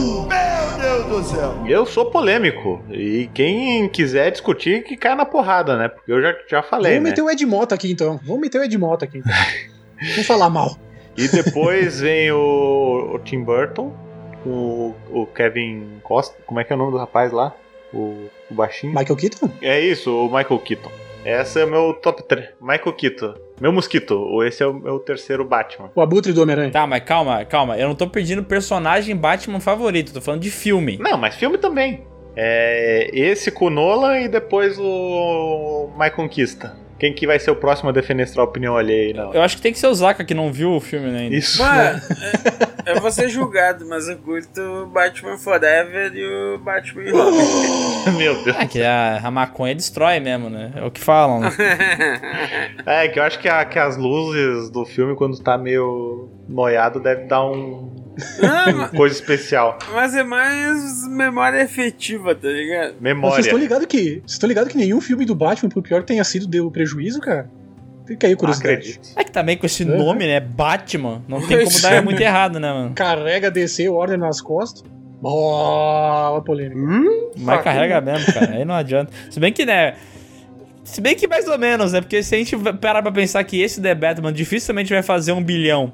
Eu 1.67 1.85
sou 1.85 2.05
polêmico. 2.05 2.81
E 2.89 3.29
quem 3.33 3.89
quiser 3.89 4.31
discutir, 4.31 4.83
que 4.83 4.95
caia 4.95 5.15
na 5.15 5.25
porrada, 5.25 5.77
né? 5.77 5.89
Porque 5.89 6.11
eu 6.11 6.21
já, 6.21 6.33
já 6.49 6.63
falei, 6.63 6.93
Vamos 6.93 7.03
né? 7.03 7.09
meter 7.09 7.21
o 7.21 7.29
Ed 7.29 7.45
Mota 7.45 7.75
aqui 7.75 7.91
então. 7.91 8.17
Vamos 8.23 8.41
meter 8.41 8.59
o 8.59 8.63
Ed 8.63 8.77
Mota 8.77 9.05
aqui. 9.05 9.21
Então. 9.97 10.09
Vamos 10.11 10.27
falar 10.27 10.49
mal. 10.49 10.75
E 11.17 11.25
depois 11.29 12.01
vem 12.01 12.29
o, 12.29 13.13
o 13.13 13.19
Tim 13.19 13.41
Burton, 13.43 13.95
o, 14.45 14.95
o 15.11 15.25
Kevin 15.25 15.99
Costa. 16.03 16.35
Como 16.45 16.59
é 16.59 16.63
que 16.63 16.71
é 16.71 16.75
o 16.75 16.79
nome 16.79 16.91
do 16.91 16.97
rapaz 16.97 17.31
lá? 17.31 17.53
O, 17.93 18.27
o 18.49 18.53
baixinho? 18.53 18.93
Michael 18.93 19.15
Keaton? 19.15 19.49
É 19.61 19.79
isso, 19.79 20.11
o 20.11 20.25
Michael 20.25 20.59
Keaton. 20.59 20.91
Esse 21.25 21.59
é 21.59 21.65
o 21.65 21.67
meu 21.67 21.93
top 21.93 22.21
3. 22.21 22.49
Michael 22.61 22.93
Keaton. 22.93 23.33
Meu 23.59 23.71
mosquito. 23.71 24.43
Esse 24.43 24.61
é 24.61 24.67
o 24.67 24.73
meu 24.73 24.99
terceiro 24.99 25.43
Batman. 25.43 25.89
O 25.95 26.01
Abutre 26.01 26.31
do 26.31 26.41
Homem-Aranha. 26.43 26.71
Tá, 26.71 26.85
mas 26.85 27.03
calma, 27.03 27.43
calma. 27.45 27.75
Eu 27.77 27.87
não 27.87 27.95
tô 27.95 28.07
pedindo 28.07 28.43
personagem 28.43 29.15
Batman 29.15 29.59
favorito, 29.59 30.13
tô 30.13 30.21
falando 30.21 30.41
de 30.41 30.51
filme. 30.51 30.97
Não, 30.99 31.17
mas 31.17 31.35
filme 31.35 31.57
também. 31.57 32.05
É 32.35 33.09
esse 33.11 33.49
com 33.49 33.65
o 33.65 33.69
Nolan 33.71 34.19
e 34.19 34.27
depois 34.27 34.77
o 34.77 35.89
Michael 35.93 36.15
Conquista. 36.15 36.77
Quem 36.97 37.13
que 37.13 37.27
vai 37.27 37.37
ser 37.37 37.51
o 37.51 37.55
próximo 37.57 37.89
a 37.89 37.91
defenestrar 37.91 38.45
a 38.45 38.49
opinião 38.49 38.77
alheia 38.77 39.07
aí, 39.07 39.13
não? 39.13 39.33
Eu 39.33 39.41
acho 39.41 39.57
que 39.57 39.61
tem 39.61 39.73
que 39.73 39.77
ser 39.79 39.87
o 39.87 39.93
Zaka 39.93 40.23
que 40.23 40.33
não 40.33 40.51
viu 40.51 40.71
o 40.71 40.79
filme 40.79 41.11
né, 41.11 41.19
ainda. 41.23 41.35
Isso. 41.35 41.61
Mano, 41.61 41.99
é- 42.85 42.91
eu 42.93 43.01
vou 43.01 43.11
ser 43.11 43.27
julgado, 43.27 43.85
mas 43.87 44.07
eu 44.07 44.17
curto 44.17 44.61
o 44.61 44.85
Batman 44.85 45.37
Forever 45.37 46.13
e 46.15 46.25
o 46.55 46.57
Batman 46.59 47.11
Robin. 47.11 48.15
Meu 48.17 48.41
Deus. 48.43 48.55
É 48.57 48.65
que 48.65 48.81
a, 48.81 49.17
a 49.23 49.29
maconha 49.31 49.75
destrói 49.75 50.19
mesmo, 50.21 50.49
né? 50.49 50.71
É 50.75 50.83
o 50.85 50.89
que 50.91 51.01
falam, 51.01 51.41
né? 51.41 51.49
É, 52.85 53.07
que 53.07 53.19
eu 53.19 53.23
acho 53.23 53.39
que, 53.39 53.49
a- 53.49 53.65
que 53.65 53.77
as 53.79 53.97
luzes 53.97 54.69
do 54.69 54.85
filme, 54.85 55.15
quando 55.15 55.37
tá 55.41 55.57
meio 55.57 56.29
noiado, 56.47 56.99
deve 56.99 57.23
dar 57.25 57.43
um. 57.45 58.04
Não, 58.41 58.87
coisa 58.89 59.15
especial. 59.15 59.77
mas 59.93 60.15
é 60.15 60.23
mais 60.23 61.07
memória 61.07 61.61
efetiva, 61.61 62.33
tá 62.35 62.47
ligado? 62.47 62.95
Memória. 62.99 63.35
Vocês 63.35 63.45
estão 63.47 63.59
ligados 63.59 63.85
que, 63.87 63.97
vocês 64.21 64.31
estão 64.33 64.47
ligado 64.47 64.69
que 64.69 64.77
nenhum 64.77 65.01
filme 65.01 65.25
do 65.25 65.35
Batman, 65.35 65.69
por 65.69 65.81
pior 65.83 66.01
que 66.01 66.07
tenha 66.07 66.23
sido, 66.23 66.47
deu 66.47 66.69
prejuízo, 66.71 67.19
cara? 67.19 67.49
Fica 68.07 68.27
aí 68.27 68.35
curiosidade. 68.35 68.73
Acredito. 68.75 69.09
É 69.15 69.23
que 69.23 69.31
também 69.31 69.57
com 69.57 69.65
esse 69.65 69.83
Uhum. 69.83 69.97
nome, 69.97 70.27
né? 70.27 70.39
Batman, 70.39 71.23
não 71.27 71.45
tem 71.45 71.63
como 71.65 71.81
dar 71.81 72.01
muito 72.03 72.21
errado, 72.21 72.59
né, 72.59 72.71
mano? 72.71 72.91
Carrega 72.93 73.49
DC, 73.49 73.89
ordem 73.89 74.17
nas 74.17 74.39
costas. 74.41 74.83
Ó, 75.23 76.37
a 76.37 76.41
polêmica. 76.41 76.79
Mas 77.37 77.61
carrega 77.63 77.99
mesmo, 78.01 78.31
cara. 78.33 78.51
Aí 78.51 78.63
não 78.65 78.75
adianta. 78.75 79.11
Se 79.29 79.39
bem 79.39 79.51
que, 79.51 79.65
né? 79.65 79.95
Se 80.83 81.01
bem 81.01 81.15
que 81.15 81.27
mais 81.27 81.47
ou 81.47 81.57
menos, 81.57 81.93
né? 81.93 82.01
Porque 82.01 82.21
se 82.21 82.35
a 82.35 82.37
gente 82.37 82.55
parar 82.79 83.01
pra 83.01 83.11
pensar 83.11 83.43
que 83.43 83.59
esse 83.59 83.81
The 83.81 83.95
Batman 83.95 84.31
dificilmente 84.31 84.93
vai 84.93 85.01
fazer 85.01 85.31
um 85.31 85.43
bilhão 85.43 85.91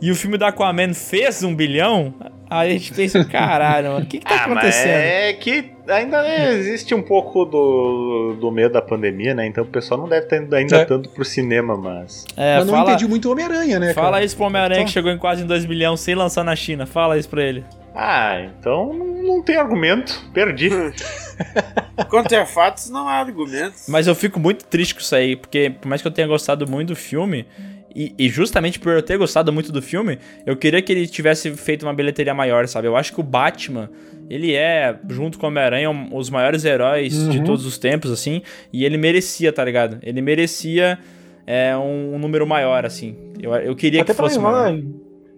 e 0.00 0.10
o 0.10 0.14
filme 0.14 0.36
do 0.38 0.44
Aquaman 0.44 0.94
fez 0.94 1.42
um 1.42 1.54
bilhão, 1.54 2.14
aí 2.48 2.70
a 2.70 2.72
gente 2.72 2.92
pensa, 2.94 3.24
caralho, 3.24 3.90
mano, 3.92 4.04
o 4.04 4.08
que, 4.08 4.18
que 4.18 4.24
tá 4.26 4.34
Ah, 4.44 4.48
mas 4.48 4.58
acontecendo? 4.58 4.88
é 4.90 5.32
que 5.34 5.70
ainda 5.88 6.52
existe 6.52 6.94
um 6.94 7.02
pouco 7.02 7.44
do, 7.44 8.36
do 8.40 8.50
medo 8.50 8.72
da 8.72 8.82
pandemia, 8.82 9.34
né? 9.34 9.46
Então 9.46 9.64
o 9.64 9.66
pessoal 9.66 10.00
não 10.00 10.08
deve 10.08 10.24
estar 10.24 10.36
indo 10.38 10.54
ainda 10.54 10.76
É. 10.78 10.84
tanto 10.84 11.08
pro 11.10 11.24
cinema, 11.24 11.76
mas. 11.76 12.24
É, 12.36 12.56
Mas 12.58 12.66
não 12.66 12.74
fala, 12.74 12.90
impediu 12.90 13.08
muito 13.08 13.28
o 13.28 13.32
Homem-Aranha, 13.32 13.78
né, 13.78 13.92
fala 13.94 14.12
cara? 14.12 14.24
isso 14.24 14.36
pro 14.36 14.46
Homem-Aranha 14.46 14.78
que 14.78 14.82
Então- 14.84 14.92
chegou 14.92 15.10
em 15.10 15.18
quase 15.18 15.42
em 15.42 15.46
2 15.46 15.64
bilhões 15.64 16.00
sem 16.00 16.14
lançar 16.14 16.44
na 16.44 16.54
China. 16.56 16.86
Fala 16.86 17.18
isso 17.18 17.28
pra 17.28 17.42
ele. 17.42 17.64
Ah, 17.94 18.40
então 18.58 18.92
não 18.94 19.42
tem 19.42 19.56
argumento. 19.56 20.24
Perdi. 20.32 20.70
Contra 22.08 22.46
fatos 22.46 22.88
não 22.90 23.08
há 23.08 23.14
argumentos. 23.14 23.84
Mas 23.88 24.06
eu 24.06 24.14
fico 24.14 24.38
muito 24.40 24.64
triste 24.64 24.94
com 24.94 25.00
isso 25.00 25.14
aí, 25.14 25.36
porque 25.36 25.70
por 25.70 25.88
mais 25.88 26.00
que 26.00 26.08
eu 26.08 26.12
tenha 26.12 26.26
gostado 26.26 26.68
muito 26.70 26.88
do 26.88 26.96
filme, 26.96 27.46
e, 27.94 28.14
e 28.18 28.28
justamente 28.28 28.78
por 28.78 28.92
eu 28.92 29.02
ter 29.02 29.16
gostado 29.18 29.52
muito 29.52 29.70
do 29.72 29.80
filme, 29.82 30.18
eu 30.46 30.56
queria 30.56 30.80
que 30.82 30.92
ele 30.92 31.06
tivesse 31.06 31.50
feito 31.52 31.84
uma 31.84 31.94
bilheteria 31.94 32.34
maior, 32.34 32.66
sabe? 32.68 32.86
Eu 32.88 32.96
acho 32.96 33.12
que 33.12 33.20
o 33.20 33.22
Batman, 33.22 33.90
ele 34.28 34.54
é, 34.54 34.98
junto 35.08 35.38
com 35.38 35.46
o 35.46 35.48
Homem-Aranha, 35.48 35.90
um- 35.90 36.14
os 36.16 36.30
maiores 36.30 36.64
heróis 36.64 37.12
de 37.28 37.38
Uhum. 37.38 37.44
todos 37.44 37.66
os 37.66 37.78
tempos, 37.78 38.10
assim, 38.10 38.42
e 38.72 38.84
ele 38.84 38.96
merecia, 38.96 39.52
tá 39.52 39.64
ligado? 39.64 39.98
Ele 40.02 40.20
merecia 40.22 40.98
é, 41.46 41.76
um, 41.76 42.14
um 42.14 42.18
número 42.18 42.46
maior, 42.46 42.84
assim. 42.86 43.16
Eu, 43.42 43.52
eu 43.54 43.74
queria 43.74 44.02
Até 44.02 44.12
que 44.12 44.16
fosse 44.16 44.36
levar. 44.36 44.52
maior. 44.72 44.80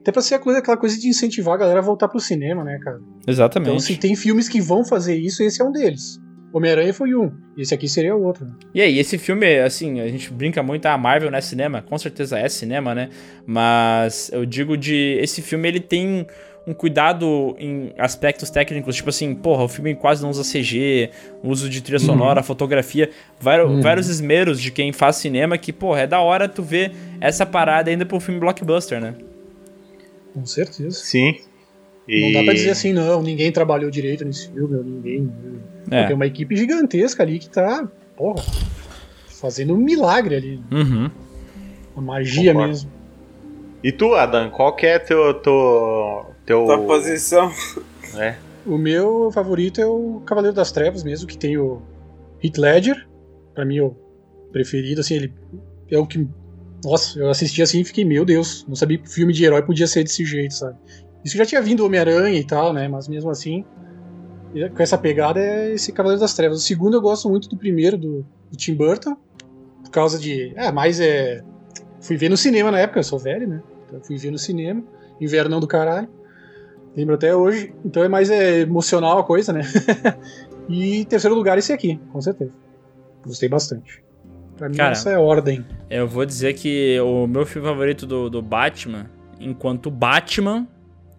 Até 0.00 0.12
pra 0.12 0.20
ser 0.20 0.38
coisa- 0.40 0.58
aquela 0.58 0.76
coisa 0.76 0.98
de 1.00 1.08
incentivar 1.08 1.54
a 1.54 1.56
galera 1.58 1.78
a 1.78 1.82
voltar 1.82 2.08
pro 2.08 2.20
cinema, 2.20 2.62
né, 2.64 2.78
cara? 2.82 2.98
Exatamente. 3.26 3.68
Então, 3.70 3.78
se 3.80 3.96
tem 3.96 4.14
filmes 4.14 4.46
que 4.48 4.60
vão 4.60 4.84
fazer 4.84 5.16
isso, 5.16 5.42
esse 5.42 5.62
é 5.62 5.64
um 5.64 5.72
deles. 5.72 6.20
Homem-Aranha 6.52 6.92
foi 6.92 7.14
um. 7.14 7.32
Esse 7.56 7.72
aqui 7.74 7.88
seria 7.88 8.14
o 8.14 8.22
outro. 8.22 8.44
né? 8.44 8.52
E 8.74 8.80
aí, 8.82 8.98
esse 8.98 9.16
filme, 9.18 9.58
assim, 9.60 10.00
a 10.00 10.08
gente 10.08 10.30
brinca 10.32 10.62
muito, 10.62 10.84
a 10.86 10.98
Marvel 10.98 11.30
não 11.30 11.38
é 11.38 11.40
cinema, 11.40 11.80
com 11.82 11.96
certeza 11.98 12.38
é 12.38 12.48
cinema, 12.48 12.94
né? 12.94 13.08
Mas 13.46 14.30
eu 14.32 14.44
digo 14.44 14.76
de. 14.76 15.16
Esse 15.20 15.40
filme 15.42 15.66
ele 15.68 15.80
tem 15.80 16.26
um 16.66 16.72
cuidado 16.72 17.56
em 17.58 17.92
aspectos 17.98 18.48
técnicos, 18.48 18.94
tipo 18.94 19.08
assim, 19.08 19.34
porra, 19.34 19.64
o 19.64 19.68
filme 19.68 19.96
quase 19.96 20.22
não 20.22 20.30
usa 20.30 20.42
CG, 20.44 21.10
uso 21.42 21.68
de 21.68 21.80
trilha 21.82 21.98
sonora, 21.98 22.40
fotografia, 22.42 23.10
vários, 23.40 23.68
Uhum. 23.68 23.80
vários 23.80 24.08
esmeros 24.08 24.60
de 24.60 24.70
quem 24.70 24.92
faz 24.92 25.16
cinema 25.16 25.58
que, 25.58 25.72
porra, 25.72 26.02
é 26.02 26.06
da 26.06 26.20
hora 26.20 26.48
tu 26.48 26.62
ver 26.62 26.92
essa 27.20 27.44
parada 27.44 27.90
ainda 27.90 28.06
pro 28.06 28.20
filme 28.20 28.38
blockbuster, 28.38 29.00
né? 29.00 29.14
Com 30.32 30.46
certeza. 30.46 30.96
Sim. 31.04 31.36
Não 32.08 32.32
dá 32.32 32.42
pra 32.44 32.52
dizer 32.52 32.70
assim, 32.70 32.92
não, 32.92 33.22
ninguém 33.22 33.52
trabalhou 33.52 33.90
direito 33.90 34.24
nesse 34.24 34.48
filme, 34.50 34.76
ou 34.76 34.84
ninguém. 34.84 35.32
É. 35.90 36.06
Tem 36.06 36.16
uma 36.16 36.26
equipe 36.26 36.56
gigantesca 36.56 37.22
ali 37.22 37.38
que 37.38 37.48
tá, 37.48 37.88
porra, 38.16 38.42
fazendo 39.28 39.74
um 39.74 39.78
milagre 39.78 40.34
ali. 40.34 40.62
Uhum. 40.70 41.10
Uma 41.94 42.02
magia 42.02 42.52
Concordo. 42.52 42.68
mesmo. 42.68 42.90
E 43.82 43.92
tu, 43.92 44.14
Adam, 44.14 44.50
qual 44.50 44.74
que 44.74 44.86
é 44.86 44.98
teu. 44.98 45.34
teu, 45.34 46.26
teu 46.46 46.64
Tua 46.64 46.78
posição. 46.78 47.52
É. 48.16 48.36
O 48.64 48.78
meu 48.78 49.30
favorito 49.32 49.80
é 49.80 49.86
o 49.86 50.22
Cavaleiro 50.24 50.54
das 50.54 50.70
Trevas 50.70 51.02
mesmo, 51.02 51.26
que 51.26 51.36
tem 51.36 51.58
o 51.58 51.82
Heath 52.42 52.58
Ledger. 52.58 53.08
Pra 53.54 53.64
mim, 53.64 53.80
o 53.80 53.96
preferido, 54.52 55.00
assim, 55.00 55.14
ele 55.14 55.34
é 55.90 55.98
o 55.98 56.06
que. 56.06 56.26
Nossa, 56.84 57.18
eu 57.18 57.28
assisti 57.28 57.62
assim 57.62 57.80
e 57.80 57.84
fiquei, 57.84 58.04
meu 58.04 58.24
Deus, 58.24 58.64
não 58.68 58.74
sabia 58.74 58.98
que 58.98 59.08
filme 59.08 59.32
de 59.32 59.44
herói 59.44 59.62
podia 59.62 59.86
ser 59.86 60.02
desse 60.04 60.24
jeito, 60.24 60.54
sabe? 60.54 60.76
Isso 61.24 61.36
já 61.36 61.46
tinha 61.46 61.62
vindo 61.62 61.84
Homem-Aranha 61.84 62.38
e 62.38 62.44
tal, 62.44 62.72
né? 62.72 62.88
Mas 62.88 63.08
mesmo 63.08 63.30
assim, 63.30 63.64
com 64.74 64.82
essa 64.82 64.98
pegada 64.98 65.40
é 65.40 65.72
esse 65.72 65.92
Cavaleiro 65.92 66.20
das 66.20 66.34
Trevas. 66.34 66.58
O 66.58 66.60
segundo 66.60 66.96
eu 66.96 67.00
gosto 67.00 67.28
muito 67.28 67.48
do 67.48 67.56
primeiro, 67.56 67.96
do, 67.96 68.26
do 68.50 68.56
Tim 68.56 68.74
Burton, 68.74 69.16
por 69.82 69.90
causa 69.90 70.18
de. 70.18 70.52
É, 70.56 70.70
mais 70.70 71.00
é. 71.00 71.42
Fui 72.00 72.16
ver 72.16 72.28
no 72.28 72.36
cinema 72.36 72.70
na 72.70 72.80
época, 72.80 72.98
eu 72.98 73.04
sou 73.04 73.18
velho, 73.18 73.46
né? 73.46 73.62
Então 73.86 74.00
fui 74.02 74.16
ver 74.16 74.30
no 74.30 74.38
cinema, 74.38 74.82
invernão 75.20 75.60
do 75.60 75.66
caralho. 75.66 76.08
Lembro 76.96 77.14
até 77.14 77.34
hoje. 77.34 77.72
Então 77.84 78.02
é 78.02 78.08
mais 78.08 78.30
é, 78.30 78.60
emocional 78.60 79.18
a 79.18 79.24
coisa, 79.24 79.52
né? 79.52 79.62
e 80.68 81.04
terceiro 81.06 81.34
lugar, 81.34 81.56
esse 81.56 81.72
aqui, 81.72 81.98
com 82.12 82.20
certeza. 82.20 82.52
Gostei 83.24 83.48
bastante. 83.48 84.02
Pra 84.56 84.68
mim, 84.68 84.76
Cara, 84.76 84.92
essa 84.92 85.10
é 85.10 85.14
a 85.14 85.20
ordem. 85.20 85.64
Eu 85.88 86.06
vou 86.06 86.26
dizer 86.26 86.54
que 86.54 86.98
o 87.00 87.26
meu 87.26 87.46
filme 87.46 87.66
favorito 87.66 88.06
do, 88.06 88.28
do 88.28 88.42
Batman, 88.42 89.10
enquanto 89.40 89.90
Batman, 89.90 90.68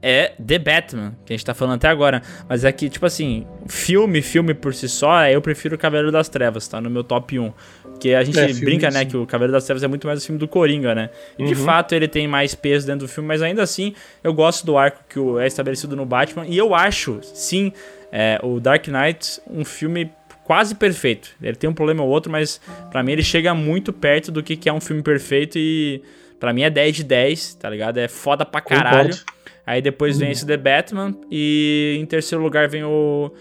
é 0.04 0.34
The 0.45 0.60
Batman, 0.60 1.16
que 1.26 1.32
a 1.34 1.36
gente 1.38 1.45
tá 1.45 1.54
falando 1.54 1.76
até 1.76 1.88
agora. 1.88 2.22
Mas 2.49 2.66
é 2.66 2.72
que, 2.74 2.89
tipo 2.89 3.06
assim, 3.06 3.47
filme, 3.68 4.22
filme 4.22 4.54
por 4.54 4.74
si 4.74 4.89
só, 4.89 5.26
eu 5.28 5.41
prefiro 5.41 5.76
o 5.76 5.78
Cavaleiro 5.80 6.12
das 6.12 6.28
Trevas, 6.28 6.68
tá? 6.68 6.82
No 6.82 6.89
meu 6.89 7.04
top 7.06 7.39
1. 7.39 7.54
Porque 7.84 8.14
a 8.14 8.24
gente 8.24 8.38
É, 8.38 8.54
brinca, 8.54 8.91
né, 8.91 8.99
sim. 8.99 9.06
que 9.08 9.16
o 9.18 9.26
Cavaleiro 9.26 9.54
das 9.54 9.64
Trevas 9.66 9.82
é 9.82 9.88
muito 9.88 10.06
mais 10.06 10.22
o 10.22 10.26
filme 10.26 10.38
do 10.38 10.47
Coringa, 10.47 10.93
né? 10.93 11.10
E 11.39 11.45
de 11.45 11.54
Uhum. 11.56 11.64
fato 11.66 11.95
ele 11.95 12.08
tem 12.08 12.28
mais 12.28 12.54
peso 12.54 12.86
dentro 12.86 13.08
do 13.08 13.10
filme, 13.10 13.28
mas 13.28 13.41
ainda 13.41 13.64
assim 13.64 13.93
eu 14.22 14.34
gosto 14.34 14.66
do 14.66 14.78
arco 14.78 14.99
que 15.08 15.18
é 15.41 15.47
estabelecido 15.47 15.95
no 15.95 16.06
Batman. 16.06 16.45
E 16.45 16.58
eu 16.58 16.76
acho, 16.76 17.20
sim, 17.24 17.72
é, 18.12 18.38
o 18.43 18.60
Dark 18.60 18.86
Knight 18.89 19.39
um 19.49 19.64
filme 19.64 20.12
quase 20.43 20.76
perfeito. 20.76 21.30
Ele 21.41 21.56
tem 21.56 21.70
um 21.70 21.74
problema 21.74 22.04
ou 22.04 22.10
outro, 22.10 22.30
mas 22.30 22.60
pra 22.91 23.01
mim 23.01 23.14
ele 23.14 23.24
chega 23.24 23.54
muito 23.54 23.93
perto 23.93 24.30
do 24.34 24.43
que, 24.43 24.58
que 24.58 24.68
é 24.68 24.74
um 24.74 24.82
filme 24.82 25.01
perfeito 25.01 25.58
e 25.58 26.01
pra 26.39 26.51
mim 26.51 26.64
é 26.64 26.70
10 26.70 26.97
de 26.97 27.04
10, 27.06 27.56
tá 27.56 27.70
ligado? 27.70 27.97
É 27.99 28.10
foda 28.10 28.43
pra 28.45 28.60
caralho. 28.60 29.12
Concordo. 29.12 29.32
Aí 29.66 29.82
depois 29.82 30.18
vem 30.18 30.32
esse 30.32 30.45
The 30.45 30.57
Batman 30.57 31.16
e 31.32 31.97
em 31.99 32.05
terceiro 32.05 32.43
lugar 32.43 32.68
vem 32.68 32.84
o 32.84 33.32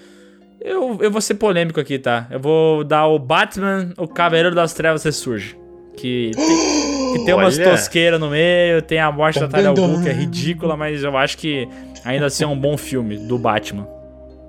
eu, 0.65 0.97
eu 1.01 1.11
vou 1.11 1.21
ser 1.21 1.35
polêmico 1.35 1.81
aqui, 1.81 1.99
tá? 1.99 2.29
Eu 2.31 2.39
vou 2.39 2.85
dar 2.85 3.07
o 3.07 3.19
Batman, 3.19 3.93
o 3.99 4.07
Cavaleiro 4.07 4.55
das 4.55 4.73
Trevas 4.73 5.03
ressurge. 5.03 5.57
Que 5.97 6.31
tem, 6.35 7.13
que 7.13 7.25
tem 7.25 7.35
umas 7.35 7.59
tosqueiras 7.59 8.19
no 8.19 8.31
meio, 8.31 8.81
tem 8.81 8.99
a 8.99 9.11
morte 9.11 9.41
da 9.41 9.49
Talia 9.49 9.69
al 9.69 9.75
Ghul, 9.75 10.03
que 10.03 10.09
é 10.09 10.13
ridícula, 10.13 10.77
mas 10.77 11.03
eu 11.03 11.17
acho 11.17 11.37
que 11.37 11.69
ainda 12.05 12.27
assim 12.27 12.45
é 12.45 12.47
um 12.47 12.57
bom 12.57 12.77
filme 12.79 13.19
do 13.19 13.37
Batman. 13.37 13.87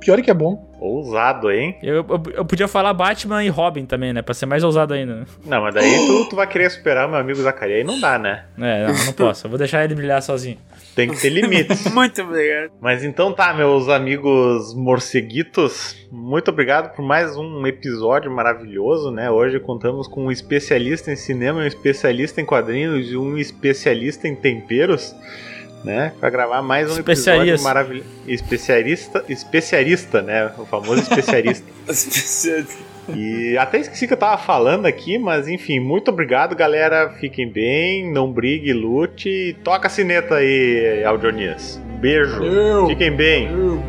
Pior 0.03 0.19
é 0.19 0.21
que 0.21 0.29
é 0.29 0.33
bom. 0.33 0.69
Ousado, 0.81 1.49
hein? 1.49 1.77
Eu, 1.81 1.95
eu, 1.95 2.23
eu 2.33 2.45
podia 2.45 2.67
falar 2.67 2.93
Batman 2.93 3.41
e 3.41 3.47
Robin 3.47 3.85
também, 3.85 4.11
né? 4.11 4.21
Pra 4.21 4.33
ser 4.33 4.45
mais 4.45 4.63
ousado 4.65 4.93
ainda. 4.93 5.15
né? 5.15 5.25
Não, 5.45 5.61
mas 5.61 5.73
daí 5.73 6.05
tu, 6.05 6.29
tu 6.29 6.35
vai 6.35 6.45
querer 6.45 6.69
superar 6.69 7.07
meu 7.07 7.17
amigo 7.17 7.41
Zacarias. 7.41 7.79
Aí 7.79 7.83
não 7.85 7.99
dá, 8.01 8.19
né? 8.19 8.43
É, 8.59 8.87
não, 8.87 9.05
não 9.05 9.13
posso. 9.13 9.45
Eu 9.45 9.49
vou 9.49 9.57
deixar 9.57 9.83
ele 9.85 9.95
brilhar 9.95 10.21
sozinho. 10.21 10.57
Tem 10.93 11.09
que 11.09 11.19
ter 11.21 11.29
limites. 11.29 11.87
Muito 11.93 12.21
obrigado. 12.21 12.71
Mas 12.81 13.03
então 13.03 13.31
tá, 13.31 13.53
meus 13.53 13.87
amigos 13.87 14.73
morceguitos, 14.75 15.95
muito 16.11 16.51
obrigado 16.51 16.93
por 16.95 17.03
mais 17.03 17.35
um 17.35 17.65
episódio 17.65 18.29
maravilhoso, 18.29 19.09
né? 19.09 19.31
Hoje 19.31 19.59
contamos 19.59 20.07
com 20.07 20.25
um 20.25 20.31
especialista 20.31 21.11
em 21.11 21.15
cinema, 21.15 21.61
um 21.61 21.65
especialista 21.65 22.41
em 22.41 22.45
quadrinhos 22.45 23.09
e 23.09 23.17
um 23.17 23.37
especialista 23.37 24.27
em 24.27 24.35
temperos, 24.35 25.15
né? 25.83 26.13
Pra 26.19 26.29
gravar 26.29 26.61
mais 26.61 26.89
um 26.95 26.99
episódio 26.99 27.61
maravilhoso. 27.61 28.07
Especialista, 28.27 29.23
especialista, 29.27 30.21
né? 30.21 30.51
O 30.57 30.65
famoso 30.65 31.01
especialista. 31.01 31.65
E 33.13 33.57
até 33.57 33.79
esqueci 33.79 34.07
que 34.07 34.13
eu 34.13 34.17
tava 34.17 34.37
falando 34.41 34.85
aqui, 34.85 35.17
mas 35.17 35.49
enfim, 35.49 35.77
muito 35.77 36.09
obrigado, 36.09 36.55
galera. 36.55 37.09
Fiquem 37.19 37.49
bem, 37.51 38.09
não 38.09 38.31
brigue, 38.31 38.71
lute. 38.71 39.27
e 39.27 39.53
Toca 39.55 39.87
a 39.87 39.89
sineta 39.89 40.35
aí, 40.35 41.03
Aldionias. 41.05 41.81
Beijo. 41.99 42.39
Valeu. 42.39 42.87
Fiquem 42.87 43.11
bem. 43.11 43.49
Eu- 43.51 43.83